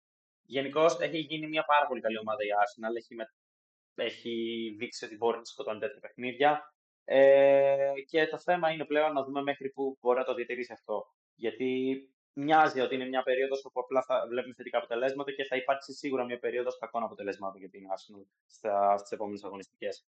Γενικώ 0.46 0.86
έχει 1.00 1.18
γίνει 1.18 1.48
μια 1.48 1.64
πάρα 1.64 1.88
πολύ 1.88 2.02
καλή 2.02 2.18
ομάδα 2.18 2.44
η 2.44 2.48
Arsenal. 2.62 2.96
Έχει, 2.96 3.16
με... 3.16 3.26
έχει 3.96 4.34
δείξει 4.78 5.06
ότι 5.06 5.16
μπορεί 5.16 5.38
να 5.38 5.46
σκοτώνει 5.46 5.80
τέτοια 5.80 6.00
παιχνίδια. 6.00 6.74
Ε, 7.04 7.92
και 8.08 8.28
το 8.28 8.40
θέμα 8.40 8.72
είναι 8.72 8.86
πλέον 8.86 9.14
να 9.14 9.24
δούμε 9.24 9.42
μέχρι 9.42 9.70
πού 9.70 9.98
μπορεί 10.02 10.20
να 10.20 10.26
το 10.26 10.34
διατηρήσει 10.34 10.74
αυτό. 10.74 11.06
Γιατί 11.36 11.70
μοιάζει 12.34 12.80
ότι 12.80 12.96
είναι 12.96 13.08
μια 13.08 13.24
περίοδος 13.24 13.66
όπου 13.66 13.80
απλά 13.80 14.02
θα 14.02 14.26
βλέπουμε 14.30 14.54
θετικά 14.54 14.78
αποτελέσματα 14.78 15.32
και 15.32 15.44
θα 15.44 15.56
υπάρξει 15.56 15.94
σίγουρα 15.94 16.24
μια 16.26 16.40
περίοδος 16.40 16.78
κακών 16.78 17.04
αποτελεσμάτων 17.04 17.60
για 17.60 17.70
την 17.70 17.82
Arsenal 17.96 18.24
στις 18.98 19.12
επόμενες 19.12 19.44
αγωνιστικές. 19.44 20.06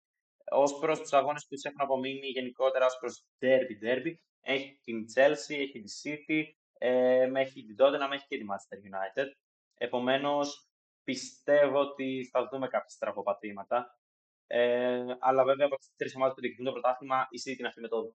Ω 0.50 0.78
προς 0.78 1.00
τους 1.00 1.12
αγώνες 1.12 1.42
που 1.42 1.54
τους 1.54 1.64
έχουν 1.64 1.80
απομείνει 1.80 2.26
γενικότερα 2.26 2.86
ως 2.86 2.96
προς 3.00 3.24
derby 3.40 3.84
derby, 3.84 4.14
έχει 4.40 4.80
την 4.84 5.04
Chelsea, 5.14 5.58
έχει 5.58 5.80
τη 5.80 5.92
City, 6.02 6.42
ε, 6.78 7.30
έχει 7.34 7.64
την 7.64 7.76
Tottenham, 7.78 8.10
έχει 8.12 8.26
και 8.26 8.38
τη 8.38 8.44
Manchester 8.50 8.78
United. 8.78 9.26
Επομένως, 9.74 10.68
πιστεύω 11.04 11.78
ότι 11.78 12.28
θα 12.32 12.48
δούμε 12.48 12.68
κάποια 12.68 12.88
στραβοπατήματα. 12.88 13.98
Ε, 14.46 15.04
αλλά 15.18 15.44
βέβαια 15.44 15.66
από 15.66 15.76
τις 15.76 15.92
τρεις 15.96 16.14
ομάδες 16.14 16.34
που 16.34 16.40
διεκδικούν 16.40 16.66
το 16.66 16.72
πρωτάθλημα, 16.72 17.26
η 17.30 17.38
City 17.44 17.58
είναι 17.58 17.68
αυτή 17.68 17.80
με 17.80 17.88
το 17.88 18.14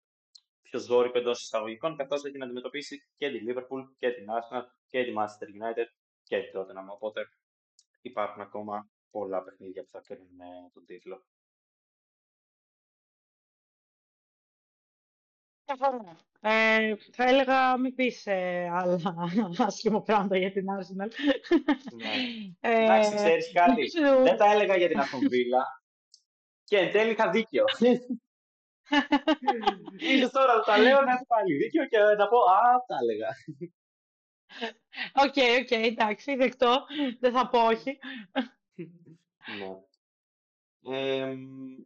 πιο 0.62 0.80
ζόρικο 0.80 1.18
εντό 1.18 1.32
εισαγωγικών, 1.32 1.96
καθώς 1.96 2.24
έχει 2.24 2.38
να 2.38 2.46
αντιμετωπίσει 2.46 3.08
και 3.18 3.30
τη 3.32 3.40
Liverpool 3.48 3.84
και 3.98 4.12
την 4.12 4.26
Arsenal 4.30 4.64
και 4.88 5.04
τη 5.04 5.12
Manchester 5.18 5.48
United 5.48 5.86
και 6.24 6.38
την 6.42 6.60
Tottenham. 6.60 6.88
Οπότε 6.94 7.22
υπάρχουν 8.02 8.42
ακόμα 8.42 8.90
πολλά 9.12 9.44
παιχνίδια 9.44 9.84
που 9.84 9.90
θα 9.92 10.02
κρίνουν 10.02 10.38
τον 10.74 10.86
τίτλο. 10.86 11.26
Ε, 16.43 16.95
θα 17.11 17.24
έλεγα 17.24 17.78
μην 17.78 17.95
πεις 17.95 18.28
ε, 18.28 18.69
άλλα 18.72 18.99
άσχημα 19.67 20.01
πράγματα 20.01 20.38
για 20.38 20.51
την 20.51 20.65
Arsenal. 20.65 21.09
Ναι. 21.95 22.11
Ε, 22.59 22.84
Εντάξει, 22.84 23.15
ξέρεις 23.15 23.51
κάτι. 23.51 23.91
Δεν 24.24 24.38
τα 24.38 24.51
έλεγα 24.51 24.76
για 24.78 24.88
την 24.88 24.99
Αστονβίλα 24.99 25.84
και 26.63 26.78
εν 26.78 26.91
τέλει 26.91 27.11
είχα 27.11 27.30
δίκιο. 27.30 27.63
Ίσως 29.97 30.32
τώρα 30.32 30.53
που 30.53 30.63
τα 30.65 30.78
λέω 30.78 31.01
να 31.01 31.11
έχω 31.11 31.26
πάλι 31.28 31.55
δίκιο 31.55 31.88
και 31.88 31.97
να 31.97 32.28
πω 32.28 32.38
«Α, 32.38 32.86
τα 32.88 32.97
έλεγα». 33.01 33.30
Ok, 35.14 35.36
ok, 35.62 35.72
εντάξει, 35.72 36.36
δεκτό. 36.36 36.86
Δεν 37.19 37.32
θα 37.32 37.47
πω 37.47 37.59
όχι. 37.59 37.97
Ναι. 39.57 39.80
Ε, 40.95 41.36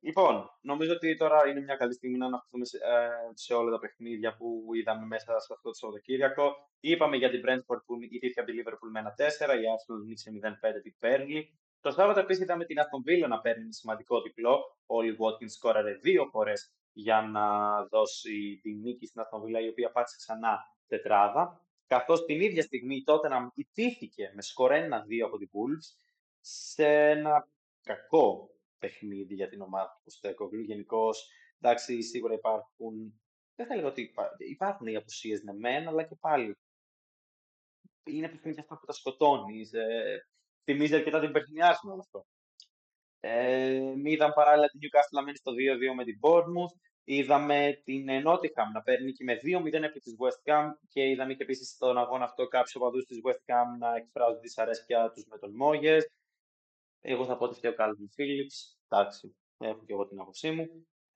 λοιπόν, 0.05 0.49
νομίζω 0.61 0.93
ότι 0.93 1.17
τώρα 1.17 1.47
είναι 1.47 1.61
μια 1.61 1.75
καλή 1.75 1.93
στιγμή 1.93 2.17
να 2.17 2.25
αναφερθούμε 2.25 2.65
σε, 2.65 2.77
ε, 2.77 3.09
σε, 3.33 3.53
όλα 3.53 3.71
τα 3.71 3.79
παιχνίδια 3.79 4.35
που 4.37 4.47
είδαμε 4.75 5.05
μέσα 5.05 5.39
σε 5.39 5.53
αυτό 5.53 5.69
το 5.69 5.73
Σαββατοκύριακο. 5.73 6.45
Είπαμε 6.79 7.15
για 7.17 7.29
την 7.29 7.41
Brentford 7.45 7.81
που 7.85 7.93
ηττήθηκε 8.01 8.39
από 8.39 8.51
τη 8.51 8.57
Liverpool 8.59 8.89
με 8.91 8.99
ένα 8.99 9.13
4, 9.17 9.21
η 9.61 9.65
Arsenal 9.73 10.01
νίκησε 10.05 10.31
0-5 10.43 10.81
την 10.83 10.95
Burnley. 11.01 11.43
Το 11.79 11.91
Σάββατο 11.91 12.19
επίσης 12.19 12.43
είδαμε 12.43 12.65
την 12.65 12.77
Aston 12.79 13.01
Villa 13.07 13.27
να 13.27 13.39
παίρνει 13.39 13.73
σημαντικό 13.73 14.21
διπλό. 14.21 14.55
Ο 14.85 14.95
Oli 14.99 15.13
Watkins 15.21 15.49
σκόραρε 15.57 15.93
δύο 15.93 16.25
φορές 16.31 16.73
για 16.93 17.21
να 17.21 17.45
δώσει 17.85 18.59
τη 18.61 18.73
νίκη 18.73 19.05
στην 19.05 19.21
Aston 19.23 19.41
Villa, 19.43 19.63
η 19.63 19.67
οποία 19.67 19.91
πάτησε 19.91 20.15
ξανά 20.19 20.59
τετράδα. 20.87 21.65
Καθώς 21.87 22.25
την 22.25 22.41
ίδια 22.41 22.61
στιγμή 22.61 23.03
τότε 23.03 23.27
να 23.27 23.51
ιτήθηκε 23.55 24.31
με 24.35 24.41
σκορ 24.41 24.71
1-2 24.71 24.75
από 25.25 25.37
την 25.37 25.49
Wolves 25.53 25.97
σε 26.39 26.87
ένα 26.87 27.47
κακό 27.83 28.54
παιχνίδι 28.85 29.33
για 29.33 29.49
την 29.49 29.61
ομάδα 29.61 29.89
του 29.89 30.01
Ποστέκογλου. 30.03 30.61
Γενικώς, 30.61 31.29
εντάξει, 31.61 32.01
σίγουρα 32.01 32.33
υπάρχουν. 32.33 32.93
Δεν 33.55 33.65
θα 33.67 33.73
έλεγα 33.73 33.87
ότι 33.87 34.13
υπάρχουν 34.49 34.87
οι 34.87 34.95
απουσίες 34.95 35.41
ναι, 35.43 35.53
μεν, 35.53 35.87
αλλά 35.87 36.03
και 36.03 36.15
πάλι. 36.19 36.57
Είναι 38.03 38.29
παιχνίδια 38.29 38.61
αυτά 38.61 38.77
που 38.77 38.85
τα 38.85 38.93
σκοτώνεις. 38.93 39.73
Ε, 39.73 40.27
θυμίζει 40.63 40.95
αρκετά 40.95 41.19
την 41.19 41.31
περσινή 41.31 41.59
όλο 41.91 41.99
αυτό. 41.99 42.25
Ε, 43.19 43.93
είδαμε 44.03 44.33
παράλληλα 44.33 44.67
την 44.67 44.79
Newcastle 44.83 45.11
να 45.11 45.21
μένει 45.21 45.37
στο 45.37 45.51
2-2 45.51 45.95
με 45.95 46.03
την 46.03 46.19
Bournemouth. 46.21 46.75
Είδαμε 47.03 47.81
την 47.83 48.05
Nottingham 48.25 48.69
να 48.73 48.81
παίρνει 48.81 49.11
και 49.11 49.23
με 49.23 49.39
2-0 49.43 49.83
επί 49.83 49.99
της 49.99 50.15
West 50.21 50.51
Ham 50.51 50.65
και 50.87 51.09
είδαμε 51.09 51.33
και 51.33 51.43
επίσης 51.43 51.69
στον 51.69 51.97
αγώνα 51.97 52.23
αυτό 52.23 52.47
κάποιους 52.47 52.75
οπαδούς 52.75 53.05
της 53.05 53.19
West 53.23 53.53
Ham 53.53 53.65
να 53.79 53.95
εκφράζουν 53.95 54.39
δυσαρέσκεια 54.39 55.11
τους 55.11 55.25
με 55.25 55.37
τον 55.37 55.55
Μόγε. 55.55 55.97
Εγώ 57.01 57.25
θα 57.25 57.37
πω 57.37 57.43
ότι 57.45 57.55
φταίει 57.55 57.71
ο 57.71 57.75
Calvin 57.77 58.09
Phillips. 58.17 58.74
Εντάξει, 58.87 59.35
έχω 59.57 59.83
και 59.85 59.93
εγώ 59.93 60.07
την 60.07 60.19
άποψή 60.19 60.51
μου. 60.51 60.65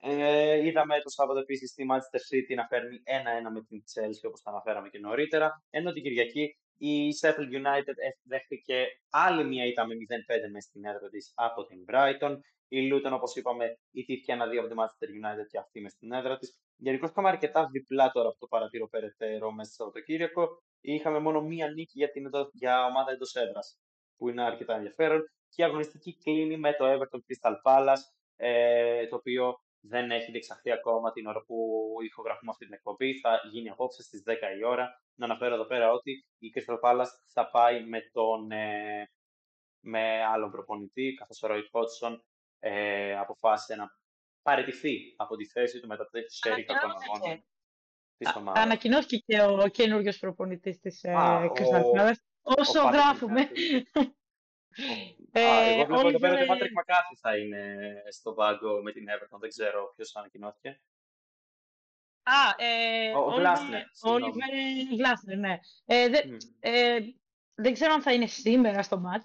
Ε, 0.01 0.65
είδαμε 0.65 1.01
το 1.01 1.09
Σάββατο 1.09 1.39
επίσης 1.39 1.73
τη 1.73 1.83
Manchester 1.89 2.21
City 2.29 2.55
να 2.55 2.67
φέρνει 2.67 3.01
1-1 3.05 3.51
με 3.53 3.61
την 3.61 3.83
Chelsea 3.93 4.27
όπως 4.27 4.41
τα 4.41 4.49
αναφέραμε 4.49 4.89
και 4.89 4.99
νωρίτερα. 4.99 5.63
Ενώ 5.69 5.91
την 5.91 6.03
Κυριακή 6.03 6.57
η 6.79 7.09
Sheffield 7.21 7.51
United 7.61 7.95
δέχτηκε 8.23 8.85
άλλη 9.09 9.43
μια 9.45 9.65
ήττα 9.65 9.85
με 9.87 9.93
0-5 9.95 10.51
μέσα 10.51 10.67
στην 10.67 10.85
έδρα 10.85 11.09
της 11.09 11.31
από 11.35 11.65
την 11.65 11.85
Brighton. 11.87 12.37
Η 12.67 12.89
Luton, 12.91 13.11
όπως 13.11 13.35
είπαμε, 13.35 13.79
ητήθηκε 13.91 14.31
ένα 14.31 14.45
2 14.45 14.57
από 14.57 14.67
την 14.67 14.77
Manchester 14.79 15.09
United 15.19 15.47
και 15.49 15.57
αυτή 15.57 15.81
μες 15.81 15.91
στην 15.91 16.11
έδρα 16.11 16.37
της. 16.37 16.57
Γενικώς 16.75 17.09
είχαμε 17.09 17.29
αρκετά 17.29 17.69
διπλά 17.71 18.11
τώρα 18.11 18.27
από 18.29 18.39
το 18.39 18.47
παρατηρώ 18.47 18.87
περαιτέρω 18.87 19.51
μέσα 19.51 19.71
στο 19.71 19.83
Σαββατοκύριακο. 19.83 20.47
Είχαμε 20.81 21.19
μόνο 21.19 21.41
μία 21.41 21.67
νίκη 21.67 21.91
για, 21.93 22.11
την, 22.11 22.29
για 22.53 22.85
ομάδα 22.85 23.11
εντός 23.11 23.35
έδρας, 23.35 23.77
που 24.17 24.29
είναι 24.29 24.43
αρκετά 24.43 24.75
ενδιαφέρον 24.75 25.21
και 25.49 25.61
η 25.61 25.65
αγωνιστική 25.65 26.17
κλείνει 26.23 26.57
με 26.57 26.73
το 26.73 26.85
Everton 26.85 27.19
Crystal 27.19 27.55
Palace, 27.63 28.03
ε, 28.35 29.07
το 29.07 29.15
οποίο 29.15 29.59
δεν 29.81 30.11
έχει 30.11 30.31
διεξαχθεί 30.31 30.71
ακόμα 30.71 31.11
την 31.11 31.27
ώρα 31.27 31.43
που 31.43 31.55
ηχογραφούμε 32.05 32.51
αυτή 32.51 32.65
την 32.65 32.73
εκπομπή. 32.73 33.19
Θα 33.19 33.41
γίνει 33.51 33.69
απόψε 33.69 34.03
στις 34.03 34.23
10 34.25 34.31
η 34.59 34.63
ώρα. 34.65 35.01
Να 35.15 35.25
αναφέρω 35.25 35.53
εδώ 35.53 35.65
πέρα 35.65 35.91
ότι 35.91 36.25
η 36.37 36.51
Crystal 36.55 36.79
Palace 36.79 37.11
θα 37.33 37.49
πάει 37.49 37.85
με 37.85 37.99
τον 38.11 38.51
ε, 38.51 39.09
με 39.81 40.23
άλλον 40.23 40.51
προπονητή, 40.51 41.13
καθώς 41.13 41.43
ο 41.43 41.47
Roy 41.51 41.61
Hodgson 41.71 42.19
ε, 42.59 43.17
αποφάσισε 43.17 43.75
να 43.75 43.97
παραιτηθεί 44.41 45.13
από 45.17 45.35
τη 45.35 45.45
θέση 45.45 45.79
του 45.79 45.87
μετά 45.87 46.03
το 46.03 46.19
σέρι 46.27 46.65
των 46.65 46.75
αγώνων 46.75 47.43
της 48.17 48.35
ομάδας. 48.35 48.63
Ανακοινώθηκε 48.63 49.17
και 49.17 49.41
ο 49.41 49.67
καινούριος 49.67 50.19
προπονητής 50.19 50.79
της 50.79 51.03
ε, 51.03 51.13
Crystal 51.53 51.83
Palace. 51.95 52.21
Όσο 52.41 52.81
γράφουμε. 52.81 53.49
Ε, 55.31 55.71
εγώ 55.71 55.85
βλέπω 55.85 56.07
εδώ 56.07 56.19
πέρα 56.19 56.33
ότι 56.33 56.43
ο 56.43 56.45
Πάτρικ 56.45 56.71
Μακάθη 56.71 57.15
θα 57.21 57.37
είναι 57.37 57.93
στο 58.11 58.33
πάγκο 58.33 58.81
με 58.81 58.91
την 58.91 59.05
Everton. 59.07 59.39
Δεν 59.39 59.49
ξέρω 59.49 59.93
ποιος 59.95 60.15
ανακοινώθηκε. 60.15 60.81
Α, 62.23 62.63
ε, 62.63 63.11
ο 63.15 63.29
Γλάσνερ. 63.29 63.81
Ο 64.01 64.17
Γλάσνερ, 64.97 65.37
ναι. 65.37 65.59
Ε, 65.85 66.09
δε, 66.09 66.21
ε, 66.59 66.99
δεν 67.55 67.73
ξέρω 67.73 67.93
αν 67.93 68.01
θα 68.01 68.13
είναι 68.13 68.27
σήμερα 68.27 68.83
στο 68.83 68.99
μάτ, 68.99 69.23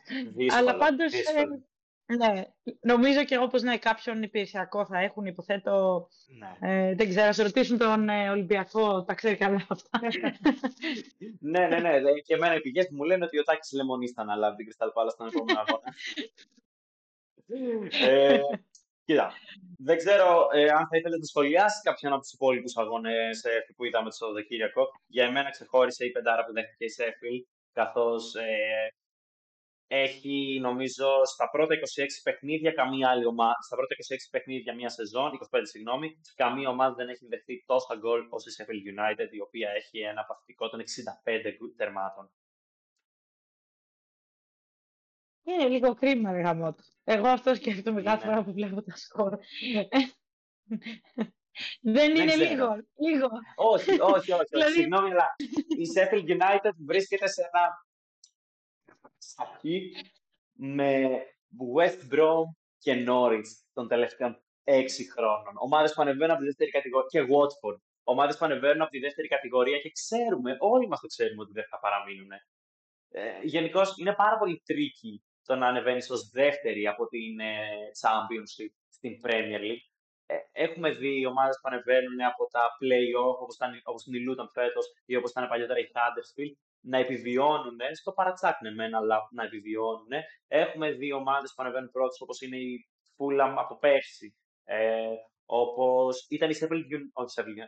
αλλά 0.53 0.77
πάντως 0.77 1.13
ε, 1.13 1.45
ναι, 2.07 2.45
νομίζω 2.81 3.25
και 3.25 3.35
εγώ 3.35 3.47
πως 3.47 3.63
ναι, 3.63 3.79
κάποιον 3.79 4.23
υπηρεσιακό 4.23 4.87
θα 4.87 4.99
έχουν, 4.99 5.27
υποθέτω. 5.27 6.09
Ναι. 6.39 6.89
Ε, 6.89 6.95
δεν 6.95 7.09
ξέρω, 7.09 7.33
σε 7.33 7.43
ρωτήσουν 7.43 7.79
τον 7.79 8.09
ε, 8.09 8.31
Ολυμπιακό, 8.31 9.05
τα 9.05 9.15
ξέρει 9.15 9.37
καλά 9.37 9.67
αυτά. 9.69 10.01
ναι, 11.53 11.67
ναι, 11.67 11.79
ναι. 11.79 12.01
Και 12.25 12.35
εμένα 12.35 12.55
οι 12.55 12.61
πηγές 12.61 12.89
μου 12.91 13.05
λένε 13.05 13.25
ότι 13.25 13.39
ο 13.39 13.43
Τάκης 13.43 13.73
Λεμονής 13.73 14.13
θα 14.13 14.23
αναλάβει 14.23 14.57
την 14.57 14.65
Κρυσταλ 14.65 14.91
Πάλα 14.91 15.11
στον 15.11 15.27
επόμενο 15.27 15.59
αγώνα. 15.67 15.95
ε, 18.09 18.41
κοίτα, 19.05 19.33
δεν 19.79 19.97
ξέρω 19.97 20.49
ε, 20.53 20.69
αν 20.69 20.89
θα 20.89 20.97
ήθελες 20.97 21.19
να 21.19 21.25
σχολιάσεις 21.25 21.83
κάποιον 21.83 22.13
από 22.13 22.21
τους 22.21 22.33
υπόλοιπους 22.33 22.77
αγώνες 22.77 23.45
ε, 23.45 23.67
που 23.77 23.85
είδαμε 23.85 24.09
το 24.09 24.15
Σαββατοκύριακο. 24.15 24.91
Για 25.07 25.25
εμένα 25.25 25.51
ξεχώρισε 25.51 26.05
η 26.05 26.11
πεντάρα 26.11 26.45
που 26.45 26.53
δέχτηκε 26.53 26.85
η 26.85 26.89
Σέφιλ, 26.89 27.47
καθώς 27.73 28.35
ε, 28.35 28.95
έχει 29.95 30.59
νομίζω 30.62 31.24
στα 31.24 31.51
πρώτα 31.51 31.74
26 31.74 31.78
παιχνίδια 32.22 32.72
καμία 32.72 33.09
άλλη 33.11 33.24
ομάδα, 33.26 33.62
στα 33.66 33.76
πρώτα 33.76 33.95
26 33.95 34.16
παιχνίδια 34.30 34.74
μια 34.74 34.88
σεζόν, 34.88 35.30
25 35.51 35.61
συγγνώμη, 35.62 36.20
καμία 36.34 36.68
ομάδα 36.68 36.95
δεν 36.95 37.09
έχει 37.09 37.26
δεχτεί 37.26 37.64
τόσα 37.66 37.95
γκολ 37.97 38.26
όσο 38.30 38.51
η 38.51 38.53
Sheffield 38.57 38.84
United, 39.01 39.28
η 39.32 39.40
οποία 39.40 39.70
έχει 39.70 39.99
ένα 39.99 40.24
παθητικό 40.24 40.68
των 40.68 40.80
65 40.80 40.82
τερμάτων. 41.76 42.30
Είναι 45.47 45.68
λίγο 45.68 45.95
κρίμα, 45.95 46.32
ρε 46.32 46.40
γαμότο. 46.40 46.82
Εγώ 47.05 47.28
αυτό 47.28 47.55
σκέφτομαι 47.55 48.03
κάθε 48.03 48.24
φορά 48.26 48.45
που 48.45 48.53
βλέπω 48.53 48.82
τα 48.82 48.97
σκορ. 48.97 49.38
Δεν 51.80 52.16
είναι 52.16 52.36
λίγο, 52.36 52.76
λίγο. 52.97 53.28
Όχι, 53.55 54.01
όχι, 54.01 54.32
όχι. 54.32 54.45
Δηλαδή- 54.51 54.72
Συγγνώμη, 54.72 55.11
αλλά 55.11 55.26
η 55.68 55.84
Sheffield 55.97 56.28
United 56.40 56.70
βρίσκεται 56.86 57.28
σε 57.28 57.42
ένα 57.53 57.86
αρχή 59.37 59.93
με 60.53 61.22
West 61.77 62.12
Brom 62.12 62.45
και 62.79 63.05
Norwich 63.09 63.51
των 63.72 63.89
τελευταίων 63.89 64.43
έξι 64.64 65.11
χρόνων. 65.12 65.55
Ομάδες 65.57 65.95
που 65.95 66.03
ανεβαίνουν 66.03 66.31
από 66.31 66.41
τη 66.41 66.47
δεύτερη 66.47 66.70
κατηγορία 66.70 67.09
και 67.09 67.20
Watford. 67.33 67.79
Ομάδες 68.05 68.37
που 68.39 68.45
ανεβαίνουν 68.45 68.83
από 68.83 68.91
τη 68.91 68.99
δεύτερη 68.99 69.29
κατηγορία 69.29 69.79
και 69.79 69.91
ξέρουμε, 69.91 70.57
όλοι 70.59 70.89
μας 70.89 71.01
το 71.01 71.07
ξέρουμε 71.07 71.43
ότι 71.43 71.53
δεν 71.53 71.64
θα 71.70 71.79
παραμείνουν. 71.79 72.33
Ε, 73.09 73.41
Γενικώς 73.43 73.99
είναι 73.99 74.14
πάρα 74.14 74.39
πολύ 74.39 74.62
tricky 74.64 75.25
το 75.47 75.55
να 75.55 75.66
ανεβαίνεις 75.66 76.11
ως 76.11 76.29
δεύτερη 76.29 76.87
από 76.87 77.07
την 77.07 77.41
ε, 77.41 77.66
Championship 78.01 78.72
στην 78.89 79.20
Premier 79.25 79.61
League. 79.66 79.87
Ε, 80.27 80.37
έχουμε 80.53 80.91
δει 80.91 81.27
ομάδες 81.27 81.57
που 81.61 81.68
ανεβαίνουν 81.70 82.20
από 82.20 82.45
τα 82.51 82.64
play-off, 82.81 83.37
όπως 83.85 84.05
είναι 84.07 84.18
η 84.18 84.25
Luton 84.27 84.49
φέτος 84.53 84.87
ή 85.05 85.16
όπως 85.16 85.31
ήταν 85.31 85.49
παλιότερα 85.49 85.79
η 85.79 85.91
Huddersfield, 85.95 86.55
να 86.85 86.99
επιβιώνουν, 86.99 87.78
στο 87.93 88.12
παρατσάκνε 88.12 88.70
μένα, 88.70 88.99
αλλά 88.99 89.18
να 89.32 89.43
επιβιώνουν. 89.45 90.12
Έχουμε 90.49 90.91
δύο 90.93 91.16
ομάδες 91.16 91.53
που 91.55 91.62
ανεβαίνουν 91.62 91.91
πρώτες, 91.91 92.20
όπως 92.20 92.41
είναι 92.41 92.57
η 92.57 92.89
Fulham 93.16 93.55
από 93.57 93.78
πέρσι. 93.78 94.37
Ε, 94.64 95.14
Όπως 95.47 96.26
ήταν 96.28 96.51
η 96.51 96.55
Sheffield, 96.61 96.85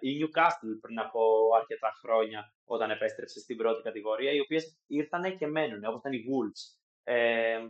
η 0.00 0.12
Newcastle 0.20 0.74
πριν 0.80 0.98
από 0.98 1.20
αρκετά 1.56 1.90
χρόνια 2.02 2.54
όταν 2.64 2.90
επέστρεψε 2.90 3.40
στην 3.40 3.56
πρώτη 3.56 3.82
κατηγορία, 3.82 4.32
οι 4.32 4.40
οποίες 4.40 4.78
ήρθαν 4.86 5.36
και 5.36 5.46
μένουν, 5.46 5.84
όπως 5.84 5.98
ήταν 5.98 6.12
οι 6.12 6.24
Wolves. 6.28 6.62
Ε, 7.02 7.68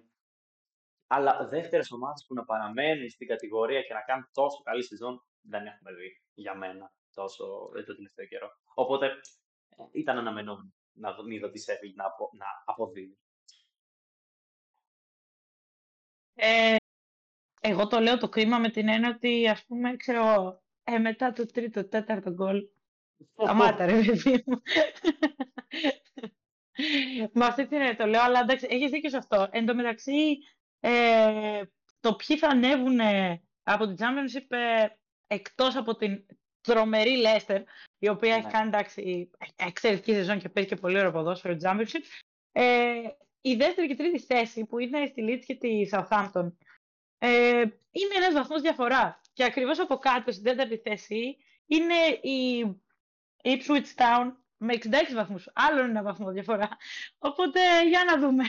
Αλλά 1.07 1.49
δεύτερες 1.49 1.91
ομάδες 1.91 2.25
που 2.27 2.35
να 2.35 2.45
παραμένουν 2.45 3.11
στην 3.11 3.27
κατηγορία 3.27 3.83
και 3.83 3.95
να 3.95 4.01
κάνουν 4.01 4.29
τόσο 4.33 4.63
καλή 4.63 4.85
σεζόν 4.85 5.25
δεν 5.41 5.67
έχουμε 5.67 5.93
δει 5.93 6.09
για 6.35 6.55
μένα 6.57 6.93
τόσο 7.15 7.45
το 7.87 7.95
τελευταίο 7.95 8.27
καιρό. 8.27 8.49
Οπότε 8.75 9.07
ε, 9.07 9.83
ήταν 9.93 10.19
αναμενόμενο 10.19 10.73
να 10.97 11.23
μην 11.23 11.41
δω 11.41 11.51
τη 11.51 11.59
Σέφιλ 11.59 11.93
να, 11.95 12.05
απο, 12.05 12.31
να 12.33 12.47
αποδίδει. 12.65 13.19
Ε, 16.35 16.77
εγώ 17.61 17.87
το 17.87 18.01
λέω 18.01 18.19
το 18.19 18.29
κρίμα 18.29 18.59
με 18.59 18.71
την 18.71 18.89
έννοια 18.89 19.09
ότι 19.09 19.49
ας 19.49 19.65
πούμε 19.65 19.97
ξέρω 19.97 20.61
ε, 20.85 20.99
μετά 20.99 21.33
το 21.33 21.47
τρίτο, 21.47 21.89
τέταρτο 21.89 22.31
γκολ 22.31 22.69
Αμάτα 23.35 23.87
ρε 23.87 23.93
παιδί 23.93 24.43
μου. 24.47 24.61
Με 27.33 27.45
αυτή 27.45 27.67
την 27.67 27.77
έννοια 27.77 27.97
το 27.97 28.07
λέω, 28.07 28.23
αλλά 28.23 28.41
εντάξει, 28.41 28.67
έχεις 28.71 28.91
δίκιο 28.91 29.11
σε 29.11 29.17
αυτό. 29.17 29.49
Εν 29.51 29.67
τω 29.67 29.75
μεταξύ, 29.75 30.39
ε, 30.81 31.63
το 32.01 32.15
ποιοι 32.15 32.39
θα 32.39 32.49
ανέβουν 32.49 33.01
από 33.63 33.87
την 33.87 33.97
Championship 33.99 34.47
ε, 34.49 34.87
εκτός 35.27 35.77
από 35.77 35.97
την 35.97 36.27
τρομερή 36.67 37.23
Leicester, 37.25 37.63
η 37.99 38.09
οποία 38.09 38.35
έχει 38.35 38.45
ναι. 38.45 38.51
κάνει 38.51 38.67
εντάξει, 38.67 39.31
εξαιρετική 39.57 40.13
σεζόν 40.13 40.39
και 40.39 40.49
παίζει 40.49 40.69
και 40.69 40.77
πολύ 40.77 40.99
ωραίο 40.99 41.13
ποδόσφαιρο 41.13 41.57
Championship. 41.63 42.03
Ε, 42.53 43.03
η 43.41 43.55
δεύτερη 43.55 43.87
και 43.87 43.95
τρίτη 43.95 44.21
θέση 44.21 44.65
που 44.65 44.79
είναι 44.79 45.07
στη 45.07 45.25
Leeds 45.29 45.45
και 45.47 45.55
τη 45.55 45.89
Southampton 45.93 46.53
ε, 47.19 47.61
είναι 47.91 48.15
ένας 48.17 48.33
βαθμός 48.33 48.61
διαφοράς. 48.61 49.21
Και 49.33 49.45
ακριβώς 49.45 49.79
από 49.79 49.97
κάτω 49.97 50.33
στην 50.33 50.45
τέταρτη 50.45 50.77
θέση 50.77 51.37
είναι 51.67 51.95
η 52.21 52.65
Ipswich 53.43 53.95
Town 53.97 54.33
με 54.57 54.75
66 54.75 54.89
βαθμούς. 55.15 55.51
Άλλο 55.55 55.81
ένα 55.81 56.03
βαθμό 56.03 56.31
διαφορά. 56.31 56.69
Οπότε 57.19 57.61
για 57.89 58.05
να 58.05 58.19
δούμε 58.19 58.45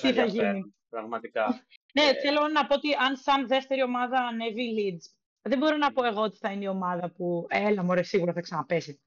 τι 0.00 0.12
θα 0.12 0.24
γίνει. 0.24 0.74
Πραγματικά. 0.88 1.64
ναι, 1.94 2.02
ε... 2.02 2.14
θέλω 2.14 2.48
να 2.48 2.66
πω 2.66 2.74
ότι 2.74 2.94
αν 2.94 3.16
σαν 3.16 3.46
δεύτερη 3.46 3.82
ομάδα 3.82 4.18
ανέβει 4.18 4.62
η 4.62 4.74
Leeds, 4.78 5.14
δεν 5.48 5.58
μπορώ 5.58 5.76
να 5.76 5.92
πω 5.92 6.04
εγώ 6.04 6.22
ότι 6.22 6.36
θα 6.36 6.52
είναι 6.52 6.64
η 6.64 6.68
ομάδα 6.68 7.10
που 7.10 7.46
έλα 7.48 7.82
μωρέ 7.82 8.02
σίγουρα 8.02 8.32
θα 8.32 8.40
ξαναπέσει. 8.40 9.00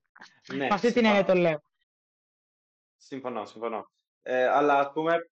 Ναι, 0.53 0.57
Με 0.57 0.67
αυτή 0.71 0.93
την 0.93 1.05
έννοια 1.05 1.25
το 1.25 1.33
λέω. 1.33 1.61
Συμφωνώ, 2.97 3.45
συμφωνώ. 3.45 3.91
Ε, 4.21 4.47
αλλά 4.47 4.79
ας 4.79 4.91
πούμε, 4.93 5.29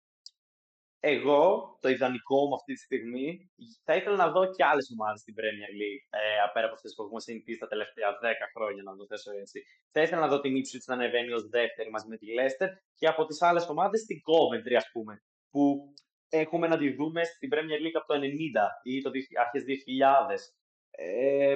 εγώ, 0.99 1.77
το 1.81 1.89
ιδανικό 1.89 2.47
μου 2.47 2.55
αυτή 2.55 2.73
τη 2.73 2.79
στιγμή, 2.79 3.51
θα 3.83 3.95
ήθελα 3.95 4.15
να 4.15 4.31
δω 4.31 4.51
και 4.55 4.63
άλλες 4.63 4.89
ομάδες 4.91 5.19
στην 5.19 5.33
Premier 5.37 5.71
League, 5.81 6.03
ε, 6.09 6.41
απέρα 6.47 6.65
από 6.65 6.75
αυτές 6.75 6.93
που 6.95 7.03
έχουμε 7.03 7.19
συνηθίσει 7.19 7.59
τα 7.59 7.67
τελευταία 7.67 8.09
10 8.21 8.47
χρόνια, 8.55 8.83
να 8.83 8.95
το 8.95 9.05
θέσω 9.05 9.31
έτσι. 9.31 9.63
Θα 9.91 10.01
ήθελα 10.01 10.21
να 10.21 10.27
δω 10.27 10.39
την 10.39 10.53
Ipswich 10.59 10.85
να 10.85 10.93
ανεβαίνει 10.93 11.31
ως 11.31 11.49
δεύτερη 11.49 11.89
μαζί 11.89 12.07
με 12.07 12.17
τη 12.17 12.25
Leicester 12.37 12.69
και 12.93 13.07
από 13.07 13.25
τις 13.25 13.41
άλλες 13.41 13.69
ομάδες 13.69 14.05
την 14.05 14.17
Coventry, 14.29 14.73
ας 14.73 14.89
πούμε, 14.91 15.23
που 15.49 15.93
έχουμε 16.29 16.67
να 16.67 16.77
τη 16.77 16.93
δούμε 16.93 17.23
στην 17.23 17.49
Premier 17.53 17.79
League 17.85 17.97
από 18.01 18.07
το 18.07 18.19
90 18.19 18.67
ή 18.83 19.01
το 19.01 19.11
αρχές 19.39 19.63
2000. 19.63 20.58
Ε, 21.01 21.55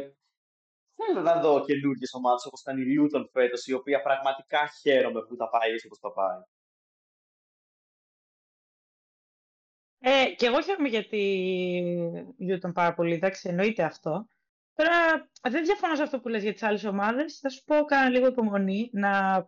θέλω 0.95 1.21
να 1.21 1.41
δω 1.41 1.65
καινούργιες 1.65 2.13
ομάδες 2.13 2.45
όπως 2.45 2.61
ήταν 2.61 2.77
η 2.77 2.85
Luton 2.97 3.25
φέτος, 3.31 3.65
η 3.65 3.73
οποία 3.73 4.01
πραγματικά 4.01 4.67
χαίρομαι 4.81 5.21
που 5.21 5.35
τα 5.35 5.49
πάει 5.49 5.71
έτσι 5.71 5.85
όπως 5.85 5.99
τα 5.99 6.11
πάει. 6.11 6.41
Ε, 9.99 10.33
και 10.35 10.45
εγώ 10.45 10.61
χαίρομαι 10.61 10.87
γιατί 10.87 11.21
Luton 12.49 12.73
πάρα 12.73 12.93
πολύ, 12.93 13.13
εντάξει, 13.13 13.49
εννοείται 13.49 13.83
αυτό. 13.83 14.27
Τώρα 14.73 15.29
δεν 15.49 15.63
διαφωνώ 15.63 15.95
σε 15.95 16.03
αυτό 16.03 16.19
που 16.19 16.27
λες 16.27 16.43
για 16.43 16.53
τις 16.53 16.63
άλλες 16.63 16.83
ομάδες. 16.83 17.39
Θα 17.39 17.49
σου 17.49 17.63
πω 17.63 17.83
κάνα 17.83 18.09
λίγο 18.09 18.27
υπομονή 18.27 18.89
να 18.93 19.39
mm. 19.39 19.45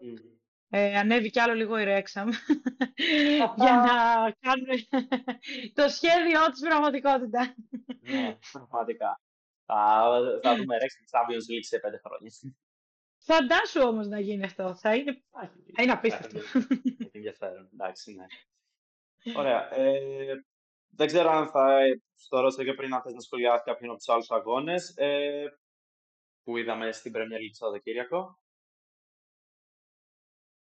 ε, 0.69 0.97
ανέβει 0.97 1.29
κι 1.29 1.39
άλλο 1.39 1.53
λίγο 1.53 1.77
η 1.77 1.83
Rexham 1.87 2.27
για 3.55 3.75
να 3.75 3.93
κάνουμε 4.39 4.75
το 5.73 5.89
σχέδιό 5.89 6.51
της 6.51 6.59
πραγματικότητας. 6.59 7.53
ναι, 8.01 8.37
πραγματικά. 8.51 9.19
Θα, 9.66 10.20
θα 10.41 10.55
δούμε 10.55 10.78
Rexham 10.78 11.20
Champions 11.20 11.45
League 11.51 11.68
σε 11.68 11.80
πέντε 11.80 12.01
χρόνια. 12.05 12.32
Φαντάσου 13.18 13.82
όμως 13.82 14.07
να 14.07 14.20
γίνει 14.20 14.43
αυτό. 14.43 14.76
Θα 14.76 14.95
είναι, 14.95 15.24
θα 15.76 15.84
είναι 15.84 15.91
απίστευτο. 15.91 16.39
Είναι 16.84 17.09
ενδιαφέρον. 17.11 17.70
Εντάξει, 17.74 18.13
ναι. 18.13 18.26
Ωραία. 19.36 19.76
Ε, 19.76 20.45
δεν 20.89 21.07
ξέρω 21.07 21.30
αν 21.30 21.47
θα 21.47 21.80
στο 22.16 22.39
ρώτησα 22.39 22.63
και 22.63 22.74
πριν 22.74 22.93
αν 22.93 23.01
θες 23.01 23.13
να 23.13 23.20
σχολιάσεις 23.20 23.66
κάποιον 23.66 23.89
από 23.89 23.97
τους 23.97 24.09
άλλους 24.09 24.32
αγώνες 24.32 24.93
ε, 24.97 25.45
που 26.43 26.57
είδαμε 26.57 26.91
στην 26.91 27.11
Premier 27.16 27.39
League 27.39 27.53
στο 27.53 27.72
Δεκύριακο. 27.72 28.39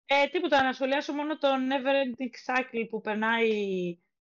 Ε, 0.06 0.26
τίποτα, 0.26 0.62
να 0.62 0.72
σχολιάσω 0.72 1.12
μόνο 1.12 1.38
το 1.38 1.48
Never 1.48 1.94
Ending 2.04 2.52
Cycle 2.52 2.86
που 2.90 3.00
περνάει 3.00 3.50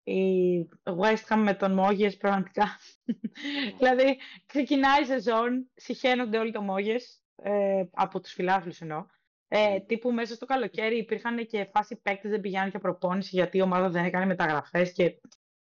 η 0.08 0.68
West 0.82 1.26
Ham 1.28 1.36
με 1.36 1.54
τον 1.54 1.72
Μόγες 1.72 2.16
πραγματικά. 2.16 2.78
δηλαδή, 3.78 4.18
ξεκινάει 4.46 5.02
η 5.02 5.04
σεζόν, 5.04 5.70
συχαίνονται 5.74 6.38
όλοι 6.38 6.52
το 6.52 6.62
Μόγες, 6.62 7.22
ε, 7.36 7.82
από 7.92 8.20
τους 8.20 8.32
φιλάθλους 8.32 8.80
εννοώ. 8.80 9.06
Ε, 9.48 9.80
τύπου 9.80 10.12
μέσα 10.12 10.34
στο 10.34 10.46
καλοκαίρι 10.46 10.98
υπήρχαν 10.98 11.46
και 11.46 11.68
φάση 11.72 11.96
παίκτες 11.96 12.30
δεν 12.30 12.40
πηγαίνουν 12.40 12.68
για 12.68 12.78
προπόνηση 12.78 13.30
γιατί 13.36 13.56
η 13.56 13.60
ομάδα 13.60 13.88
δεν 13.88 14.04
έκανε 14.04 14.26
μεταγραφές 14.26 14.92
και 14.92 15.20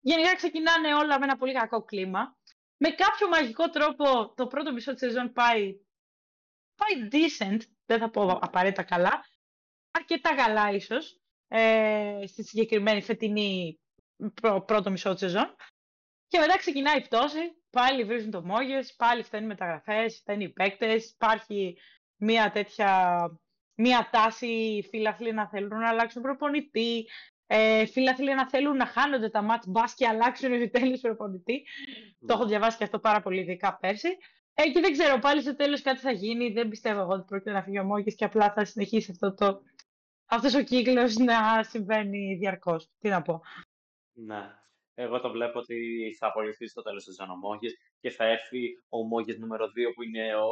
γενικά 0.01 0.35
ξεκινάνε 0.35 0.95
όλα 0.95 1.19
με 1.19 1.25
ένα 1.25 1.37
πολύ 1.37 1.53
κακό 1.53 1.83
κλίμα. 1.83 2.37
Με 2.77 2.89
κάποιο 2.89 3.29
μαγικό 3.29 3.71
τρόπο 3.71 4.35
το 4.35 4.47
πρώτο 4.47 4.73
μισό 4.73 4.93
της 4.93 5.01
σεζόν 5.01 5.33
πάει, 5.33 5.75
πάει 6.77 7.09
decent, 7.13 7.61
δεν 7.87 7.99
θα 7.99 8.11
πω 8.11 8.39
απαραίτητα 8.41 8.83
καλά, 8.83 9.25
αρκετά 9.91 10.35
καλά 10.35 10.71
ίσως, 10.71 11.21
ε, 11.49 12.27
στη 12.27 12.45
συγκεκριμένη 12.45 13.03
φετινή 13.03 13.81
πρώτο 14.67 14.91
μισό 14.91 15.11
της 15.11 15.21
σεζόν. 15.21 15.57
Και 16.29 16.39
μετά 16.39 16.59
ξεκινάει 16.59 16.97
η 16.99 17.01
πτώση, 17.01 17.39
πάλι 17.71 18.05
βρίσκουν 18.05 18.31
το 18.31 18.45
μόγες, 18.45 18.95
πάλι 18.95 19.23
φταίνουν 19.23 19.47
μεταγραφές, 19.49 20.17
φταίνουν 20.19 20.41
οι 20.41 20.53
παίκτες, 20.53 21.11
υπάρχει 21.11 21.79
μια 22.17 22.51
τέτοια 22.51 23.19
μια 23.77 24.09
τάση 24.13 24.85
φίλαθλοι 24.91 25.33
να 25.33 25.49
θέλουν 25.49 25.79
να 25.79 25.89
αλλάξουν 25.89 26.23
προπονητή, 26.23 27.07
ε, 27.47 27.87
φίλαθλοι 27.87 28.35
να 28.35 28.49
θέλουν 28.49 28.77
να 28.77 28.87
χάνονται 28.87 29.29
τα 29.29 29.43
μάτς 29.43 29.67
μπας 29.67 29.95
και 29.95 30.07
αλλάξουν 30.09 30.53
οι 30.53 30.71
τέλειες 30.71 31.01
προπονητή. 31.01 31.63
Το 32.27 32.35
έχω 32.35 32.47
διαβάσει 32.47 32.77
και 32.77 32.85
αυτό 32.85 32.99
πάρα 32.99 33.21
πολύ 33.23 33.41
ειδικά 33.41 33.79
πέρσι. 33.81 34.09
Ε, 34.55 34.71
και 34.71 34.81
δεν 34.81 34.93
ξέρω, 34.93 35.19
πάλι 35.19 35.41
στο 35.43 35.57
τέλος 35.57 35.83
κάτι 35.83 36.01
θα 36.01 36.11
γίνει. 36.11 36.53
Δεν 36.53 36.69
πιστεύω 36.69 37.01
εγώ 37.01 37.13
ότι 37.13 37.25
πρόκειται 37.27 37.51
να 37.53 37.63
φύγει 37.63 37.79
ο 37.79 37.85
Μόγκης 37.85 38.15
και 38.15 38.25
απλά 38.25 38.53
θα 38.53 38.65
συνεχίσει 38.65 39.11
αυτό 39.11 39.35
το, 39.35 39.61
αυτός 40.27 40.55
ο 40.55 40.63
κύκλος 40.63 41.17
να 41.17 41.63
συμβαίνει 41.63 42.35
διαρκώς. 42.35 42.91
Τι 42.99 43.09
να 43.09 43.23
πω. 43.23 43.41
Ναι. 44.15 44.59
Εγώ 44.95 45.21
το 45.21 45.31
βλέπω 45.31 45.59
ότι 45.59 45.77
θα 46.19 46.27
απολυθεί 46.27 46.67
στο 46.67 46.83
τέλος 46.83 47.05
της 47.05 47.19
ο 47.19 47.59
και 48.01 48.11
θα 48.11 48.25
έρθει 48.25 48.83
ο 48.89 49.07
Μόγες 49.07 49.39
νούμερο 49.39 49.67
2 49.67 49.69
που 49.95 50.03
είναι 50.03 50.35
ο, 50.37 50.49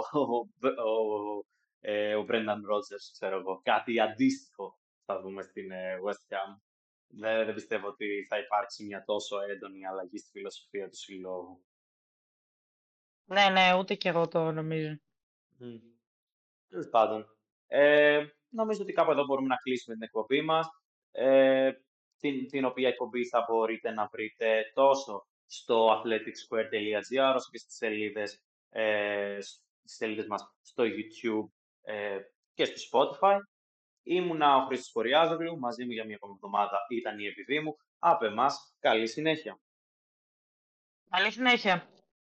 ο, 0.91 1.47
ε, 1.81 2.15
ο 2.15 2.25
Brendan 2.29 2.63
Rodgers, 2.71 3.05
ξέρω 3.13 3.39
εγώ. 3.39 3.61
Κάτι 3.63 4.01
αντίστοιχο 4.01 4.79
θα 5.05 5.21
δούμε 5.21 5.43
στην 5.43 5.71
ε, 5.71 5.99
West 6.07 6.35
Ham. 6.35 6.61
Δεν, 7.07 7.45
δεν 7.45 7.55
πιστεύω 7.55 7.87
ότι 7.89 8.27
θα 8.29 8.39
υπάρξει 8.39 8.85
μια 8.85 9.05
τόσο 9.05 9.41
έντονη 9.41 9.87
αλλαγή 9.87 10.19
στη 10.19 10.31
φιλοσοφία 10.31 10.89
του 10.89 10.97
συλλόγου. 10.97 11.65
Ναι, 13.25 13.49
ναι, 13.49 13.79
ούτε 13.79 13.95
και 13.95 14.09
εγώ 14.09 14.29
το 14.29 14.53
νομίζω. 14.53 14.97
Τέλος 16.69 16.89
πάντων. 16.91 17.27
Ε, 17.67 18.27
νομίζω 18.49 18.83
ότι 18.83 18.93
κάπου 18.93 19.11
εδώ 19.11 19.25
μπορούμε 19.25 19.49
να 19.49 19.57
κλείσουμε 19.57 19.95
την 19.95 20.05
εκπομπή 20.05 20.43
μας. 20.43 20.67
Ε, 21.11 21.73
την, 22.23 22.47
την 22.49 22.65
οποία 22.65 22.89
εκπομπή 22.89 23.29
θα 23.29 23.47
μπορείτε 23.49 23.91
να 23.91 24.09
βρείτε 24.13 24.71
τόσο 24.75 25.27
στο 25.47 25.89
athleticsquare.gr 25.91 27.35
όσο 27.35 27.51
και 27.51 27.59
στις 27.59 27.77
σελίδες, 27.77 28.43
ε, 28.71 29.39
στις 29.41 29.97
σελίδες 29.97 30.27
μας 30.27 30.55
στο 30.63 30.85
YouTube 30.85 31.49
ε, 31.83 32.19
και 32.55 32.65
στο 32.65 32.81
Spotify. 32.91 33.37
Ήμουνα 34.03 34.57
ο 34.57 34.67
Χρήστος 34.67 34.93
Κοριάζογλου, 34.93 35.59
μαζί 35.59 35.85
μου 35.85 35.91
για 35.91 36.05
μια 36.05 36.15
ακόμη 36.15 36.33
εβδομάδα 36.35 36.79
ήταν 36.89 37.19
η 37.19 37.27
επειδή 37.27 37.61
μου. 37.61 37.77
Από 37.99 38.25
εμάς, 38.25 38.77
καλή 38.79 39.09
συνέχεια. 39.09 39.61
Καλή 41.11 41.31
συνέχεια. 41.31 41.89